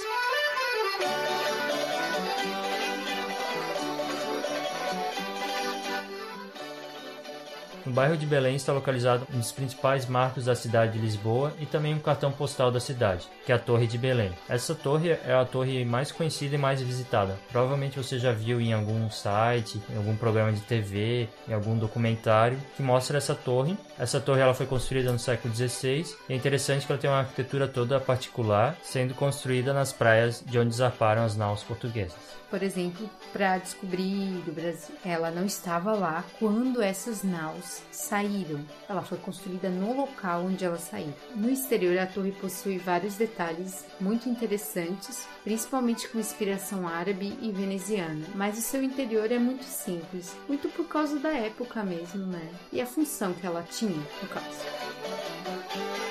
No 7.84 7.92
bairro 7.92 8.16
de 8.16 8.26
Belém 8.26 8.56
está 8.56 8.72
localizado 8.72 9.26
um 9.32 9.38
dos 9.38 9.52
principais 9.52 10.06
marcos 10.06 10.44
da 10.44 10.54
cidade 10.54 10.92
de 10.92 10.98
Lisboa 10.98 11.52
e 11.58 11.66
também 11.66 11.94
um 11.94 11.98
cartão 11.98 12.30
postal 12.30 12.70
da 12.70 12.78
cidade, 12.78 13.26
que 13.44 13.52
é 13.52 13.54
a 13.54 13.58
Torre 13.58 13.86
de 13.86 13.96
Belém. 13.96 14.32
Essa 14.48 14.74
torre 14.74 15.10
é 15.10 15.32
a 15.32 15.44
torre 15.44 15.84
mais 15.84 16.12
conhecida 16.12 16.54
e 16.54 16.58
mais 16.58 16.82
visitada. 16.82 17.38
Provavelmente 17.50 17.96
você 17.96 18.18
já 18.18 18.32
viu 18.32 18.60
em 18.60 18.72
algum 18.72 19.10
site, 19.10 19.80
em 19.88 19.96
algum 19.96 20.16
programa 20.16 20.52
de 20.52 20.60
TV, 20.60 21.28
em 21.48 21.54
algum 21.54 21.76
documentário 21.76 22.58
que 22.76 22.82
mostra 22.82 23.18
essa 23.18 23.34
torre. 23.34 23.76
Essa 23.98 24.20
torre 24.20 24.40
ela 24.40 24.54
foi 24.54 24.66
construída 24.66 25.10
no 25.10 25.18
século 25.18 25.54
XVI 25.54 26.04
e 26.28 26.32
é 26.32 26.36
interessante 26.36 26.86
que 26.86 26.92
ela 26.92 27.00
tem 27.00 27.10
uma 27.10 27.20
arquitetura 27.20 27.66
toda 27.66 28.00
particular, 28.00 28.76
sendo 28.82 29.14
construída 29.14 29.72
nas 29.72 29.92
praias 29.92 30.42
de 30.46 30.58
onde 30.58 30.74
zarparam 30.74 31.24
as 31.24 31.36
naus 31.36 31.62
portuguesas. 31.62 32.39
Por 32.50 32.64
exemplo, 32.64 33.08
para 33.32 33.58
descobrir 33.58 34.42
o 34.46 34.52
Brasil, 34.52 34.94
ela 35.04 35.30
não 35.30 35.46
estava 35.46 35.92
lá 35.92 36.24
quando 36.38 36.82
essas 36.82 37.22
naus 37.22 37.80
saíram. 37.92 38.64
Ela 38.88 39.02
foi 39.02 39.18
construída 39.18 39.70
no 39.70 39.96
local 39.96 40.42
onde 40.44 40.64
elas 40.64 40.82
saíram. 40.82 41.14
No 41.36 41.48
exterior, 41.48 41.96
a 41.98 42.06
torre 42.06 42.32
possui 42.32 42.78
vários 42.78 43.14
detalhes 43.14 43.84
muito 44.00 44.28
interessantes, 44.28 45.28
principalmente 45.44 46.08
com 46.08 46.18
inspiração 46.18 46.88
árabe 46.88 47.38
e 47.40 47.52
veneziana, 47.52 48.26
mas 48.34 48.58
o 48.58 48.62
seu 48.62 48.82
interior 48.82 49.30
é 49.30 49.38
muito 49.38 49.64
simples, 49.64 50.36
muito 50.48 50.68
por 50.70 50.88
causa 50.88 51.20
da 51.20 51.30
época 51.30 51.84
mesmo, 51.84 52.26
né? 52.26 52.48
E 52.72 52.80
a 52.80 52.86
função 52.86 53.32
que 53.32 53.46
ela 53.46 53.62
tinha, 53.62 53.96
no 54.22 54.28
caso. 54.28 56.09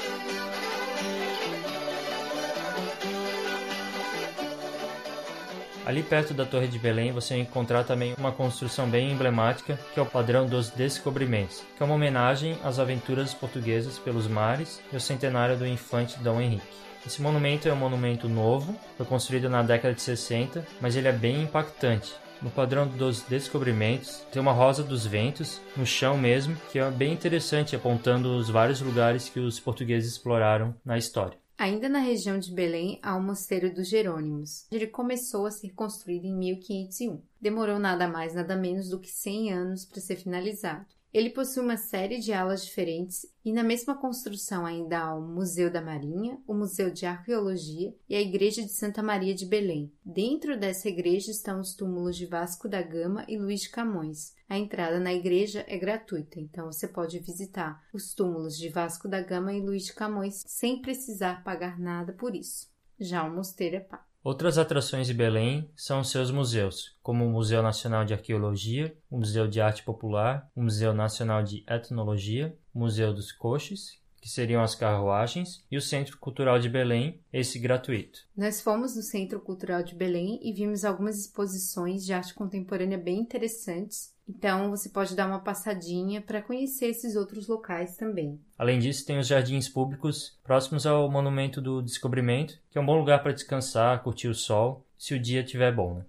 Ali 5.89 6.03
perto 6.03 6.35
da 6.35 6.45
Torre 6.45 6.67
de 6.67 6.77
Belém 6.77 7.11
você 7.11 7.33
vai 7.33 7.41
encontrar 7.41 7.83
também 7.83 8.13
uma 8.15 8.31
construção 8.31 8.87
bem 8.87 9.11
emblemática 9.11 9.75
que 9.91 9.99
é 9.99 10.03
o 10.03 10.05
Padrão 10.05 10.45
dos 10.45 10.69
Descobrimentos, 10.69 11.63
que 11.75 11.81
é 11.81 11.85
uma 11.85 11.95
homenagem 11.95 12.59
às 12.63 12.77
aventuras 12.77 13.33
portuguesas 13.33 13.97
pelos 13.97 14.27
mares 14.27 14.79
e 14.91 14.95
ao 14.95 14.99
centenário 14.99 15.57
do 15.57 15.65
infante 15.65 16.19
Dom 16.19 16.39
Henrique. 16.39 16.67
Esse 17.03 17.23
monumento 17.23 17.67
é 17.67 17.73
um 17.73 17.75
monumento 17.75 18.29
novo, 18.29 18.79
foi 18.97 19.05
construído 19.07 19.49
na 19.49 19.63
década 19.63 19.95
de 19.95 20.03
60, 20.03 20.63
mas 20.79 20.95
ele 20.95 21.07
é 21.07 21.11
bem 21.11 21.41
impactante. 21.41 22.13
No 22.39 22.51
padrão 22.51 22.87
dos 22.87 23.23
descobrimentos, 23.23 24.23
tem 24.31 24.39
uma 24.39 24.51
rosa 24.51 24.83
dos 24.83 25.07
ventos, 25.07 25.59
no 25.75 25.87
chão 25.87 26.15
mesmo, 26.15 26.55
que 26.71 26.77
é 26.77 26.87
bem 26.91 27.13
interessante, 27.13 27.75
apontando 27.75 28.37
os 28.37 28.47
vários 28.47 28.79
lugares 28.79 29.27
que 29.27 29.39
os 29.39 29.59
portugueses 29.59 30.11
exploraram 30.11 30.75
na 30.85 30.99
história. 30.99 31.38
Ainda 31.59 31.89
na 31.89 31.99
região 31.99 32.39
de 32.39 32.53
Belém 32.53 32.99
há 33.03 33.13
o 33.17 33.21
Mosteiro 33.21 33.69
dos 33.73 33.89
Jerônimos. 33.89 34.65
Ele 34.71 34.87
começou 34.87 35.45
a 35.45 35.51
ser 35.51 35.73
construído 35.73 36.23
em 36.23 36.33
1501. 36.33 37.21
Demorou 37.41 37.77
nada 37.77 38.07
mais, 38.07 38.33
nada 38.33 38.55
menos 38.55 38.87
do 38.87 38.97
que 38.97 39.09
100 39.09 39.51
anos 39.51 39.85
para 39.85 39.99
ser 39.99 40.15
finalizado. 40.15 40.85
Ele 41.11 41.31
possui 41.31 41.63
uma 41.63 41.77
série 41.77 42.19
de 42.19 42.31
alas 42.31 42.63
diferentes 42.63 43.25
e 43.43 43.51
na 43.51 43.63
mesma 43.63 43.97
construção 43.97 44.63
ainda 44.63 44.99
há 44.99 45.15
o 45.15 45.21
Museu 45.21 45.71
da 45.71 45.81
Marinha, 45.81 46.39
o 46.47 46.53
Museu 46.53 46.91
de 46.91 47.05
Arqueologia 47.05 47.95
e 48.07 48.15
a 48.15 48.21
Igreja 48.21 48.61
de 48.61 48.69
Santa 48.69 49.01
Maria 49.01 49.33
de 49.33 49.45
Belém. 49.45 49.91
Dentro 50.05 50.57
dessa 50.59 50.87
igreja 50.87 51.31
estão 51.31 51.59
os 51.59 51.73
túmulos 51.73 52.15
de 52.15 52.27
Vasco 52.27 52.69
da 52.69 52.81
Gama 52.81 53.25
e 53.27 53.37
Luís 53.37 53.61
de 53.61 53.69
Camões. 53.69 54.35
A 54.47 54.57
entrada 54.57 54.99
na 54.99 55.13
igreja 55.13 55.65
é 55.67 55.77
gratuita, 55.77 56.39
então 56.39 56.67
você 56.67 56.87
pode 56.87 57.17
visitar 57.19 57.83
os 57.91 58.13
túmulos 58.13 58.55
de 58.55 58.69
Vasco 58.69 59.07
da 59.07 59.21
Gama 59.21 59.53
e 59.53 59.61
Luís 59.61 59.85
de 59.85 59.93
Camões 59.93 60.43
sem 60.45 60.79
precisar 60.79 61.43
pagar 61.43 61.79
nada 61.79 62.13
por 62.13 62.35
isso. 62.35 62.67
Já 62.99 63.23
o 63.23 63.33
mosteiro 63.33 63.77
é 63.77 63.79
pago. 63.79 64.08
Outras 64.21 64.57
atrações 64.57 65.07
de 65.07 65.13
Belém 65.13 65.71
são 65.77 66.03
seus 66.03 66.29
museus, 66.29 66.97
como 67.01 67.25
o 67.25 67.29
Museu 67.29 67.63
Nacional 67.63 68.03
de 68.03 68.13
Arqueologia, 68.13 68.93
o 69.09 69.17
Museu 69.17 69.47
de 69.47 69.61
Arte 69.61 69.81
Popular, 69.81 70.51
o 70.53 70.61
Museu 70.61 70.93
Nacional 70.93 71.41
de 71.41 71.63
Etnologia, 71.65 72.53
o 72.73 72.79
Museu 72.79 73.13
dos 73.13 73.31
Coches, 73.31 73.97
que 74.19 74.27
seriam 74.27 74.61
as 74.61 74.75
carruagens, 74.75 75.65
e 75.71 75.77
o 75.77 75.81
Centro 75.81 76.17
Cultural 76.17 76.59
de 76.59 76.67
Belém, 76.67 77.21
esse 77.31 77.57
gratuito. 77.57 78.27
Nós 78.35 78.59
fomos 78.59 78.93
no 78.93 79.01
Centro 79.01 79.39
Cultural 79.39 79.81
de 79.83 79.95
Belém 79.95 80.37
e 80.43 80.51
vimos 80.51 80.83
algumas 80.83 81.17
exposições 81.17 82.05
de 82.05 82.11
arte 82.11 82.33
contemporânea 82.33 82.97
bem 82.97 83.19
interessantes. 83.19 84.13
Então 84.29 84.69
você 84.69 84.89
pode 84.89 85.15
dar 85.15 85.25
uma 85.25 85.39
passadinha 85.39 86.21
para 86.21 86.39
conhecer 86.39 86.85
esses 86.85 87.15
outros 87.15 87.47
locais 87.47 87.97
também. 87.97 88.39
Além 88.55 88.77
disso, 88.77 89.03
tem 89.03 89.17
os 89.17 89.25
jardins 89.25 89.67
públicos 89.67 90.37
próximos 90.43 90.85
ao 90.85 91.09
Monumento 91.09 91.59
do 91.59 91.81
Descobrimento, 91.81 92.59
que 92.69 92.77
é 92.77 92.81
um 92.81 92.85
bom 92.85 92.99
lugar 92.99 93.23
para 93.23 93.31
descansar, 93.31 94.03
curtir 94.03 94.27
o 94.27 94.35
sol, 94.35 94.85
se 94.95 95.15
o 95.15 95.19
dia 95.19 95.41
estiver 95.41 95.73
bom. 95.73 95.95
Né? 95.95 96.05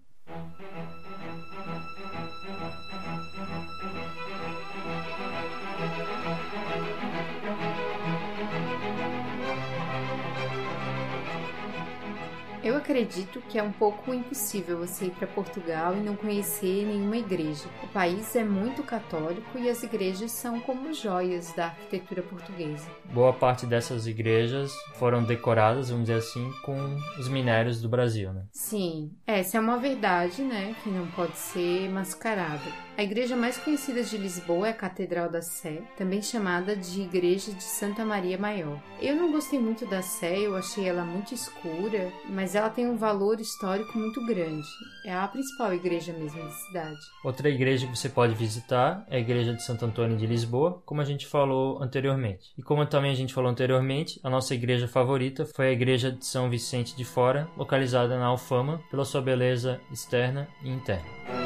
Acredito 12.80 13.40
que 13.42 13.58
é 13.58 13.62
um 13.62 13.70
pouco 13.70 14.12
impossível 14.12 14.78
você 14.78 15.06
ir 15.06 15.10
para 15.10 15.26
Portugal 15.26 15.94
e 15.94 16.00
não 16.00 16.16
conhecer 16.16 16.86
nenhuma 16.86 17.16
igreja. 17.16 17.64
O 17.82 17.88
país 17.88 18.34
é 18.34 18.42
muito 18.42 18.82
católico 18.82 19.58
e 19.58 19.68
as 19.68 19.82
igrejas 19.82 20.32
são 20.32 20.58
como 20.60 20.92
joias 20.92 21.52
da 21.54 21.66
arquitetura 21.66 22.22
portuguesa. 22.22 22.88
Boa 23.04 23.32
parte 23.32 23.66
dessas 23.66 24.06
igrejas 24.06 24.72
foram 24.94 25.22
decoradas, 25.22 25.90
vamos 25.90 26.06
dizer 26.06 26.18
assim, 26.18 26.50
com 26.62 26.96
os 27.18 27.28
minérios 27.28 27.80
do 27.80 27.88
Brasil, 27.88 28.32
né? 28.32 28.44
Sim, 28.52 29.12
essa 29.26 29.58
é 29.58 29.60
uma 29.60 29.76
verdade, 29.76 30.42
né, 30.42 30.74
que 30.82 30.90
não 30.90 31.06
pode 31.08 31.36
ser 31.36 31.88
mascarada. 31.90 32.60
A 32.96 33.02
igreja 33.02 33.34
mais 33.34 33.56
conhecida 33.56 34.02
de 34.02 34.18
Lisboa 34.18 34.66
é 34.68 34.70
a 34.70 34.74
Catedral 34.74 35.30
da 35.30 35.40
Sé, 35.40 35.82
também 35.96 36.20
chamada 36.20 36.76
de 36.76 37.00
Igreja 37.00 37.50
de 37.50 37.62
Santa 37.62 38.04
Maria 38.04 38.36
Maior. 38.36 38.78
Eu 39.00 39.16
não 39.16 39.32
gostei 39.32 39.58
muito 39.58 39.86
da 39.86 40.02
Sé, 40.02 40.38
eu 40.40 40.54
achei 40.54 40.86
ela 40.86 41.02
muito 41.02 41.32
escura, 41.32 42.12
mas 42.28 42.54
ela 42.54 42.68
tem 42.68 42.86
um 42.86 42.98
valor 42.98 43.40
histórico 43.40 43.96
muito 43.96 44.24
grande. 44.26 44.66
É 45.06 45.14
a 45.14 45.26
principal 45.26 45.72
igreja 45.72 46.12
mesmo 46.12 46.42
da 46.42 46.50
cidade. 46.50 46.98
Outra 47.24 47.48
igreja 47.48 47.86
que 47.86 47.96
você 47.96 48.08
pode 48.08 48.34
visitar 48.34 49.06
é 49.08 49.16
a 49.16 49.20
Igreja 49.20 49.54
de 49.54 49.62
Santo 49.62 49.86
Antônio 49.86 50.18
de 50.18 50.26
Lisboa, 50.26 50.82
como 50.84 51.00
a 51.00 51.04
gente 51.04 51.26
falou 51.26 51.82
anteriormente. 51.82 52.50
E 52.58 52.62
como 52.62 52.84
também 52.84 53.12
a 53.12 53.16
gente 53.16 53.32
falou 53.32 53.50
anteriormente, 53.50 54.20
a 54.22 54.28
nossa 54.28 54.54
igreja 54.54 54.86
favorita 54.86 55.46
foi 55.46 55.68
a 55.68 55.72
Igreja 55.72 56.12
de 56.12 56.26
São 56.26 56.50
Vicente 56.50 56.94
de 56.94 57.04
Fora, 57.04 57.48
localizada 57.56 58.18
na 58.18 58.26
Alfama, 58.26 58.82
pela 58.90 59.06
sua 59.06 59.22
beleza 59.22 59.80
externa 59.90 60.46
e 60.62 60.68
interna. 60.68 61.39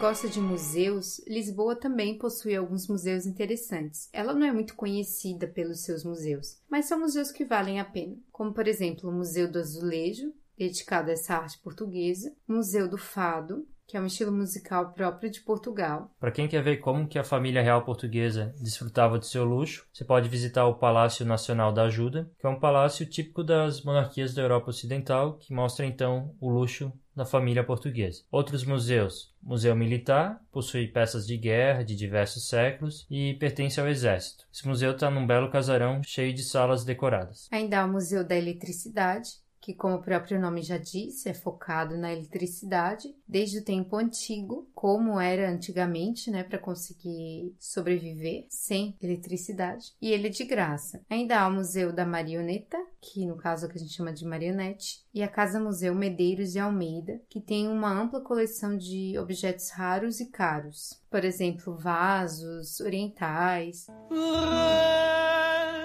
Gosta 0.00 0.30
de 0.30 0.40
museus, 0.40 1.20
Lisboa 1.28 1.76
também 1.76 2.16
possui 2.16 2.56
alguns 2.56 2.88
museus 2.88 3.26
interessantes. 3.26 4.08
Ela 4.14 4.32
não 4.32 4.46
é 4.46 4.50
muito 4.50 4.74
conhecida 4.74 5.46
pelos 5.46 5.84
seus 5.84 6.04
museus, 6.04 6.58
mas 6.70 6.86
são 6.86 6.98
museus 6.98 7.30
que 7.30 7.44
valem 7.44 7.78
a 7.78 7.84
pena, 7.84 8.16
como 8.32 8.54
por 8.54 8.66
exemplo 8.66 9.10
o 9.10 9.12
Museu 9.12 9.52
do 9.52 9.58
Azulejo, 9.58 10.32
dedicado 10.56 11.10
a 11.10 11.12
essa 11.12 11.34
arte 11.34 11.58
portuguesa, 11.58 12.34
o 12.48 12.54
Museu 12.54 12.88
do 12.88 12.96
Fado, 12.96 13.66
que 13.86 13.96
é 13.96 14.00
um 14.00 14.06
estilo 14.06 14.32
musical 14.32 14.94
próprio 14.94 15.30
de 15.30 15.40
Portugal. 15.40 16.10
Para 16.18 16.30
quem 16.30 16.48
quer 16.48 16.62
ver 16.62 16.78
como 16.78 17.06
que 17.06 17.18
a 17.18 17.24
família 17.24 17.60
real 17.60 17.84
portuguesa 17.84 18.54
desfrutava 18.58 19.18
de 19.18 19.26
seu 19.26 19.44
luxo, 19.44 19.84
você 19.92 20.04
pode 20.04 20.30
visitar 20.30 20.64
o 20.66 20.76
Palácio 20.76 21.26
Nacional 21.26 21.72
da 21.72 21.82
Ajuda, 21.82 22.30
que 22.38 22.46
é 22.46 22.48
um 22.48 22.58
palácio 22.58 23.04
típico 23.04 23.44
das 23.44 23.82
monarquias 23.82 24.32
da 24.32 24.42
Europa 24.42 24.70
Ocidental, 24.70 25.36
que 25.36 25.52
mostra 25.52 25.84
então 25.84 26.34
o 26.40 26.48
luxo 26.48 26.90
família 27.24 27.64
portuguesa. 27.64 28.22
Outros 28.30 28.64
museus. 28.64 29.34
Museu 29.42 29.74
Militar 29.74 30.42
possui 30.52 30.86
peças 30.86 31.26
de 31.26 31.36
guerra 31.36 31.82
de 31.82 31.96
diversos 31.96 32.48
séculos 32.48 33.06
e 33.10 33.34
pertence 33.34 33.80
ao 33.80 33.88
exército. 33.88 34.46
Esse 34.52 34.66
museu 34.66 34.92
está 34.92 35.10
num 35.10 35.26
belo 35.26 35.50
casarão 35.50 36.02
cheio 36.02 36.34
de 36.34 36.42
salas 36.42 36.84
decoradas. 36.84 37.48
Ainda 37.50 37.80
há 37.80 37.84
o 37.84 37.92
Museu 37.92 38.22
da 38.22 38.36
Eletricidade, 38.36 39.30
que, 39.60 39.74
como 39.74 39.96
o 39.96 40.02
próprio 40.02 40.40
nome 40.40 40.62
já 40.62 40.78
disse, 40.78 41.28
é 41.28 41.34
focado 41.34 41.96
na 41.96 42.12
eletricidade 42.12 43.14
desde 43.28 43.58
o 43.58 43.64
tempo 43.64 43.96
antigo, 43.96 44.68
como 44.74 45.20
era 45.20 45.50
antigamente, 45.50 46.30
né, 46.30 46.42
para 46.42 46.58
conseguir 46.58 47.54
sobreviver 47.58 48.46
sem 48.48 48.96
eletricidade. 49.00 49.92
E 50.00 50.10
ele 50.10 50.28
é 50.28 50.30
de 50.30 50.44
graça. 50.44 51.04
Ainda 51.10 51.38
há 51.38 51.46
o 51.46 51.52
Museu 51.52 51.92
da 51.92 52.06
Marioneta, 52.06 52.78
que 53.00 53.26
no 53.26 53.36
caso 53.36 53.66
é 53.66 53.68
que 53.68 53.76
a 53.76 53.80
gente 53.80 53.92
chama 53.92 54.12
de 54.12 54.24
marionete, 54.24 55.04
e 55.12 55.22
a 55.22 55.28
Casa 55.28 55.58
Museu 55.58 55.94
Medeiros 55.94 56.52
de 56.52 56.58
Almeida, 56.58 57.20
que 57.28 57.40
tem 57.40 57.68
uma 57.68 57.90
ampla 57.90 58.20
coleção 58.20 58.76
de 58.76 59.18
objetos 59.18 59.70
raros 59.70 60.20
e 60.20 60.26
caros. 60.26 61.00
Por 61.10 61.24
exemplo, 61.24 61.76
vasos 61.76 62.80
orientais. 62.80 63.86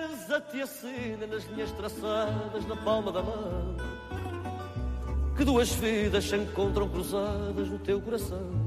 Reza-te 0.10 0.62
assina 0.62 1.28
nas 1.28 1.44
linhas 1.46 1.72
traçadas 1.72 2.66
na 2.68 2.76
palma 2.78 3.12
da 3.12 3.22
mão 3.22 3.78
Que 5.38 5.46
duas 5.46 5.72
vidas 5.72 6.24
se 6.26 6.36
encontram 6.36 6.90
cruzadas 6.90 7.70
no 7.70 7.80
teu 7.80 8.02
coração 8.02 8.66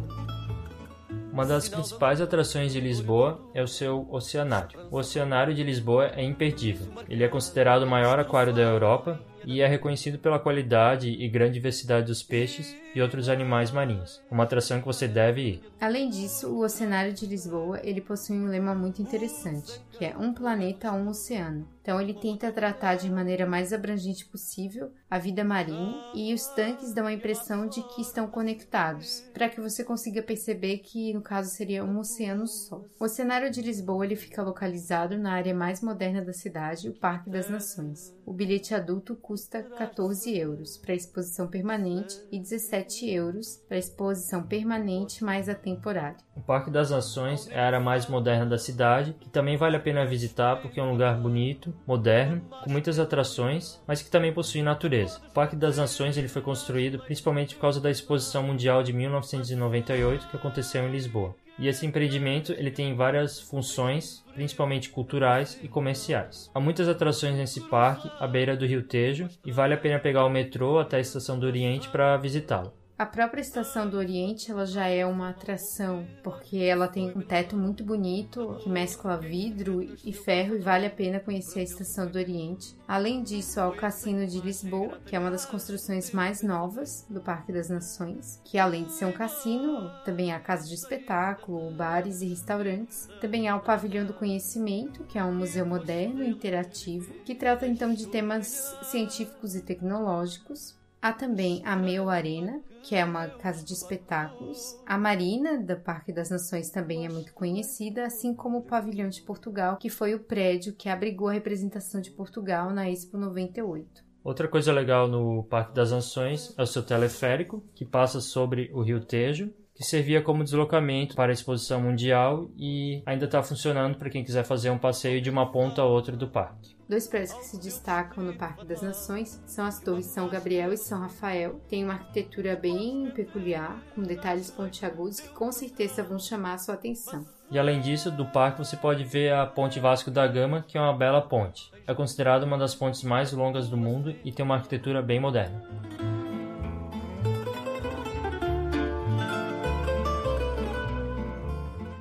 uma 1.38 1.46
das 1.46 1.68
principais 1.68 2.20
atrações 2.20 2.72
de 2.72 2.80
Lisboa 2.80 3.40
é 3.54 3.62
o 3.62 3.68
seu 3.68 4.08
oceanário. 4.10 4.80
O 4.90 4.96
Oceanário 4.96 5.54
de 5.54 5.62
Lisboa 5.62 6.08
é 6.16 6.24
imperdível. 6.24 6.88
Ele 7.08 7.22
é 7.22 7.28
considerado 7.28 7.84
o 7.84 7.86
maior 7.86 8.18
aquário 8.18 8.52
da 8.52 8.62
Europa 8.62 9.20
e 9.48 9.62
é 9.62 9.66
reconhecido 9.66 10.18
pela 10.18 10.38
qualidade 10.38 11.08
e 11.08 11.26
grande 11.26 11.54
diversidade 11.54 12.06
dos 12.06 12.22
peixes 12.22 12.76
e 12.98 13.02
outros 13.02 13.28
animais 13.28 13.70
marinhos. 13.70 14.20
Uma 14.30 14.42
atração 14.42 14.80
que 14.80 14.86
você 14.86 15.06
deve 15.06 15.40
ir. 15.40 15.62
Além 15.80 16.10
disso, 16.10 16.48
o 16.48 16.64
Oceanário 16.64 17.12
de 17.12 17.26
Lisboa 17.26 17.80
ele 17.82 18.00
possui 18.00 18.36
um 18.36 18.48
lema 18.48 18.74
muito 18.74 19.00
interessante, 19.00 19.80
que 19.92 20.04
é 20.04 20.16
um 20.18 20.34
planeta, 20.34 20.92
um 20.92 21.08
oceano. 21.08 21.66
Então 21.80 21.98
ele 21.98 22.12
tenta 22.12 22.52
tratar 22.52 22.96
de 22.96 23.08
maneira 23.08 23.46
mais 23.46 23.72
abrangente 23.72 24.26
possível 24.26 24.92
a 25.10 25.18
vida 25.18 25.42
marinha 25.42 25.96
e 26.14 26.34
os 26.34 26.46
tanques 26.48 26.92
dão 26.92 27.06
a 27.06 27.12
impressão 27.14 27.66
de 27.66 27.82
que 27.82 28.02
estão 28.02 28.26
conectados, 28.26 29.24
para 29.32 29.48
que 29.48 29.58
você 29.58 29.82
consiga 29.82 30.22
perceber 30.22 30.78
que 30.78 31.14
no 31.14 31.22
caso 31.22 31.48
seria 31.48 31.82
um 31.82 31.98
oceano 31.98 32.46
só. 32.46 32.84
O 33.00 33.04
Oceanário 33.04 33.50
de 33.50 33.62
Lisboa 33.62 34.04
ele 34.04 34.16
fica 34.16 34.42
localizado 34.42 35.16
na 35.16 35.32
área 35.32 35.54
mais 35.54 35.80
moderna 35.80 36.20
da 36.20 36.34
cidade, 36.34 36.90
o 36.90 36.92
Parque 36.92 37.30
das 37.30 37.48
Nações. 37.48 38.14
O 38.26 38.34
bilhete 38.34 38.74
adulto 38.74 39.16
custa 39.16 39.62
14 39.62 40.36
euros 40.36 40.76
para 40.76 40.94
exposição 40.94 41.48
permanente 41.48 42.20
e 42.30 42.38
17 42.38 42.87
7 42.88 43.10
euros 43.10 43.62
para 43.68 43.76
exposição 43.76 44.42
permanente 44.42 45.22
mais 45.22 45.48
a 45.48 45.54
temporária. 45.54 46.16
O 46.34 46.40
Parque 46.40 46.70
das 46.70 46.90
Nações 46.90 47.48
é 47.50 47.60
a 47.60 47.66
área 47.66 47.80
mais 47.80 48.06
moderna 48.06 48.46
da 48.46 48.58
cidade, 48.58 49.14
que 49.20 49.28
também 49.28 49.56
vale 49.56 49.76
a 49.76 49.80
pena 49.80 50.06
visitar 50.06 50.56
porque 50.56 50.80
é 50.80 50.82
um 50.82 50.92
lugar 50.92 51.18
bonito, 51.20 51.74
moderno, 51.86 52.40
com 52.64 52.70
muitas 52.70 52.98
atrações, 52.98 53.80
mas 53.86 54.00
que 54.00 54.10
também 54.10 54.32
possui 54.32 54.62
natureza. 54.62 55.20
O 55.28 55.32
Parque 55.32 55.54
das 55.54 55.76
Nações 55.76 56.16
ele 56.16 56.28
foi 56.28 56.40
construído 56.40 56.98
principalmente 57.00 57.54
por 57.54 57.60
causa 57.60 57.80
da 57.80 57.90
Exposição 57.90 58.42
Mundial 58.42 58.82
de 58.82 58.92
1998 58.92 60.28
que 60.28 60.36
aconteceu 60.36 60.82
em 60.82 60.90
Lisboa. 60.90 61.34
E 61.58 61.66
esse 61.66 61.84
empreendimento 61.84 62.52
ele 62.52 62.70
tem 62.70 62.94
várias 62.94 63.40
funções, 63.40 64.24
principalmente 64.32 64.90
culturais 64.90 65.58
e 65.60 65.66
comerciais. 65.66 66.48
Há 66.54 66.60
muitas 66.60 66.88
atrações 66.88 67.34
nesse 67.34 67.62
parque 67.62 68.08
à 68.20 68.28
beira 68.28 68.56
do 68.56 68.64
Rio 68.64 68.84
Tejo 68.84 69.28
e 69.44 69.50
vale 69.50 69.74
a 69.74 69.78
pena 69.78 69.98
pegar 69.98 70.24
o 70.24 70.30
metrô 70.30 70.78
até 70.78 70.98
a 70.98 71.00
Estação 71.00 71.36
do 71.36 71.46
Oriente 71.46 71.88
para 71.88 72.16
visitá-lo. 72.16 72.77
A 72.98 73.06
própria 73.06 73.40
Estação 73.40 73.88
do 73.88 73.96
Oriente 73.96 74.50
ela 74.50 74.66
já 74.66 74.88
é 74.88 75.06
uma 75.06 75.28
atração, 75.28 76.04
porque 76.20 76.56
ela 76.56 76.88
tem 76.88 77.16
um 77.16 77.20
teto 77.20 77.56
muito 77.56 77.84
bonito 77.84 78.58
que 78.60 78.68
mescla 78.68 79.16
vidro 79.16 79.80
e 80.04 80.12
ferro 80.12 80.56
e 80.56 80.58
vale 80.58 80.86
a 80.86 80.90
pena 80.90 81.20
conhecer 81.20 81.60
a 81.60 81.62
Estação 81.62 82.08
do 82.08 82.18
Oriente. 82.18 82.74
Além 82.88 83.22
disso, 83.22 83.60
há 83.60 83.68
o 83.68 83.76
Cassino 83.76 84.26
de 84.26 84.40
Lisboa, 84.40 84.98
que 85.06 85.14
é 85.14 85.18
uma 85.20 85.30
das 85.30 85.46
construções 85.46 86.10
mais 86.10 86.42
novas 86.42 87.06
do 87.08 87.20
Parque 87.20 87.52
das 87.52 87.70
Nações, 87.70 88.42
que 88.44 88.58
além 88.58 88.82
de 88.82 88.92
ser 88.92 89.04
um 89.04 89.12
cassino, 89.12 89.92
também 90.04 90.32
há 90.32 90.40
casa 90.40 90.66
de 90.66 90.74
espetáculo, 90.74 91.70
bares 91.70 92.20
e 92.20 92.26
restaurantes. 92.26 93.08
Também 93.20 93.46
há 93.46 93.54
o 93.54 93.60
Pavilhão 93.60 94.06
do 94.06 94.12
Conhecimento, 94.12 95.04
que 95.04 95.16
é 95.16 95.22
um 95.22 95.36
museu 95.36 95.64
moderno 95.64 96.24
e 96.24 96.30
interativo, 96.30 97.14
que 97.24 97.36
trata 97.36 97.64
então 97.64 97.94
de 97.94 98.08
temas 98.08 98.76
científicos 98.82 99.54
e 99.54 99.62
tecnológicos. 99.62 100.76
Há 101.00 101.12
também 101.12 101.62
a 101.64 101.76
Meu 101.76 102.10
Arena, 102.10 102.60
que 102.88 102.96
é 102.96 103.04
uma 103.04 103.28
casa 103.28 103.62
de 103.62 103.74
espetáculos. 103.74 104.80
A 104.86 104.96
Marina, 104.96 105.58
do 105.58 105.76
Parque 105.76 106.10
das 106.10 106.30
Nações, 106.30 106.70
também 106.70 107.04
é 107.04 107.08
muito 107.10 107.34
conhecida, 107.34 108.06
assim 108.06 108.34
como 108.34 108.56
o 108.56 108.62
Pavilhão 108.62 109.10
de 109.10 109.20
Portugal, 109.20 109.76
que 109.76 109.90
foi 109.90 110.14
o 110.14 110.20
prédio 110.20 110.72
que 110.72 110.88
abrigou 110.88 111.28
a 111.28 111.34
representação 111.34 112.00
de 112.00 112.10
Portugal 112.10 112.70
na 112.70 112.88
Expo 112.88 113.18
98. 113.18 114.02
Outra 114.24 114.48
coisa 114.48 114.72
legal 114.72 115.06
no 115.06 115.44
Parque 115.44 115.74
das 115.74 115.92
Nações 115.92 116.54
é 116.56 116.62
o 116.62 116.66
seu 116.66 116.82
teleférico, 116.82 117.62
que 117.74 117.84
passa 117.84 118.22
sobre 118.22 118.70
o 118.72 118.80
Rio 118.80 119.04
Tejo, 119.04 119.52
que 119.74 119.84
servia 119.84 120.22
como 120.22 120.42
deslocamento 120.42 121.14
para 121.14 121.30
a 121.30 121.34
exposição 121.34 121.82
mundial 121.82 122.50
e 122.56 123.02
ainda 123.04 123.26
está 123.26 123.42
funcionando 123.42 123.98
para 123.98 124.08
quem 124.08 124.24
quiser 124.24 124.44
fazer 124.44 124.70
um 124.70 124.78
passeio 124.78 125.20
de 125.20 125.28
uma 125.28 125.52
ponta 125.52 125.82
a 125.82 125.84
outra 125.86 126.16
do 126.16 126.26
parque. 126.26 126.77
Dois 126.88 127.06
prédios 127.06 127.34
que 127.34 127.44
se 127.44 127.60
destacam 127.60 128.24
no 128.24 128.32
Parque 128.32 128.64
das 128.64 128.80
Nações 128.80 129.42
são 129.44 129.66
as 129.66 129.78
torres 129.78 130.06
São 130.06 130.26
Gabriel 130.26 130.72
e 130.72 130.76
São 130.78 130.98
Rafael. 130.98 131.60
Tem 131.68 131.84
uma 131.84 131.92
arquitetura 131.92 132.56
bem 132.56 133.10
peculiar, 133.14 133.78
com 133.94 134.02
detalhes 134.02 134.50
pontiagudos 134.50 135.20
que 135.20 135.28
com 135.28 135.52
certeza 135.52 136.02
vão 136.02 136.18
chamar 136.18 136.54
a 136.54 136.58
sua 136.58 136.76
atenção. 136.76 137.26
E 137.50 137.58
além 137.58 137.82
disso, 137.82 138.10
do 138.10 138.24
parque 138.24 138.64
você 138.64 138.74
pode 138.74 139.04
ver 139.04 139.34
a 139.34 139.44
Ponte 139.44 139.78
Vasco 139.78 140.10
da 140.10 140.26
Gama, 140.26 140.64
que 140.66 140.78
é 140.78 140.80
uma 140.80 140.96
bela 140.96 141.20
ponte. 141.20 141.70
É 141.86 141.92
considerada 141.92 142.46
uma 142.46 142.56
das 142.56 142.74
pontes 142.74 143.02
mais 143.02 143.32
longas 143.32 143.68
do 143.68 143.76
mundo 143.76 144.16
e 144.24 144.32
tem 144.32 144.42
uma 144.42 144.54
arquitetura 144.54 145.02
bem 145.02 145.20
moderna. 145.20 145.62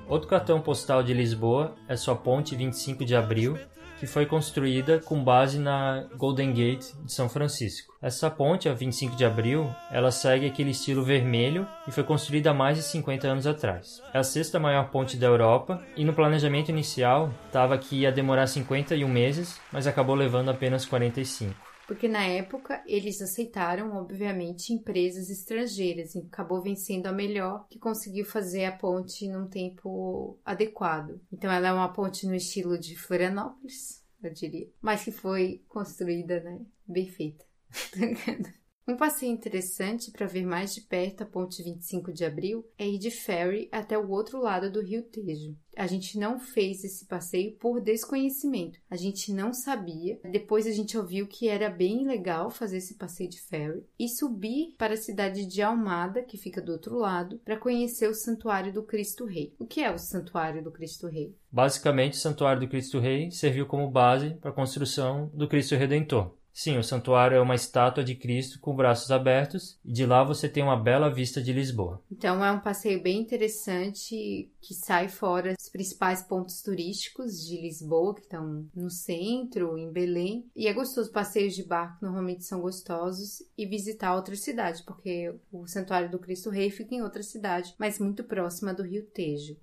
Outro 0.07 0.29
cartão 0.29 0.61
postal 0.61 1.03
de 1.03 1.13
Lisboa 1.13 1.75
é 1.89 1.97
sua 1.97 2.15
Ponte 2.15 2.55
25 2.55 3.03
de 3.03 3.13
Abril, 3.13 3.57
que 3.99 4.07
foi 4.07 4.25
construída 4.25 4.99
com 4.99 5.23
base 5.23 5.59
na 5.59 6.05
Golden 6.15 6.53
Gate 6.53 6.93
de 7.03 7.11
São 7.11 7.27
Francisco. 7.27 7.93
Essa 8.01 8.29
ponte, 8.29 8.69
a 8.69 8.73
25 8.73 9.15
de 9.15 9.25
abril, 9.25 9.69
ela 9.91 10.11
segue 10.11 10.45
aquele 10.45 10.71
estilo 10.71 11.03
vermelho 11.03 11.67
e 11.87 11.91
foi 11.91 12.03
construída 12.03 12.51
há 12.51 12.53
mais 12.53 12.77
de 12.77 12.83
50 12.83 13.27
anos 13.27 13.47
atrás. 13.47 14.01
É 14.13 14.19
a 14.19 14.23
sexta 14.23 14.59
maior 14.59 14.89
ponte 14.89 15.17
da 15.17 15.27
Europa 15.27 15.81
e 15.95 16.05
no 16.05 16.13
planejamento 16.13 16.69
inicial 16.69 17.33
estava 17.47 17.77
que 17.77 18.01
ia 18.01 18.11
demorar 18.11 18.47
51 18.47 19.07
meses, 19.07 19.59
mas 19.71 19.87
acabou 19.87 20.15
levando 20.15 20.49
apenas 20.49 20.85
45 20.85 21.66
porque 21.87 22.07
na 22.07 22.23
época 22.25 22.83
eles 22.85 23.21
aceitaram, 23.21 23.95
obviamente, 23.95 24.73
empresas 24.73 25.29
estrangeiras 25.29 26.13
e 26.13 26.19
acabou 26.19 26.61
vencendo 26.61 27.07
a 27.07 27.13
melhor 27.13 27.65
que 27.69 27.79
conseguiu 27.79 28.25
fazer 28.25 28.65
a 28.65 28.71
ponte 28.71 29.27
num 29.27 29.47
tempo 29.47 30.37
adequado. 30.43 31.21
Então 31.31 31.49
ela 31.49 31.69
é 31.69 31.73
uma 31.73 31.93
ponte 31.93 32.27
no 32.27 32.35
estilo 32.35 32.77
de 32.77 32.95
Florianópolis, 32.97 34.03
eu 34.21 34.33
diria, 34.33 34.67
mas 34.81 35.03
que 35.03 35.11
foi 35.11 35.63
construída, 35.67 36.41
né, 36.41 36.59
bem 36.85 37.07
feita. 37.07 37.45
Um 38.89 38.95
passeio 38.95 39.33
interessante 39.33 40.11
para 40.11 40.25
ver 40.25 40.45
mais 40.45 40.73
de 40.73 40.79
perto 40.79 41.21
a 41.21 41.25
ponte 41.25 41.61
25 41.61 42.13
de 42.13 42.23
abril 42.23 42.65
é 42.77 42.87
ir 42.87 42.97
de 42.97 43.11
ferry 43.11 43.67
até 43.69 43.97
o 43.97 44.09
outro 44.09 44.41
lado 44.41 44.71
do 44.71 44.81
Rio 44.81 45.03
Tejo. 45.03 45.57
A 45.75 45.85
gente 45.85 46.17
não 46.17 46.39
fez 46.39 46.85
esse 46.85 47.05
passeio 47.05 47.51
por 47.57 47.81
desconhecimento. 47.81 48.79
A 48.89 48.95
gente 48.95 49.33
não 49.33 49.51
sabia. 49.51 50.17
Depois 50.31 50.65
a 50.65 50.71
gente 50.71 50.97
ouviu 50.97 51.27
que 51.27 51.49
era 51.49 51.69
bem 51.69 52.07
legal 52.07 52.49
fazer 52.49 52.77
esse 52.77 52.95
passeio 52.95 53.29
de 53.29 53.41
ferry 53.41 53.83
e 53.99 54.07
subir 54.07 54.73
para 54.77 54.93
a 54.93 54.97
cidade 54.97 55.45
de 55.45 55.61
Almada, 55.61 56.23
que 56.23 56.37
fica 56.37 56.61
do 56.61 56.71
outro 56.71 56.97
lado, 56.97 57.41
para 57.43 57.57
conhecer 57.57 58.07
o 58.07 58.15
Santuário 58.15 58.71
do 58.71 58.83
Cristo 58.83 59.25
Rei. 59.25 59.53
O 59.59 59.67
que 59.67 59.83
é 59.83 59.91
o 59.91 59.97
Santuário 59.97 60.63
do 60.63 60.71
Cristo 60.71 61.07
Rei? 61.07 61.35
Basicamente, 61.51 62.13
o 62.13 62.21
Santuário 62.21 62.61
do 62.61 62.69
Cristo 62.69 62.99
Rei 62.99 63.31
serviu 63.31 63.65
como 63.65 63.91
base 63.91 64.29
para 64.35 64.51
a 64.51 64.53
construção 64.53 65.29
do 65.33 65.45
Cristo 65.45 65.75
Redentor. 65.75 66.37
Sim, 66.57 66.79
o 66.79 66.83
santuário 66.83 67.37
é 67.37 67.39
uma 67.39 67.53
estátua 67.53 68.03
de 68.03 68.15
Cristo 68.15 68.59
com 68.59 68.75
braços 68.75 69.11
abertos 69.11 69.77
e 69.85 69.91
de 69.91 70.07
lá 70.07 70.23
você 70.23 70.49
tem 70.49 70.63
uma 70.63 70.75
bela 70.75 71.07
vista 71.07 71.39
de 71.39 71.53
Lisboa. 71.53 72.01
Então 72.11 72.43
é 72.43 72.51
um 72.51 72.59
passeio 72.59 72.99
bem 72.99 73.21
interessante 73.21 74.51
que 74.59 74.73
sai 74.73 75.07
fora 75.07 75.53
dos 75.53 75.69
principais 75.69 76.23
pontos 76.23 76.63
turísticos 76.63 77.45
de 77.45 77.61
Lisboa, 77.61 78.15
que 78.15 78.21
estão 78.21 78.65
no 78.75 78.89
centro, 78.89 79.77
em 79.77 79.91
Belém. 79.91 80.49
E 80.55 80.67
é 80.67 80.73
gostoso, 80.73 81.11
passeios 81.11 81.53
de 81.53 81.63
barco 81.63 82.03
normalmente 82.03 82.43
são 82.43 82.59
gostosos 82.59 83.43
e 83.55 83.63
visitar 83.67 84.15
outra 84.15 84.35
cidade, 84.35 84.81
porque 84.83 85.35
o 85.51 85.67
Santuário 85.67 86.09
do 86.09 86.17
Cristo 86.17 86.49
Rei 86.49 86.71
fica 86.71 86.95
em 86.95 87.03
outra 87.03 87.21
cidade, 87.21 87.75
mas 87.77 87.99
muito 87.99 88.23
próxima 88.23 88.73
do 88.73 88.81
Rio 88.81 89.03
Tejo. 89.05 89.55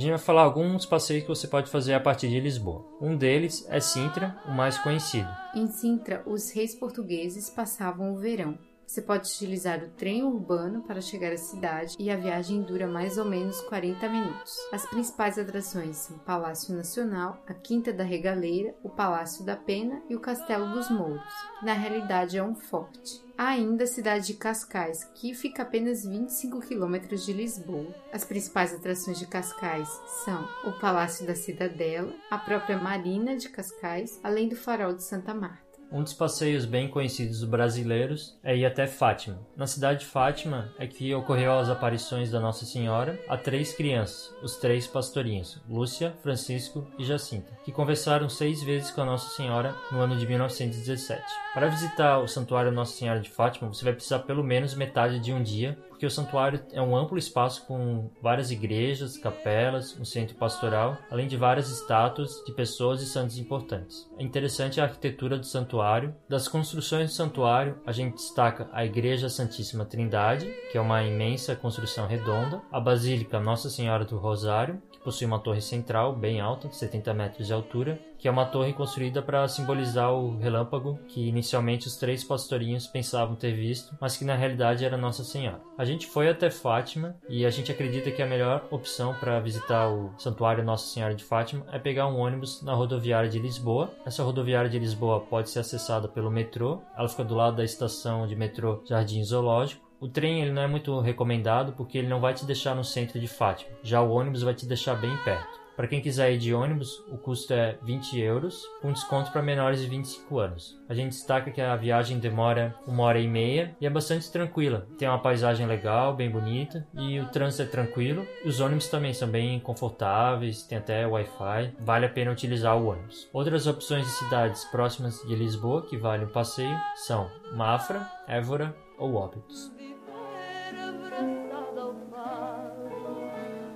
Gente 0.00 0.10
vai 0.10 0.18
falar 0.18 0.42
alguns 0.42 0.86
passeios 0.86 1.22
que 1.22 1.28
você 1.28 1.46
pode 1.46 1.70
fazer 1.70 1.94
a 1.94 2.00
partir 2.00 2.28
de 2.28 2.40
Lisboa. 2.40 2.84
Um 3.00 3.16
deles 3.16 3.66
é 3.68 3.80
Sintra, 3.80 4.36
o 4.46 4.50
mais 4.50 4.78
conhecido. 4.78 5.28
Em 5.54 5.66
Sintra, 5.66 6.22
os 6.26 6.50
reis 6.50 6.74
portugueses 6.74 7.50
passavam 7.50 8.14
o 8.14 8.18
verão. 8.18 8.58
Você 8.90 9.02
pode 9.02 9.30
utilizar 9.30 9.84
o 9.84 9.88
trem 9.90 10.24
urbano 10.24 10.82
para 10.82 11.00
chegar 11.00 11.30
à 11.32 11.36
cidade 11.36 11.94
e 11.96 12.10
a 12.10 12.16
viagem 12.16 12.60
dura 12.60 12.88
mais 12.88 13.18
ou 13.18 13.24
menos 13.24 13.60
40 13.60 14.08
minutos. 14.08 14.56
As 14.72 14.84
principais 14.84 15.38
atrações 15.38 15.96
são 15.96 16.16
o 16.16 16.18
Palácio 16.18 16.74
Nacional, 16.74 17.40
a 17.46 17.54
Quinta 17.54 17.92
da 17.92 18.02
Regaleira, 18.02 18.74
o 18.82 18.88
Palácio 18.90 19.46
da 19.46 19.54
Pena 19.54 20.02
e 20.08 20.16
o 20.16 20.20
Castelo 20.20 20.72
dos 20.72 20.90
Mouros, 20.90 21.22
que 21.60 21.66
na 21.66 21.72
realidade 21.72 22.36
é 22.36 22.42
um 22.42 22.56
forte. 22.56 23.24
Há 23.38 23.50
ainda 23.50 23.84
a 23.84 23.86
cidade 23.86 24.26
de 24.26 24.34
Cascais, 24.34 25.04
que 25.14 25.34
fica 25.34 25.62
a 25.62 25.66
apenas 25.66 26.04
25 26.04 26.60
quilômetros 26.60 27.24
de 27.24 27.32
Lisboa. 27.32 27.94
As 28.12 28.24
principais 28.24 28.74
atrações 28.74 29.20
de 29.20 29.26
Cascais 29.28 29.88
são 30.24 30.48
o 30.64 30.72
Palácio 30.80 31.24
da 31.24 31.36
Cidadela, 31.36 32.12
a 32.28 32.38
própria 32.38 32.76
Marina 32.76 33.36
de 33.36 33.50
Cascais, 33.50 34.18
além 34.20 34.48
do 34.48 34.56
Farol 34.56 34.94
de 34.94 35.04
Santa 35.04 35.32
Marta. 35.32 35.69
Um 35.92 36.04
dos 36.04 36.12
passeios 36.12 36.64
bem 36.64 36.86
conhecidos 36.86 37.40
dos 37.40 37.48
brasileiros 37.48 38.38
é 38.44 38.56
ir 38.56 38.64
até 38.64 38.86
Fátima. 38.86 39.40
Na 39.56 39.66
cidade 39.66 40.00
de 40.00 40.06
Fátima 40.06 40.72
é 40.78 40.86
que 40.86 41.12
ocorreu 41.12 41.58
as 41.58 41.68
aparições 41.68 42.30
da 42.30 42.38
Nossa 42.38 42.64
Senhora 42.64 43.18
a 43.28 43.36
três 43.36 43.72
crianças, 43.72 44.32
os 44.40 44.56
três 44.56 44.86
pastorinhos, 44.86 45.60
Lúcia, 45.68 46.14
Francisco 46.22 46.86
e 46.96 47.04
Jacinta, 47.04 47.58
que 47.64 47.72
conversaram 47.72 48.28
seis 48.28 48.62
vezes 48.62 48.92
com 48.92 49.00
a 49.00 49.04
Nossa 49.04 49.34
Senhora 49.34 49.74
no 49.90 49.98
ano 49.98 50.16
de 50.16 50.28
1917. 50.28 51.24
Para 51.52 51.66
visitar 51.66 52.20
o 52.20 52.28
Santuário 52.28 52.70
Nossa 52.70 52.96
Senhora 52.96 53.18
de 53.18 53.28
Fátima, 53.28 53.66
você 53.66 53.84
vai 53.84 53.92
precisar 53.92 54.20
pelo 54.20 54.44
menos 54.44 54.76
metade 54.76 55.18
de 55.18 55.32
um 55.32 55.42
dia 55.42 55.76
porque 56.00 56.06
o 56.06 56.10
santuário 56.10 56.64
é 56.72 56.80
um 56.80 56.96
amplo 56.96 57.18
espaço 57.18 57.66
com 57.66 58.10
várias 58.22 58.50
igrejas, 58.50 59.18
capelas, 59.18 59.94
um 60.00 60.04
centro 60.06 60.34
pastoral, 60.34 60.96
além 61.10 61.28
de 61.28 61.36
várias 61.36 61.68
estátuas 61.68 62.42
de 62.46 62.52
pessoas 62.52 63.02
e 63.02 63.06
santos 63.06 63.36
importantes. 63.36 64.10
É 64.16 64.22
interessante 64.22 64.80
a 64.80 64.84
arquitetura 64.84 65.36
do 65.36 65.44
santuário. 65.44 66.16
Das 66.26 66.48
construções 66.48 67.10
do 67.10 67.14
santuário, 67.14 67.78
a 67.84 67.92
gente 67.92 68.14
destaca 68.14 68.66
a 68.72 68.82
Igreja 68.82 69.28
Santíssima 69.28 69.84
Trindade, 69.84 70.50
que 70.72 70.78
é 70.78 70.80
uma 70.80 71.02
imensa 71.02 71.54
construção 71.54 72.06
redonda, 72.06 72.62
a 72.72 72.80
Basílica 72.80 73.38
Nossa 73.38 73.68
Senhora 73.68 74.06
do 74.06 74.16
Rosário, 74.16 74.80
possui 75.02 75.26
uma 75.26 75.38
torre 75.38 75.60
central 75.60 76.14
bem 76.14 76.40
alta, 76.40 76.70
70 76.70 77.14
metros 77.14 77.46
de 77.46 77.52
altura, 77.52 77.98
que 78.18 78.28
é 78.28 78.30
uma 78.30 78.44
torre 78.44 78.72
construída 78.72 79.22
para 79.22 79.48
simbolizar 79.48 80.12
o 80.12 80.36
relâmpago 80.38 80.98
que 81.08 81.26
inicialmente 81.26 81.86
os 81.86 81.96
três 81.96 82.22
pastorinhos 82.22 82.86
pensavam 82.86 83.34
ter 83.34 83.52
visto, 83.52 83.96
mas 84.00 84.16
que 84.16 84.24
na 84.24 84.34
realidade 84.34 84.84
era 84.84 84.96
Nossa 84.96 85.24
Senhora. 85.24 85.60
A 85.78 85.84
gente 85.84 86.06
foi 86.06 86.28
até 86.28 86.50
Fátima 86.50 87.16
e 87.28 87.46
a 87.46 87.50
gente 87.50 87.72
acredita 87.72 88.10
que 88.10 88.22
a 88.22 88.26
melhor 88.26 88.66
opção 88.70 89.14
para 89.14 89.40
visitar 89.40 89.88
o 89.88 90.12
Santuário 90.18 90.62
Nossa 90.62 90.92
Senhora 90.92 91.14
de 91.14 91.24
Fátima 91.24 91.64
é 91.72 91.78
pegar 91.78 92.08
um 92.08 92.18
ônibus 92.18 92.62
na 92.62 92.74
rodoviária 92.74 93.30
de 93.30 93.38
Lisboa. 93.38 93.90
Essa 94.04 94.22
rodoviária 94.22 94.68
de 94.68 94.78
Lisboa 94.78 95.20
pode 95.20 95.48
ser 95.48 95.60
acessada 95.60 96.08
pelo 96.08 96.30
metrô, 96.30 96.82
ela 96.96 97.08
fica 97.08 97.24
do 97.24 97.34
lado 97.34 97.56
da 97.56 97.64
estação 97.64 98.26
de 98.26 98.36
metrô 98.36 98.82
Jardim 98.84 99.24
Zoológico. 99.24 99.89
O 100.00 100.08
trem 100.08 100.40
ele 100.40 100.50
não 100.50 100.62
é 100.62 100.66
muito 100.66 100.98
recomendado 100.98 101.74
porque 101.74 101.98
ele 101.98 102.08
não 102.08 102.20
vai 102.20 102.32
te 102.32 102.46
deixar 102.46 102.74
no 102.74 102.82
centro 102.82 103.20
de 103.20 103.28
Fátima. 103.28 103.70
Já 103.82 104.00
o 104.00 104.10
ônibus 104.10 104.42
vai 104.42 104.54
te 104.54 104.64
deixar 104.64 104.94
bem 104.94 105.14
perto. 105.18 105.60
Para 105.76 105.88
quem 105.88 106.00
quiser 106.00 106.32
ir 106.32 106.38
de 106.38 106.52
ônibus, 106.52 107.02
o 107.08 107.16
custo 107.16 107.54
é 107.54 107.78
20 107.82 108.20
euros, 108.20 108.66
com 108.82 108.92
desconto 108.92 109.30
para 109.30 109.40
menores 109.40 109.80
de 109.80 109.86
25 109.86 110.38
anos. 110.38 110.78
A 110.88 110.92
gente 110.92 111.12
destaca 111.12 111.50
que 111.50 111.60
a 111.60 111.74
viagem 111.74 112.18
demora 112.18 112.74
uma 112.86 113.04
hora 113.04 113.18
e 113.18 113.26
meia 113.26 113.74
e 113.80 113.86
é 113.86 113.90
bastante 113.90 114.30
tranquila. 114.30 114.86
Tem 114.98 115.08
uma 115.08 115.22
paisagem 115.22 115.66
legal, 115.66 116.14
bem 116.14 116.28
bonita 116.28 116.86
e 116.92 117.18
o 117.18 117.28
trânsito 117.30 117.62
é 117.62 117.66
tranquilo. 117.66 118.26
Os 118.44 118.60
ônibus 118.60 118.88
também 118.88 119.14
são 119.14 119.28
bem 119.28 119.58
confortáveis, 119.60 120.62
tem 120.62 120.76
até 120.76 121.06
Wi-Fi. 121.06 121.72
Vale 121.80 122.04
a 122.04 122.10
pena 122.10 122.30
utilizar 122.30 122.76
o 122.76 122.86
ônibus. 122.86 123.28
Outras 123.32 123.66
opções 123.66 124.04
de 124.04 124.12
cidades 124.12 124.64
próximas 124.66 125.22
de 125.26 125.34
Lisboa 125.34 125.86
que 125.86 125.96
valem 125.96 126.26
o 126.26 126.30
passeio 126.30 126.78
são 126.94 127.30
Mafra, 127.54 128.06
Évora 128.28 128.74
ou 129.00 129.14
Óbidos. 129.14 129.72
Viver 129.76 130.78
abraçado 130.78 131.80
ao 131.80 131.94
fado, 132.10 132.90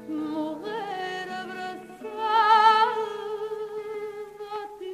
morrer 0.06 1.28
abraçado 1.32 3.00
a 4.52 4.78
ti. 4.78 4.92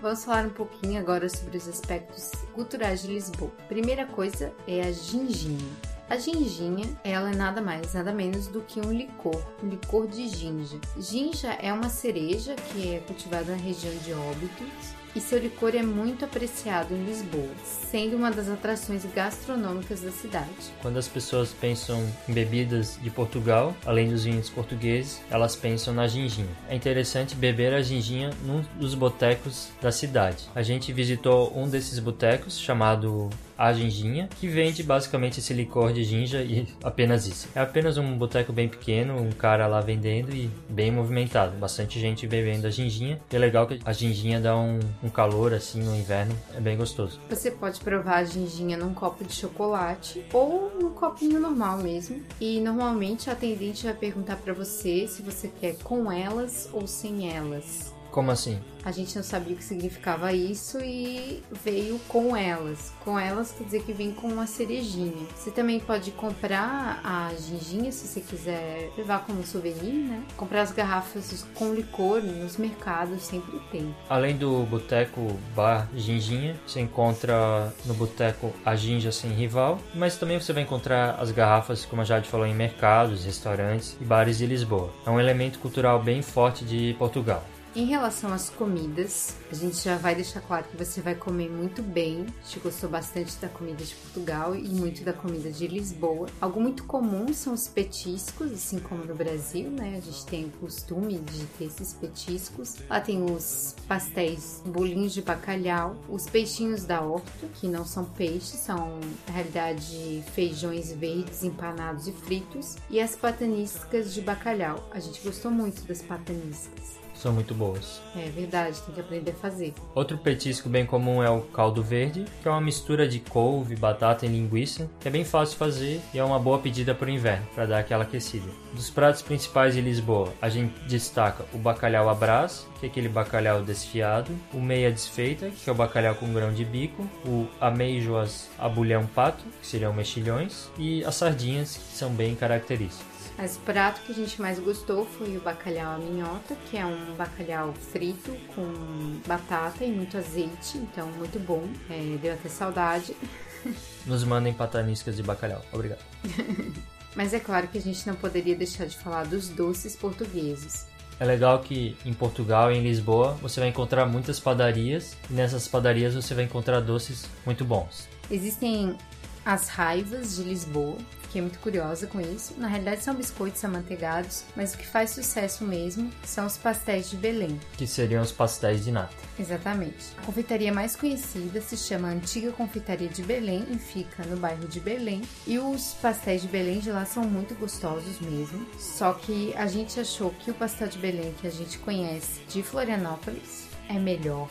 Vamos 0.00 0.24
falar 0.24 0.46
um 0.46 0.50
pouquinho 0.50 1.00
agora 1.00 1.28
sobre 1.28 1.56
os 1.56 1.68
aspectos 1.68 2.32
culturais 2.52 3.02
de 3.02 3.14
Lisboa. 3.14 3.52
Primeira 3.68 4.06
coisa 4.06 4.52
é 4.66 4.80
a 4.82 4.90
ginginha. 4.90 5.91
A 6.12 6.18
ginginha, 6.18 6.86
ela 7.02 7.30
é 7.30 7.34
nada 7.34 7.62
mais, 7.62 7.94
nada 7.94 8.12
menos 8.12 8.46
do 8.46 8.60
que 8.60 8.78
um 8.78 8.92
licor, 8.92 9.42
um 9.64 9.68
licor 9.70 10.06
de 10.06 10.28
ginja. 10.28 10.78
Ginja 10.98 11.54
é 11.54 11.72
uma 11.72 11.88
cereja 11.88 12.54
que 12.54 12.94
é 12.94 12.98
cultivada 12.98 13.52
na 13.52 13.56
região 13.56 13.94
de 14.04 14.12
Óbidos 14.12 14.92
e 15.14 15.20
seu 15.20 15.38
licor 15.38 15.74
é 15.74 15.82
muito 15.82 16.24
apreciado 16.24 16.94
em 16.94 17.04
Lisboa, 17.04 17.48
sendo 17.64 18.16
uma 18.16 18.30
das 18.30 18.48
atrações 18.48 19.06
gastronômicas 19.14 20.00
da 20.00 20.10
cidade. 20.10 20.50
Quando 20.80 20.98
as 20.98 21.08
pessoas 21.08 21.52
pensam 21.52 22.06
em 22.28 22.32
bebidas 22.32 22.98
de 23.02 23.10
Portugal, 23.10 23.74
além 23.84 24.08
dos 24.08 24.24
vinhos 24.24 24.48
portugueses, 24.48 25.20
elas 25.30 25.56
pensam 25.56 25.94
na 25.94 26.06
ginginha. 26.06 26.48
É 26.68 26.74
interessante 26.74 27.34
beber 27.34 27.72
a 27.72 27.82
ginginha 27.82 28.30
num 28.44 28.62
dos 28.78 28.94
botecos 28.94 29.70
da 29.80 29.92
cidade. 29.92 30.44
A 30.54 30.62
gente 30.62 30.92
visitou 30.92 31.52
um 31.56 31.68
desses 31.68 31.98
botecos 31.98 32.58
chamado 32.58 33.30
a 33.56 33.72
Ginginha, 33.72 34.28
que 34.40 34.46
vende 34.46 34.82
basicamente 34.82 35.40
esse 35.40 35.52
licor 35.52 35.92
de 35.92 36.04
ginja 36.04 36.42
e 36.42 36.66
apenas 36.82 37.26
isso. 37.26 37.48
É 37.54 37.60
apenas 37.60 37.96
um 37.96 38.16
boteco 38.16 38.52
bem 38.52 38.68
pequeno, 38.68 39.16
um 39.20 39.30
cara 39.30 39.66
lá 39.66 39.80
vendendo 39.80 40.34
e 40.34 40.50
bem 40.68 40.90
movimentado. 40.90 41.56
Bastante 41.56 42.00
gente 42.00 42.26
bebendo 42.26 42.66
a 42.66 42.70
ginginha. 42.70 43.20
E 43.30 43.36
é 43.36 43.38
legal 43.38 43.66
que 43.66 43.80
a 43.84 43.92
ginginha 43.92 44.40
dá 44.40 44.56
um, 44.56 44.80
um 45.02 45.08
calor 45.08 45.52
assim 45.52 45.82
no 45.82 45.94
inverno, 45.94 46.34
é 46.54 46.60
bem 46.60 46.76
gostoso. 46.76 47.20
Você 47.28 47.50
pode 47.50 47.80
provar 47.80 48.16
a 48.16 48.24
ginginha 48.24 48.76
num 48.76 48.94
copo 48.94 49.24
de 49.24 49.32
chocolate 49.32 50.24
ou 50.32 50.72
num 50.80 50.90
copinho 50.90 51.40
normal 51.40 51.78
mesmo. 51.78 52.22
E 52.40 52.60
normalmente 52.60 53.30
a 53.30 53.32
atendente 53.32 53.84
vai 53.84 53.94
perguntar 53.94 54.36
pra 54.36 54.52
você 54.52 55.06
se 55.06 55.22
você 55.22 55.48
quer 55.48 55.76
com 55.82 56.10
elas 56.10 56.68
ou 56.72 56.86
sem 56.86 57.30
elas. 57.32 57.91
Como 58.12 58.30
assim? 58.30 58.60
A 58.84 58.92
gente 58.92 59.16
não 59.16 59.22
sabia 59.22 59.54
o 59.54 59.56
que 59.56 59.64
significava 59.64 60.32
isso 60.32 60.78
e 60.80 61.42
veio 61.64 61.98
com 62.08 62.36
elas. 62.36 62.92
Com 63.04 63.18
elas 63.18 63.52
quer 63.52 63.64
dizer 63.64 63.82
que 63.84 63.92
vem 63.92 64.12
com 64.12 64.28
uma 64.28 64.46
cerejinha. 64.46 65.26
Você 65.34 65.50
também 65.50 65.80
pode 65.80 66.10
comprar 66.10 67.00
a 67.02 67.32
ginginha 67.34 67.90
se 67.90 68.06
você 68.06 68.20
quiser 68.20 68.90
levar 68.98 69.24
como 69.24 69.42
souvenir, 69.46 69.94
né? 69.94 70.22
Comprar 70.36 70.60
as 70.60 70.72
garrafas 70.72 71.46
com 71.54 71.72
licor 71.72 72.22
nos 72.22 72.58
mercados 72.58 73.22
sempre 73.22 73.58
tem. 73.70 73.94
Além 74.10 74.36
do 74.36 74.64
boteco 74.64 75.38
Bar 75.54 75.88
Ginginha, 75.94 76.60
você 76.66 76.80
encontra 76.80 77.72
no 77.86 77.94
boteco 77.94 78.52
a 78.64 78.76
Ginja 78.76 79.10
Sem 79.10 79.30
Rival, 79.30 79.78
mas 79.94 80.16
também 80.16 80.38
você 80.38 80.52
vai 80.52 80.64
encontrar 80.64 81.16
as 81.18 81.30
garrafas, 81.30 81.86
como 81.86 82.02
a 82.02 82.04
Jade 82.04 82.28
falou, 82.28 82.46
em 82.46 82.54
mercados, 82.54 83.24
restaurantes 83.24 83.96
e 84.00 84.04
bares 84.04 84.38
de 84.38 84.46
Lisboa. 84.46 84.92
É 85.06 85.10
um 85.10 85.18
elemento 85.18 85.58
cultural 85.60 86.02
bem 86.02 86.20
forte 86.20 86.64
de 86.64 86.94
Portugal. 86.98 87.42
Em 87.74 87.86
relação 87.86 88.30
às 88.34 88.50
comidas, 88.50 89.34
a 89.50 89.54
gente 89.54 89.82
já 89.82 89.96
vai 89.96 90.14
deixar 90.14 90.42
claro 90.42 90.64
que 90.64 90.76
você 90.76 91.00
vai 91.00 91.14
comer 91.14 91.48
muito 91.48 91.82
bem. 91.82 92.26
A 92.42 92.44
gente 92.44 92.60
gostou 92.60 92.90
bastante 92.90 93.34
da 93.38 93.48
comida 93.48 93.82
de 93.82 93.94
Portugal 93.94 94.54
e 94.54 94.68
muito 94.68 95.02
da 95.02 95.14
comida 95.14 95.50
de 95.50 95.66
Lisboa. 95.66 96.28
Algo 96.38 96.60
muito 96.60 96.84
comum 96.84 97.32
são 97.32 97.54
os 97.54 97.68
petiscos, 97.68 98.52
assim 98.52 98.78
como 98.78 99.06
no 99.06 99.14
Brasil, 99.14 99.70
né? 99.70 99.96
A 99.96 100.00
gente 100.02 100.26
tem 100.26 100.44
o 100.44 100.50
costume 100.50 101.16
de 101.16 101.46
ter 101.46 101.64
esses 101.64 101.94
petiscos. 101.94 102.76
Lá 102.90 103.00
tem 103.00 103.24
os 103.24 103.74
pastéis, 103.88 104.62
bolinhos 104.66 105.14
de 105.14 105.22
bacalhau, 105.22 105.96
os 106.10 106.26
peixinhos 106.26 106.84
da 106.84 107.00
horta, 107.00 107.48
que 107.54 107.68
não 107.68 107.86
são 107.86 108.04
peixes, 108.04 108.60
são 108.60 109.00
na 109.26 109.32
realidade 109.32 110.22
feijões 110.34 110.92
verdes 110.92 111.42
empanados 111.42 112.06
e 112.06 112.12
fritos, 112.12 112.76
e 112.90 113.00
as 113.00 113.16
pataniscas 113.16 114.12
de 114.12 114.20
bacalhau. 114.20 114.86
A 114.90 115.00
gente 115.00 115.22
gostou 115.22 115.50
muito 115.50 115.80
das 115.84 116.02
pataniscas. 116.02 117.01
São 117.22 117.32
muito 117.32 117.54
boas. 117.54 118.02
É 118.16 118.28
verdade, 118.30 118.80
tem 118.80 118.96
que 118.96 119.00
aprender 119.00 119.30
a 119.30 119.34
fazer. 119.34 119.72
Outro 119.94 120.18
petisco 120.18 120.68
bem 120.68 120.84
comum 120.84 121.22
é 121.22 121.30
o 121.30 121.40
caldo 121.40 121.80
verde, 121.80 122.24
que 122.42 122.48
é 122.48 122.50
uma 122.50 122.60
mistura 122.60 123.06
de 123.06 123.20
couve, 123.20 123.76
batata 123.76 124.26
e 124.26 124.28
linguiça, 124.28 124.90
que 124.98 125.06
é 125.06 125.10
bem 125.10 125.24
fácil 125.24 125.52
de 125.52 125.58
fazer 125.60 126.00
e 126.12 126.18
é 126.18 126.24
uma 126.24 126.40
boa 126.40 126.58
pedida 126.58 126.96
para 126.96 127.06
o 127.06 127.10
inverno, 127.10 127.46
para 127.54 127.64
dar 127.64 127.78
aquela 127.78 128.02
aquecida. 128.02 128.50
Dos 128.74 128.90
pratos 128.90 129.22
principais 129.22 129.74
de 129.74 129.80
Lisboa, 129.80 130.32
a 130.42 130.48
gente 130.48 130.74
destaca 130.88 131.44
o 131.54 131.58
bacalhau 131.58 132.08
à 132.08 132.14
brás, 132.14 132.66
que 132.80 132.86
é 132.86 132.88
aquele 132.88 133.08
bacalhau 133.08 133.62
desfiado, 133.62 134.36
o 134.52 134.60
meia 134.60 134.90
desfeita, 134.90 135.48
que 135.50 135.70
é 135.70 135.72
o 135.72 135.76
bacalhau 135.76 136.16
com 136.16 136.32
grão 136.32 136.52
de 136.52 136.64
bico, 136.64 137.08
o 137.24 137.46
ameijoas 137.60 138.50
a 138.58 138.68
bulhão 138.68 139.06
pato, 139.06 139.44
que 139.60 139.66
seriam 139.68 139.92
mexilhões, 139.92 140.68
e 140.76 141.04
as 141.04 141.14
sardinhas, 141.14 141.76
que 141.76 141.96
são 141.96 142.10
bem 142.10 142.34
características. 142.34 143.11
Mas 143.36 143.56
o 143.56 143.60
prato 143.60 144.02
que 144.02 144.12
a 144.12 144.14
gente 144.14 144.40
mais 144.40 144.58
gostou 144.58 145.06
foi 145.06 145.36
o 145.36 145.40
bacalhau 145.40 145.96
à 145.96 145.98
minhota, 145.98 146.54
que 146.70 146.76
é 146.76 146.84
um 146.84 147.14
bacalhau 147.14 147.72
frito 147.72 148.30
com 148.54 149.20
batata 149.26 149.84
e 149.84 149.90
muito 149.90 150.16
azeite, 150.16 150.78
então 150.78 151.06
muito 151.12 151.38
bom. 151.38 151.66
É, 151.90 152.16
deu 152.18 152.34
até 152.34 152.48
saudade. 152.48 153.16
Nos 154.06 154.24
mandem 154.24 154.52
pataniscas 154.52 155.16
de 155.16 155.22
bacalhau. 155.22 155.64
Obrigado. 155.72 156.02
Mas 157.14 157.34
é 157.34 157.40
claro 157.40 157.68
que 157.68 157.78
a 157.78 157.80
gente 157.80 158.06
não 158.06 158.14
poderia 158.14 158.54
deixar 158.54 158.86
de 158.86 158.96
falar 158.96 159.26
dos 159.26 159.48
doces 159.48 159.94
portugueses. 159.94 160.86
É 161.20 161.24
legal 161.24 161.60
que 161.60 161.96
em 162.04 162.12
Portugal 162.12 162.72
e 162.72 162.78
em 162.78 162.82
Lisboa 162.82 163.34
você 163.40 163.60
vai 163.60 163.68
encontrar 163.68 164.06
muitas 164.06 164.40
padarias 164.40 165.16
e 165.30 165.34
nessas 165.34 165.68
padarias 165.68 166.14
você 166.14 166.34
vai 166.34 166.44
encontrar 166.44 166.80
doces 166.80 167.26
muito 167.44 167.64
bons. 167.64 168.08
Existem 168.30 168.96
as 169.44 169.68
raivas 169.68 170.36
de 170.36 170.42
Lisboa, 170.42 170.96
fiquei 171.32 171.40
muito 171.40 171.58
curiosa 171.60 172.06
com 172.06 172.20
isso. 172.20 172.54
Na 172.58 172.68
realidade 172.68 173.02
são 173.02 173.14
biscoitos 173.14 173.64
amanteigados, 173.64 174.44
mas 174.54 174.74
o 174.74 174.78
que 174.78 174.86
faz 174.86 175.10
sucesso 175.10 175.64
mesmo 175.64 176.10
são 176.22 176.44
os 176.44 176.58
pastéis 176.58 177.08
de 177.08 177.16
Belém. 177.16 177.58
Que 177.78 177.86
seriam 177.86 178.22
os 178.22 178.30
pastéis 178.30 178.84
de 178.84 178.92
nata. 178.92 179.16
Exatamente. 179.38 180.14
A 180.18 180.26
confeitaria 180.26 180.70
mais 180.70 180.94
conhecida 180.94 181.62
se 181.62 181.74
chama 181.76 182.08
Antiga 182.08 182.52
Confeitaria 182.52 183.08
de 183.08 183.22
Belém 183.22 183.64
e 183.70 183.78
fica 183.78 184.22
no 184.26 184.36
bairro 184.36 184.68
de 184.68 184.78
Belém. 184.78 185.22
E 185.46 185.58
os 185.58 185.94
pastéis 186.02 186.42
de 186.42 186.48
Belém 186.48 186.80
de 186.80 186.92
lá 186.92 187.06
são 187.06 187.24
muito 187.24 187.54
gostosos 187.54 188.20
mesmo. 188.20 188.66
Só 188.78 189.14
que 189.14 189.54
a 189.56 189.66
gente 189.66 189.98
achou 189.98 190.30
que 190.38 190.50
o 190.50 190.54
pastel 190.54 190.88
de 190.88 190.98
Belém 190.98 191.34
que 191.40 191.46
a 191.46 191.50
gente 191.50 191.78
conhece 191.78 192.42
de 192.46 192.62
Florianópolis 192.62 193.68
é 193.88 193.98
melhor 193.98 194.50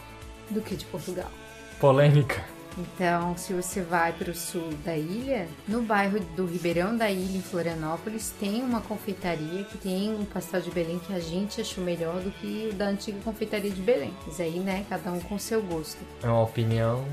do 0.49 0.61
que 0.61 0.75
de 0.75 0.85
Portugal. 0.85 1.31
Polêmica. 1.79 2.43
Então, 2.77 3.35
se 3.37 3.53
você 3.53 3.81
vai 3.81 4.13
para 4.13 4.31
o 4.31 4.35
sul 4.35 4.69
da 4.85 4.95
ilha, 4.95 5.47
no 5.67 5.81
bairro 5.81 6.19
do 6.35 6.45
Ribeirão 6.45 6.95
da 6.95 7.09
Ilha, 7.09 7.37
em 7.37 7.41
Florianópolis, 7.41 8.33
tem 8.39 8.63
uma 8.63 8.81
confeitaria 8.81 9.63
que 9.65 9.77
tem 9.77 10.13
um 10.13 10.25
pastel 10.25 10.61
de 10.61 10.71
Belém 10.71 10.99
que 10.99 11.13
a 11.13 11.19
gente 11.19 11.61
achou 11.61 11.83
melhor 11.83 12.21
do 12.21 12.31
que 12.31 12.69
o 12.71 12.75
da 12.75 12.85
antiga 12.87 13.19
confeitaria 13.23 13.71
de 13.71 13.81
Belém. 13.81 14.13
Mas 14.25 14.39
aí, 14.39 14.59
né, 14.59 14.85
cada 14.89 15.11
um 15.11 15.19
com 15.19 15.37
seu 15.37 15.61
gosto. 15.61 15.99
É 16.23 16.27
uma 16.27 16.43
opinião 16.43 17.05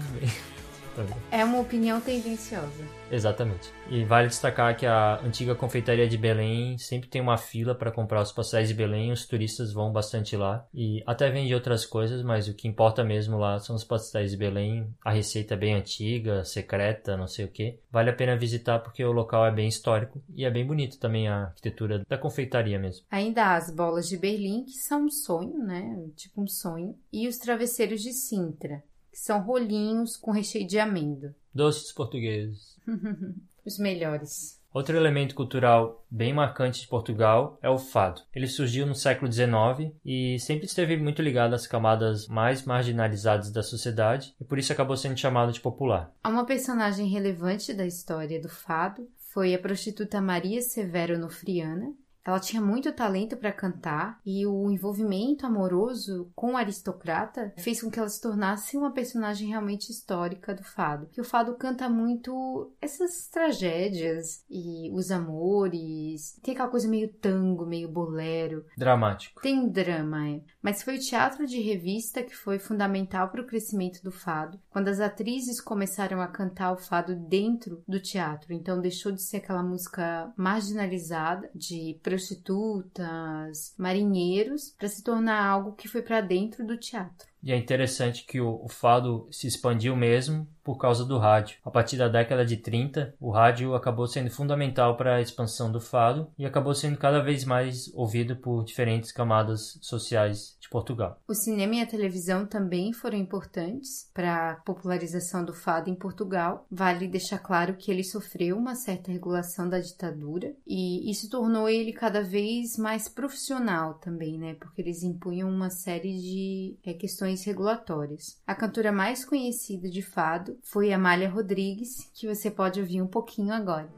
É 1.31 1.45
uma 1.45 1.61
opinião 1.61 2.01
tendenciosa. 2.01 2.99
Exatamente. 3.11 3.73
E 3.91 4.05
vale 4.05 4.29
destacar 4.29 4.77
que 4.77 4.87
a 4.87 5.21
antiga 5.25 5.55
confeitaria 5.55 6.09
de 6.09 6.19
Belém 6.19 6.77
sempre 6.79 7.09
tem 7.09 7.21
uma 7.21 7.39
fila 7.39 7.75
para 7.75 7.91
comprar 7.91 8.23
os 8.23 8.33
pastéis 8.33 8.69
de 8.69 8.75
Belém, 8.75 9.13
os 9.13 9.27
turistas 9.27 9.73
vão 9.73 9.91
bastante 9.91 10.37
lá 10.37 10.67
e 10.75 11.03
até 11.07 11.31
vende 11.31 11.55
outras 11.55 11.87
coisas, 11.87 12.23
mas 12.23 12.49
o 12.49 12.55
que 12.55 12.69
importa 12.69 13.03
mesmo 13.03 13.39
lá 13.39 13.59
são 13.59 13.75
os 13.75 13.85
pastéis 13.85 14.31
de 14.31 14.37
Belém. 14.37 14.93
A 15.05 15.11
receita 15.11 15.55
é 15.55 15.57
bem 15.57 15.75
antiga, 15.75 16.45
secreta, 16.45 17.17
não 17.17 17.27
sei 17.27 17.45
o 17.45 17.51
que. 17.51 17.79
Vale 17.91 18.11
a 18.11 18.15
pena 18.15 18.37
visitar 18.37 18.79
porque 18.81 19.05
o 19.05 19.13
local 19.13 19.47
é 19.47 19.51
bem 19.51 19.69
histórico 19.69 20.23
e 20.35 20.45
é 20.45 20.51
bem 20.51 20.67
bonito 20.67 20.99
também 20.99 21.29
a 21.29 21.45
arquitetura 21.45 22.03
da 22.09 22.19
confeitaria 22.19 22.79
mesmo. 22.79 23.07
Ainda 23.11 23.45
há 23.45 23.57
as 23.57 23.71
bolas 23.71 24.09
de 24.09 24.17
Berlim, 24.17 24.65
que 24.65 24.73
são 24.73 25.07
um 25.07 25.11
sonho, 25.11 25.59
né? 25.59 26.07
Tipo 26.15 26.43
um 26.43 26.47
sonho, 26.47 26.95
e 27.13 27.27
os 27.27 27.39
travesseiros 27.39 28.03
de 28.03 28.13
Sintra, 28.13 28.83
que 29.19 29.25
são 29.25 29.43
rolinhos 29.43 30.17
com 30.17 30.31
recheio 30.31 30.67
de 30.67 30.79
amêndoa. 30.79 31.35
Doces 31.53 31.91
portugueses. 31.91 32.77
Os 33.67 33.77
melhores. 33.77 34.63
Outro 34.73 34.97
elemento 34.97 35.35
cultural 35.35 36.05
bem 36.09 36.33
marcante 36.33 36.83
de 36.83 36.87
Portugal 36.87 37.59
é 37.61 37.69
o 37.69 37.79
fado. 37.79 38.23
Ele 38.33 38.47
surgiu 38.47 38.87
no 38.87 38.95
século 38.95 39.31
XIX 39.31 39.93
e 40.05 40.39
sempre 40.39 40.67
esteve 40.67 40.97
muito 40.97 41.21
ligado 41.21 41.55
às 41.55 41.67
camadas 41.67 42.29
mais 42.29 42.65
marginalizadas 42.65 43.51
da 43.51 43.63
sociedade 43.63 44.35
e 44.41 44.45
por 44.45 44.59
isso 44.59 44.73
acabou 44.73 44.97
sendo 44.97 45.19
chamado 45.19 45.53
de 45.53 45.61
popular. 45.61 46.15
Há 46.23 46.29
uma 46.29 46.47
personagem 46.47 47.09
relevante 47.09 47.75
da 47.75 47.87
história 47.87 48.41
do 48.41 48.49
fado 48.49 49.09
foi 49.17 49.53
a 49.55 49.59
prostituta 49.59 50.21
Maria 50.21 50.63
Severo 50.63 51.19
Nofriana. 51.19 51.93
Ela 52.25 52.41
tinha 52.41 52.61
muito 52.61 52.93
talento 52.93 53.37
para 53.37 53.53
cantar 53.53 54.21
e 54.25 54.47
o 54.47 54.71
envolvimento 54.71 55.47
amoroso 55.47 56.31
com 56.35 56.53
o 56.53 56.57
aristocrata 56.57 57.53
fez 57.57 57.81
com 57.81 57.91
que 57.91 57.99
ela 57.99 58.09
se 58.09 58.21
tornasse 58.21 58.77
uma 58.77 58.93
personagem 58.93 59.49
realmente 59.49 59.91
histórica 59.91 60.55
do 60.55 60.63
fado. 60.63 61.07
Que 61.07 61.21
o 61.21 61.25
fado 61.25 61.55
canta 61.55 61.89
muito 61.89 62.73
essas 62.81 63.29
tragédias 63.29 64.45
e 64.51 64.91
os 64.93 65.11
amores. 65.11 66.39
Tem 66.43 66.55
aquela 66.55 66.69
coisa 66.69 66.89
meio 66.89 67.09
tango, 67.09 67.65
meio 67.65 67.89
bolero. 67.89 68.65
Dramático. 68.77 69.41
Tem 69.41 69.59
um 69.59 69.69
drama, 69.69 70.29
é. 70.29 70.41
Mas 70.61 70.83
foi 70.83 70.97
o 70.97 71.01
teatro 71.01 71.47
de 71.47 71.61
revista 71.61 72.23
que 72.23 72.35
foi 72.35 72.59
fundamental 72.59 73.29
para 73.29 73.41
o 73.41 73.47
crescimento 73.47 74.03
do 74.03 74.11
fado, 74.11 74.61
quando 74.71 74.89
as 74.89 75.01
atrizes 75.01 75.61
começaram 75.61 76.21
a 76.21 76.27
cantar 76.27 76.73
o 76.73 76.79
fado 76.79 77.15
dentro 77.15 77.83
do 77.87 78.01
teatro. 78.01 78.53
Então 78.53 78.81
deixou 78.81 79.13
de 79.13 79.23
ser 79.23 79.39
aquela 79.39 79.63
música 79.63 80.33
marginalizada 80.37 81.51
de 81.55 81.99
prostitutas, 82.03 83.75
marinheiros, 83.79 84.75
para 84.77 84.89
se 84.89 85.03
tornar 85.03 85.45
algo 85.45 85.73
que 85.73 85.89
foi 85.89 86.03
para 86.03 86.21
dentro 86.21 86.67
do 86.67 86.77
teatro. 86.77 87.29
E 87.49 87.53
é 87.53 87.57
interessante 87.57 88.27
que 88.27 88.43
o, 88.43 88.63
o, 88.63 88.69
fado 88.69 89.27
se 89.31 89.47
expandiu 89.47 89.97
mesmo 89.97 90.47
por 90.63 90.77
causa 90.77 91.03
do 91.03 91.17
rádio. 91.17 91.57
A 91.65 91.71
partir 91.71 91.97
da 91.97 92.07
década 92.07 92.45
de 92.45 92.59
30, 92.59 93.15
o 93.19 93.31
rádio 93.31 93.75
acabou 93.75 94.07
sendo 94.07 94.31
fundamental 94.31 94.99
para 94.99 95.15
a 95.15 95.21
expansão 95.23 95.73
do 95.73 95.81
fado 95.81 96.31
e 96.39 96.45
acabou 96.45 96.75
sendo 96.75 96.99
cada 96.99 97.23
vez 97.23 97.47
mais 97.47 97.91
ouvido 97.95 98.37
por 98.37 98.63
diferentes 98.65 99.11
camadas 99.11 99.79
sociais 99.81 100.59
de 100.61 100.69
Portugal. 100.69 101.23
O 101.27 101.33
cinema 101.33 101.77
e 101.77 101.81
a 101.81 101.87
televisão 101.87 102.45
também 102.45 102.93
foram 102.93 103.17
importantes 103.17 104.11
para 104.13 104.51
a 104.51 104.57
popularização 104.57 105.43
do 105.43 105.55
fado 105.55 105.89
em 105.89 105.95
Portugal. 105.95 106.67
Vale 106.71 107.09
deixar 107.09 107.39
claro 107.39 107.77
que 107.77 107.91
ele 107.91 108.05
sofreu 108.05 108.59
uma 108.59 108.75
certa 108.75 109.11
regulação 109.11 109.67
da 109.67 109.81
ditadura 109.81 110.55
e 110.67 111.11
isso 111.11 111.31
tornou 111.31 111.67
ele 111.67 111.95
cada 111.95 112.23
vez 112.23 112.77
mais 112.77 113.09
profissional 113.09 113.95
também, 113.95 114.37
né? 114.37 114.55
Porque 114.61 114.83
eles 114.83 115.03
impunham 115.03 115.49
uma 115.49 115.71
série 115.71 116.13
de 116.19 116.77
é, 116.85 116.93
questões 116.93 117.38
regulatórias. 117.45 118.41
A 118.47 118.55
cantora 118.55 118.93
mais 118.93 119.25
conhecida 119.25 119.89
de 119.89 120.03
fado 120.03 120.59
foi 120.63 120.93
Amália 120.93 121.29
Rodrigues, 121.29 122.11
que 122.15 122.27
você 122.27 122.51
pode 122.51 122.81
ouvir 122.81 123.03
um 123.03 123.07
pouquinho 123.07 123.53
agora. 123.53 123.89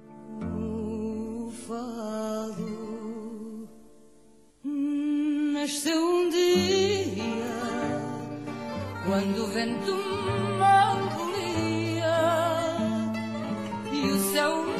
O 0.56 1.50
fado 1.66 3.68
nasceu 5.52 6.00
um 6.00 6.30
dia 6.30 7.24
quando 9.06 9.42
o 9.42 9.46
vento 9.46 9.92
mal 10.58 11.10
e 13.92 14.12
o 14.12 14.18
céu 14.32 14.79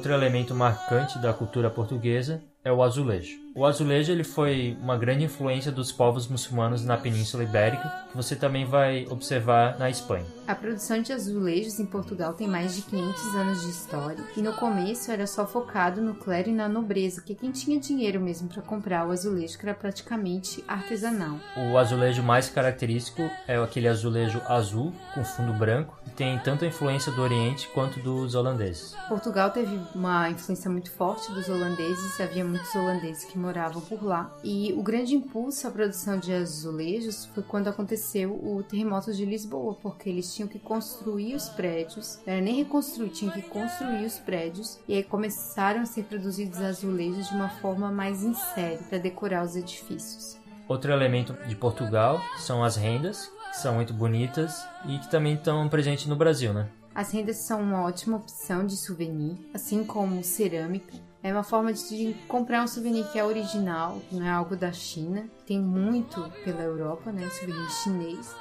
Outro 0.00 0.14
elemento 0.14 0.54
marcante 0.54 1.18
da 1.18 1.30
cultura 1.30 1.68
portuguesa 1.68 2.42
é 2.64 2.72
o 2.72 2.82
azulejo. 2.82 3.40
O 3.52 3.66
azulejo 3.66 4.12
ele 4.12 4.22
foi 4.22 4.76
uma 4.80 4.96
grande 4.96 5.24
influência 5.24 5.72
dos 5.72 5.90
povos 5.90 6.28
muçulmanos 6.28 6.84
na 6.84 6.96
Península 6.96 7.42
Ibérica, 7.42 7.88
que 8.10 8.16
você 8.16 8.36
também 8.36 8.64
vai 8.64 9.06
observar 9.10 9.76
na 9.76 9.90
Espanha. 9.90 10.24
A 10.46 10.54
produção 10.54 11.02
de 11.02 11.12
azulejos 11.12 11.80
em 11.80 11.86
Portugal 11.86 12.32
tem 12.32 12.46
mais 12.46 12.76
de 12.76 12.82
500 12.82 13.34
anos 13.34 13.60
de 13.62 13.70
história 13.70 14.24
e 14.36 14.40
no 14.40 14.52
começo 14.52 15.10
era 15.10 15.26
só 15.26 15.46
focado 15.46 16.00
no 16.00 16.14
clero 16.14 16.48
e 16.48 16.52
na 16.52 16.68
nobreza, 16.68 17.22
que 17.22 17.34
quem 17.34 17.50
tinha 17.50 17.80
dinheiro 17.80 18.20
mesmo 18.20 18.48
para 18.48 18.62
comprar 18.62 19.06
o 19.06 19.10
azulejo, 19.10 19.58
que 19.58 19.66
era 19.66 19.74
praticamente 19.74 20.62
artesanal. 20.68 21.36
O 21.56 21.76
azulejo 21.76 22.22
mais 22.22 22.48
característico 22.48 23.28
é 23.48 23.56
aquele 23.56 23.88
azulejo 23.88 24.40
azul 24.46 24.92
com 25.12 25.24
fundo 25.24 25.52
branco, 25.52 25.98
que 26.04 26.10
tem 26.10 26.38
tanto 26.38 26.64
a 26.64 26.68
influência 26.68 27.10
do 27.12 27.20
Oriente 27.20 27.68
quanto 27.74 27.98
dos 28.00 28.36
holandeses. 28.36 28.94
Portugal 29.08 29.50
teve 29.50 29.76
uma 29.92 30.30
influência 30.30 30.70
muito 30.70 30.90
forte 30.90 31.32
dos 31.32 31.48
holandeses, 31.48 32.20
havia 32.20 32.44
muitos 32.50 32.74
holandeses 32.74 33.24
que 33.24 33.38
moravam 33.38 33.80
por 33.80 34.04
lá. 34.04 34.36
E 34.44 34.72
o 34.76 34.82
grande 34.82 35.14
impulso 35.14 35.66
à 35.66 35.70
produção 35.70 36.18
de 36.18 36.32
azulejos 36.32 37.26
foi 37.26 37.42
quando 37.42 37.68
aconteceu 37.68 38.32
o 38.32 38.62
terremoto 38.62 39.12
de 39.12 39.24
Lisboa, 39.24 39.74
porque 39.80 40.08
eles 40.08 40.34
tinham 40.34 40.48
que 40.48 40.58
construir 40.58 41.34
os 41.34 41.48
prédios, 41.48 42.18
não 42.26 42.34
era 42.34 42.42
nem 42.42 42.56
reconstruir, 42.56 43.10
tinham 43.10 43.32
que 43.32 43.42
construir 43.42 44.04
os 44.04 44.18
prédios, 44.18 44.78
e 44.86 44.94
aí 44.94 45.02
começaram 45.02 45.82
a 45.82 45.86
ser 45.86 46.04
produzidos 46.04 46.60
azulejos 46.60 47.28
de 47.28 47.34
uma 47.34 47.48
forma 47.48 47.90
mais 47.90 48.24
em 48.24 48.34
série 48.34 48.82
para 48.84 48.98
decorar 48.98 49.44
os 49.44 49.56
edifícios. 49.56 50.38
Outro 50.68 50.92
elemento 50.92 51.32
de 51.48 51.56
Portugal 51.56 52.20
são 52.38 52.62
as 52.62 52.76
rendas, 52.76 53.30
que 53.50 53.58
são 53.58 53.74
muito 53.74 53.92
bonitas 53.92 54.64
e 54.86 54.98
que 54.98 55.10
também 55.10 55.34
estão 55.34 55.68
presentes 55.68 56.06
no 56.06 56.14
Brasil, 56.14 56.52
né? 56.52 56.68
As 56.94 57.12
rendas 57.12 57.36
são 57.36 57.60
uma 57.60 57.82
ótima 57.82 58.16
opção 58.16 58.66
de 58.66 58.76
souvenir, 58.76 59.36
assim 59.54 59.84
como 59.84 60.22
cerâmica. 60.22 60.94
É 61.22 61.32
uma 61.32 61.42
forma 61.42 61.72
de 61.72 62.16
comprar 62.26 62.62
um 62.62 62.66
souvenir 62.66 63.06
que 63.12 63.18
é 63.18 63.24
original, 63.24 64.00
não 64.10 64.24
é 64.24 64.30
algo 64.30 64.56
da 64.56 64.72
China. 64.72 65.28
Tem 65.46 65.60
muito 65.60 66.32
pela 66.44 66.62
Europa, 66.62 67.12
né? 67.12 67.28
Souvenir 67.28 67.70
chinês. 67.82 68.34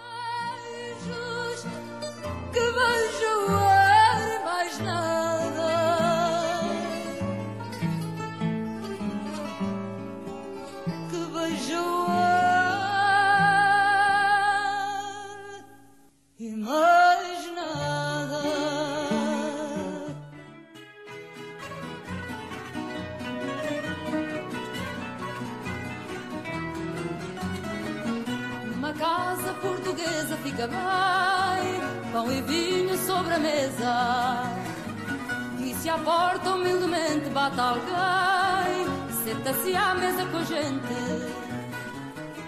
que 2.53 2.59
é 2.59 4.43
mais 4.45 4.80
nada. 4.80 5.78
Portuguesa 29.62 30.38
fica 30.43 30.68
bem, 30.68 32.12
pão 32.12 32.32
e 32.32 32.41
vinho 32.41 32.97
sobre 32.97 33.34
a 33.34 33.39
mesa. 33.39 34.43
E 35.60 35.74
se 35.76 35.89
à 35.89 35.97
porta 35.97 36.51
humildemente 36.51 37.30
bate 37.30 37.60
alguém, 37.60 38.86
senta-se 39.24 39.76
à 39.76 39.93
mesa 39.95 40.26
com 40.26 40.38
a 40.38 40.43
gente. 40.43 41.39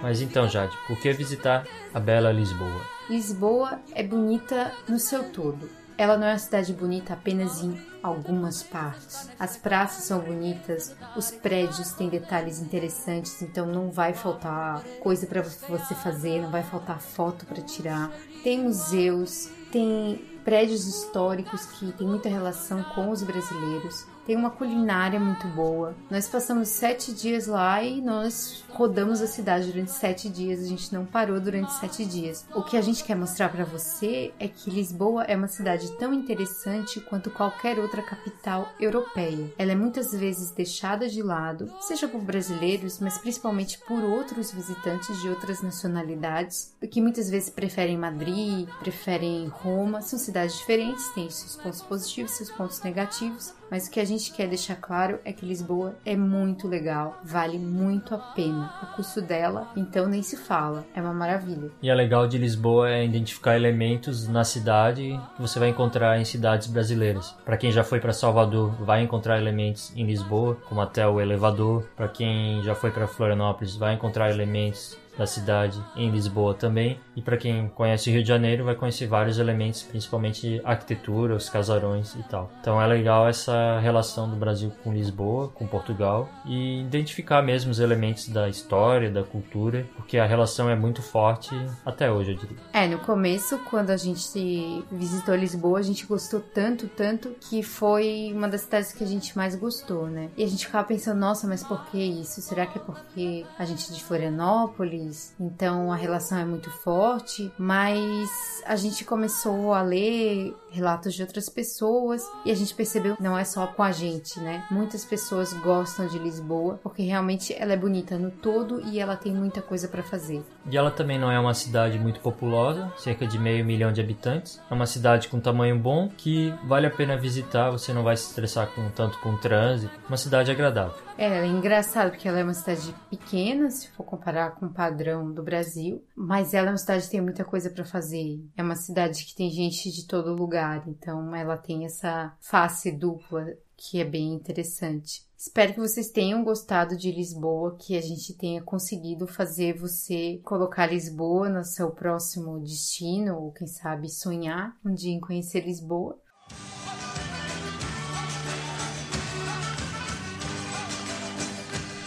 Mas 0.02 0.22
então, 0.22 0.50
Jade, 0.50 0.76
por 0.88 1.00
que 1.00 1.14
visitar 1.14 1.68
a 1.94 2.00
bela 2.00 2.32
Lisboa? 2.32 2.82
Lisboa 3.10 3.80
é 3.94 4.02
bonita 4.02 4.72
no 4.88 4.98
seu 4.98 5.24
todo. 5.32 5.81
Ela 6.02 6.18
não 6.18 6.26
é 6.26 6.32
uma 6.32 6.40
cidade 6.40 6.74
bonita 6.74 7.14
apenas 7.14 7.62
em 7.62 7.80
algumas 8.02 8.64
partes. 8.64 9.30
As 9.38 9.56
praças 9.56 10.06
são 10.06 10.20
bonitas, 10.20 10.96
os 11.16 11.30
prédios 11.30 11.92
têm 11.92 12.10
detalhes 12.10 12.60
interessantes, 12.60 13.40
então 13.44 13.68
não 13.68 13.92
vai 13.92 14.12
faltar 14.12 14.84
coisa 15.00 15.28
para 15.28 15.44
você 15.44 15.94
fazer, 15.94 16.42
não 16.42 16.50
vai 16.50 16.64
faltar 16.64 17.00
foto 17.00 17.46
para 17.46 17.62
tirar. 17.62 18.12
Tem 18.44 18.60
museus, 18.60 19.52
tem 19.72 20.26
prédios 20.44 20.88
históricos 20.88 21.68
que 21.68 21.92
têm 21.92 22.08
muita 22.08 22.30
relação 22.30 22.84
com 22.96 23.12
os 23.12 23.22
brasileiros. 23.22 24.08
Tem 24.26 24.36
uma 24.36 24.50
culinária 24.50 25.20
muito 25.20 25.48
boa. 25.50 25.96
Nós 26.10 26.28
passamos 26.28 26.70
sete 26.70 27.14
dias 27.14 27.48
lá 27.48 27.84
e 27.84 28.02
nós 28.02 28.64
rodamos 28.74 29.22
a 29.22 29.28
cidade 29.28 29.72
durante 29.72 29.92
sete 29.92 30.30
dias. 30.30 30.62
A 30.62 30.68
gente 30.68 30.94
não 30.94 31.06
parou 31.06 31.40
durante 31.40 31.74
sete 31.74 32.06
dias. 32.06 32.46
O 32.54 32.64
que 32.64 32.78
a 32.78 32.82
gente 32.82 33.04
quer 33.04 33.16
mostrar 33.16 33.50
para 33.50 33.64
você 33.64 34.34
é 34.40 34.48
que 34.48 34.70
Lisboa 34.70 35.24
é 35.24 35.36
uma 35.36 35.48
cidade 35.48 35.92
tão 35.98 36.14
interessante 36.14 37.00
quanto 37.00 37.30
qualquer 37.30 37.80
outra 37.80 38.02
capital 38.02 38.70
europeia. 38.80 39.52
Ela 39.58 39.72
é 39.72 39.76
muitas 39.76 40.12
vezes 40.12 40.52
deixada 40.52 41.08
de 41.08 41.22
lado, 41.22 41.72
seja 41.82 42.08
por 42.08 42.22
brasileiros, 42.22 43.00
mas 43.00 43.18
principalmente 43.18 43.80
por 43.88 44.04
outros 44.04 44.52
visitantes 44.52 45.20
de 45.22 45.30
outras 45.30 45.62
nacionalidades, 45.62 46.76
que 46.90 47.02
muitas 47.02 47.30
vezes 47.30 47.50
preferem 47.50 47.98
Madrid, 47.98 48.68
preferem 48.80 49.48
Roma. 49.48 50.02
São 50.02 50.20
cidades 50.20 50.58
diferentes, 50.58 51.08
têm 51.14 51.30
seus 51.30 51.56
pontos 51.56 51.82
positivos, 51.82 52.32
seus 52.32 52.52
pontos 52.52 52.82
negativos. 52.82 53.54
Mas 53.72 53.88
o 53.88 53.92
que 53.92 54.02
a 54.02 54.06
gente 54.06 54.34
quer 54.34 54.50
deixar 54.50 54.76
claro 54.76 55.18
é 55.24 55.32
que 55.32 55.46
Lisboa 55.46 55.96
é 56.06 56.14
muito 56.14 56.68
legal, 56.68 57.18
vale 57.24 57.58
muito 57.58 58.14
a 58.14 58.18
pena. 58.18 58.61
O 58.82 58.96
custo 58.96 59.22
dela, 59.22 59.68
então, 59.76 60.08
nem 60.08 60.22
se 60.22 60.38
fala, 60.38 60.86
é 60.96 61.02
uma 61.02 61.14
maravilha. 61.14 61.70
E 61.82 61.90
é 61.90 61.96
legal 61.96 62.28
de 62.28 62.38
Lisboa 62.38 62.90
é 62.90 63.06
identificar 63.06 63.56
elementos 63.56 64.28
na 64.28 64.44
cidade 64.44 65.20
que 65.36 65.42
você 65.42 65.60
vai 65.60 65.70
encontrar 65.70 66.20
em 66.20 66.26
cidades 66.26 66.68
brasileiras. 66.68 67.36
Para 67.46 67.58
quem 67.58 67.72
já 67.72 67.84
foi 67.84 68.00
para 68.00 68.14
Salvador, 68.14 68.72
vai 68.84 69.02
encontrar 69.02 69.38
elementos 69.38 69.92
em 69.96 70.06
Lisboa, 70.06 70.58
como 70.68 70.82
até 70.82 71.08
o 71.08 71.20
elevador. 71.20 71.84
Para 71.96 72.08
quem 72.08 72.62
já 72.64 72.76
foi 72.76 72.92
para 72.92 73.08
Florianópolis, 73.08 73.76
vai 73.76 73.94
encontrar 73.94 74.30
elementos 74.30 74.98
da 75.22 75.28
cidade 75.28 75.80
em 75.96 76.10
Lisboa 76.10 76.56
também. 76.56 77.00
E 77.16 77.22
para 77.22 77.38
quem 77.38 77.68
conhece 77.70 78.10
o 78.10 78.14
Rio 78.14 78.24
de 78.24 78.28
Janeiro, 78.28 78.66
vai 78.66 78.74
conhecer 78.74 79.06
vários 79.06 79.38
elementos, 79.38 79.84
principalmente 79.84 80.60
arquitetura, 80.64 81.36
os 81.36 81.48
casarões 81.48 82.16
e 82.16 82.24
tal. 82.24 82.52
Então 82.60 82.82
é 82.82 82.88
legal 82.88 83.28
essa 83.28 83.80
relação 83.80 84.28
do 84.28 84.36
Brasil 84.36 84.72
com 84.84 84.92
Lisboa, 84.92 85.50
com 85.50 85.68
Portugal 85.68 86.28
e 86.46 86.82
identificar 86.82 87.44
mesmo 87.44 87.70
os 87.70 87.80
elementos 87.80 88.30
da 88.30 88.50
história, 88.50 89.12
da 89.12 89.24
cultura, 89.24 89.86
porque 89.96 90.18
a 90.18 90.26
relação 90.26 90.70
é 90.70 90.76
muito 90.76 91.04
forte 91.04 91.54
até 91.86 92.12
hoje, 92.12 92.32
eu 92.32 92.38
diria. 92.38 92.58
É, 92.74 92.88
no 92.88 92.98
começo, 93.00 93.60
quando 93.70 93.92
a 93.92 93.98
gente 93.98 94.84
visitou 94.92 95.36
Lisboa, 95.36 95.80
a 95.80 95.84
gente 95.84 96.06
gostou 96.08 96.40
tanto, 96.40 96.88
tanto 96.88 97.36
que 97.40 97.62
foi 97.62 98.32
uma 98.34 98.48
das 98.48 98.62
cidades 98.62 98.92
que 98.92 99.04
a 99.04 99.08
gente 99.08 99.38
mais 99.38 99.56
gostou, 99.56 100.08
né? 100.08 100.30
E 100.36 100.44
a 100.44 100.48
gente 100.48 100.66
ficava 100.66 100.88
pensando, 100.88 101.20
nossa, 101.20 101.46
mas 101.46 101.64
por 101.64 101.86
que 101.86 102.00
isso? 102.00 102.42
Será 102.42 102.66
que 102.66 102.80
é 102.80 102.82
porque 102.82 103.46
a 103.60 103.66
gente 103.66 103.92
é 103.92 103.94
de 103.94 104.04
Florianópolis? 104.04 105.11
Então 105.40 105.92
a 105.92 105.96
relação 105.96 106.38
é 106.38 106.46
muito 106.46 106.70
forte, 106.70 107.52
mas 107.58 108.30
a 108.66 108.76
gente 108.76 109.04
começou 109.04 109.74
a 109.74 109.82
ler 109.82 110.56
relatos 110.72 111.14
de 111.14 111.22
outras 111.22 111.50
pessoas 111.50 112.26
e 112.46 112.52
a 112.52 112.56
gente 112.56 112.74
percebeu 112.74 113.16
que 113.16 113.24
não 113.24 113.38
é 113.38 113.44
só 113.44 113.68
com 113.68 113.84
a 113.84 113.92
gente, 113.92 114.40
né? 114.40 114.66
Muitas 114.72 115.04
pessoas 115.04 115.54
gostam 115.54 116.08
de 116.08 116.18
Lisboa 116.18 116.80
porque 116.82 117.04
realmente 117.04 117.54
ela 117.54 117.74
é 117.74 117.78
bonita 117.78 118.18
no 118.18 118.32
todo 118.32 118.82
e 118.88 119.00
ela 119.00 119.16
tem 119.16 119.34
muita 119.34 119.62
coisa 119.62 119.88
para 119.88 120.04
fazer. 120.04 120.44
E 120.70 120.78
ela 120.78 120.92
também 120.92 121.20
não 121.20 121.32
é 121.32 121.40
uma 121.40 121.54
cidade 121.54 122.00
muito 122.00 122.20
populosa, 122.20 122.92
cerca 122.98 123.26
de 123.28 123.38
meio 123.38 123.66
milhão 123.66 123.92
de 123.92 124.00
habitantes. 124.00 124.62
É 124.70 124.74
uma 124.74 124.86
cidade 124.86 125.28
com 125.28 125.40
tamanho 125.40 125.78
bom 125.78 126.10
que 126.10 126.54
vale 126.64 126.88
a 126.88 126.92
pena 126.92 127.18
visitar, 127.18 127.70
você 127.70 127.94
não 127.94 128.04
vai 128.04 128.16
se 128.16 128.28
estressar 128.28 128.68
com 128.68 128.90
tanto 128.90 129.18
com 129.20 129.32
o 129.32 129.38
trânsito. 129.38 129.92
Uma 130.08 130.18
cidade 130.18 130.52
agradável. 130.52 130.96
É, 131.22 131.38
é 131.38 131.46
engraçado 131.46 132.10
porque 132.10 132.28
ela 132.28 132.40
é 132.40 132.44
uma 132.44 132.56
cidade 132.56 132.96
pequena, 133.08 133.70
se 133.70 133.88
for 133.92 134.04
comparar 134.04 134.56
com 134.56 134.66
o 134.66 134.74
padrão 134.74 135.32
do 135.32 135.44
Brasil, 135.44 136.04
mas 136.16 136.52
ela 136.52 136.70
é 136.70 136.72
uma 136.72 136.78
cidade 136.80 137.04
que 137.04 137.12
tem 137.12 137.22
muita 137.22 137.46
coisa 137.46 137.70
para 137.70 137.86
fazer. 137.86 138.44
É 138.58 138.64
uma 138.64 138.76
cidade 138.76 139.24
que 139.24 139.36
tem 139.36 139.52
gente 139.52 139.92
de 139.92 140.08
todo 140.08 140.34
lugar, 140.34 140.84
então 140.88 141.36
ela 141.36 141.58
tem 141.58 141.86
essa 141.86 142.36
face 142.40 142.92
dupla 142.92 143.46
que 143.78 144.02
é 144.02 144.04
bem 144.04 144.34
interessante. 144.34 145.24
Espero 145.38 145.76
que 145.76 145.80
vocês 145.80 146.10
tenham 146.10 146.44
gostado 146.44 146.98
de 146.98 147.12
Lisboa, 147.12 147.78
que 147.80 147.96
a 147.96 148.02
gente 148.02 148.34
tenha 148.34 148.64
conseguido 148.64 149.28
fazer 149.28 149.78
você 149.78 150.42
colocar 150.44 150.88
Lisboa 150.88 151.50
no 151.50 151.64
seu 151.64 151.92
próximo 151.92 152.60
destino, 152.62 153.38
ou 153.38 153.52
quem 153.52 153.68
sabe 153.68 154.10
sonhar 154.10 154.76
um 154.84 154.92
dia 154.92 155.14
em 155.14 155.20
conhecer 155.20 155.64
Lisboa. 155.64 156.20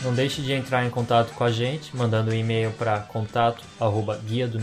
Não 0.04 0.12
deixe 0.12 0.42
de 0.42 0.52
entrar 0.52 0.84
em 0.84 0.90
contato 0.90 1.32
com 1.32 1.42
a 1.44 1.50
gente, 1.50 1.96
mandando 1.96 2.30
um 2.30 2.34
e-mail 2.34 2.70
para 2.72 3.00
contato 3.00 3.64
arroba 3.80 4.18
guia 4.18 4.46
do 4.46 4.58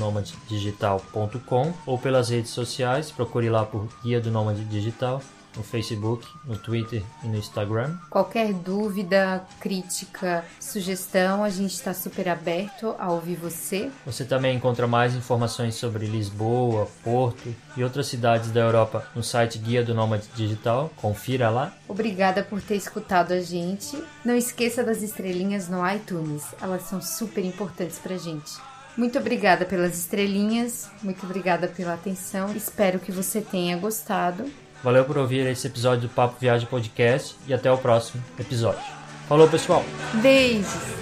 digital.com 0.48 1.74
ou 1.84 1.98
pelas 1.98 2.30
redes 2.30 2.52
sociais, 2.52 3.10
procure 3.10 3.50
lá 3.50 3.66
por 3.66 3.90
Guia 4.04 4.22
do 4.22 4.30
Nômade 4.30 4.64
Digital 4.66 5.20
no 5.56 5.64
Facebook, 5.64 6.28
no 6.46 6.58
Twitter 6.58 7.04
e 7.24 7.28
no 7.28 7.38
Instagram. 7.38 7.98
Qualquer 8.10 8.54
dúvida, 8.54 9.44
crítica, 9.60 10.46
sugestão, 10.60 11.44
a 11.44 11.50
gente 11.50 11.74
está 11.74 11.94
super 11.94 12.30
aberto 12.30 12.96
a 12.98 13.12
ouvir 13.12 13.36
você. 13.36 13.92
Você 14.06 14.26
também 14.26 14.56
encontra 14.56 14.88
mais 14.88 15.16
informações 15.16 15.76
sobre 15.76 16.06
Lisboa, 16.06 16.88
Porto 17.04 17.54
e 17.76 17.84
outras 17.84 18.08
cidades 18.08 18.52
da 18.52 18.62
Europa 18.62 19.08
no 19.16 19.24
site 19.24 19.58
Guia 19.58 19.84
do 19.84 19.94
Nômade 19.94 20.28
Digital. 20.36 20.92
Confira 20.98 21.50
lá. 21.50 21.74
Obrigada 21.88 22.44
por 22.44 22.62
ter 22.62 22.76
escutado 22.76 23.34
a 23.34 23.40
gente. 23.42 24.02
Não 24.24 24.36
esqueça 24.36 24.84
das 24.84 25.02
estrelinhas 25.02 25.68
no 25.68 25.88
iTunes, 25.90 26.44
elas 26.62 26.84
são 26.84 27.02
super 27.02 27.44
importantes 27.44 28.00
pra 28.00 28.18
gente. 28.18 28.52
Muito 28.98 29.18
obrigada 29.18 29.66
pelas 29.66 29.98
estrelinhas, 29.98 30.90
muito 31.02 31.26
obrigada 31.26 31.68
pela 31.68 31.94
atenção. 31.94 32.54
Espero 32.54 33.00
que 33.00 33.12
você 33.12 33.40
tenha 33.40 33.78
gostado. 33.78 34.52
Valeu 34.84 35.06
por 35.06 35.18
ouvir 35.18 35.46
esse 35.48 35.68
episódio 35.68 36.08
do 36.08 36.10
Papo 36.10 36.36
Viagem 36.40 36.68
Podcast 36.68 37.36
e 37.48 37.54
até 37.54 37.72
o 37.72 37.78
próximo 37.78 38.24
episódio. 38.40 38.82
Falou, 39.28 39.48
pessoal. 39.48 39.84
Beijos. 40.22 41.02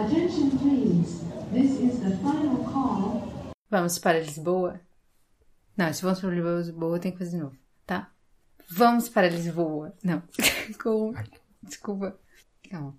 Attention 0.00 0.50
please. 0.58 0.89
Vamos 3.68 3.98
para 3.98 4.20
Lisboa? 4.20 4.80
Não, 5.76 5.92
se 5.92 6.02
vamos 6.02 6.20
para 6.20 6.30
Lisboa, 6.30 6.98
tem 7.00 7.10
que 7.12 7.18
fazer 7.18 7.36
de 7.38 7.42
novo, 7.42 7.56
tá? 7.84 8.12
Vamos 8.70 9.08
para 9.08 9.28
Lisboa. 9.28 9.92
Não. 10.02 10.22
Com... 10.80 11.12
Desculpa. 11.62 12.16
Calma. 12.70 12.96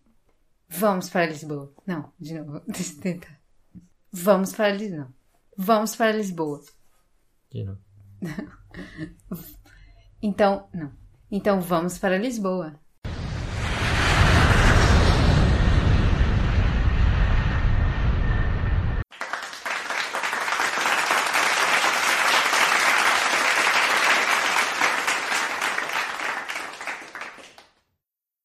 Vamos 0.67 1.09
para 1.09 1.27
Lisboa. 1.27 1.73
Não, 1.87 2.11
de 2.19 2.33
novo. 2.33 2.61
Deixa 2.67 2.93
eu 2.93 2.99
tentar. 2.99 3.39
Vamos 4.11 4.51
para 4.53 4.73
Lisboa. 4.73 5.13
Vamos 5.57 5.95
para 5.95 6.11
Lisboa. 6.11 6.61
De 7.49 7.63
novo. 7.63 7.79
Então, 10.23 10.69
não. 10.71 10.91
Então 11.31 11.59
vamos 11.59 11.97
para 11.97 12.15
Lisboa. 12.15 12.79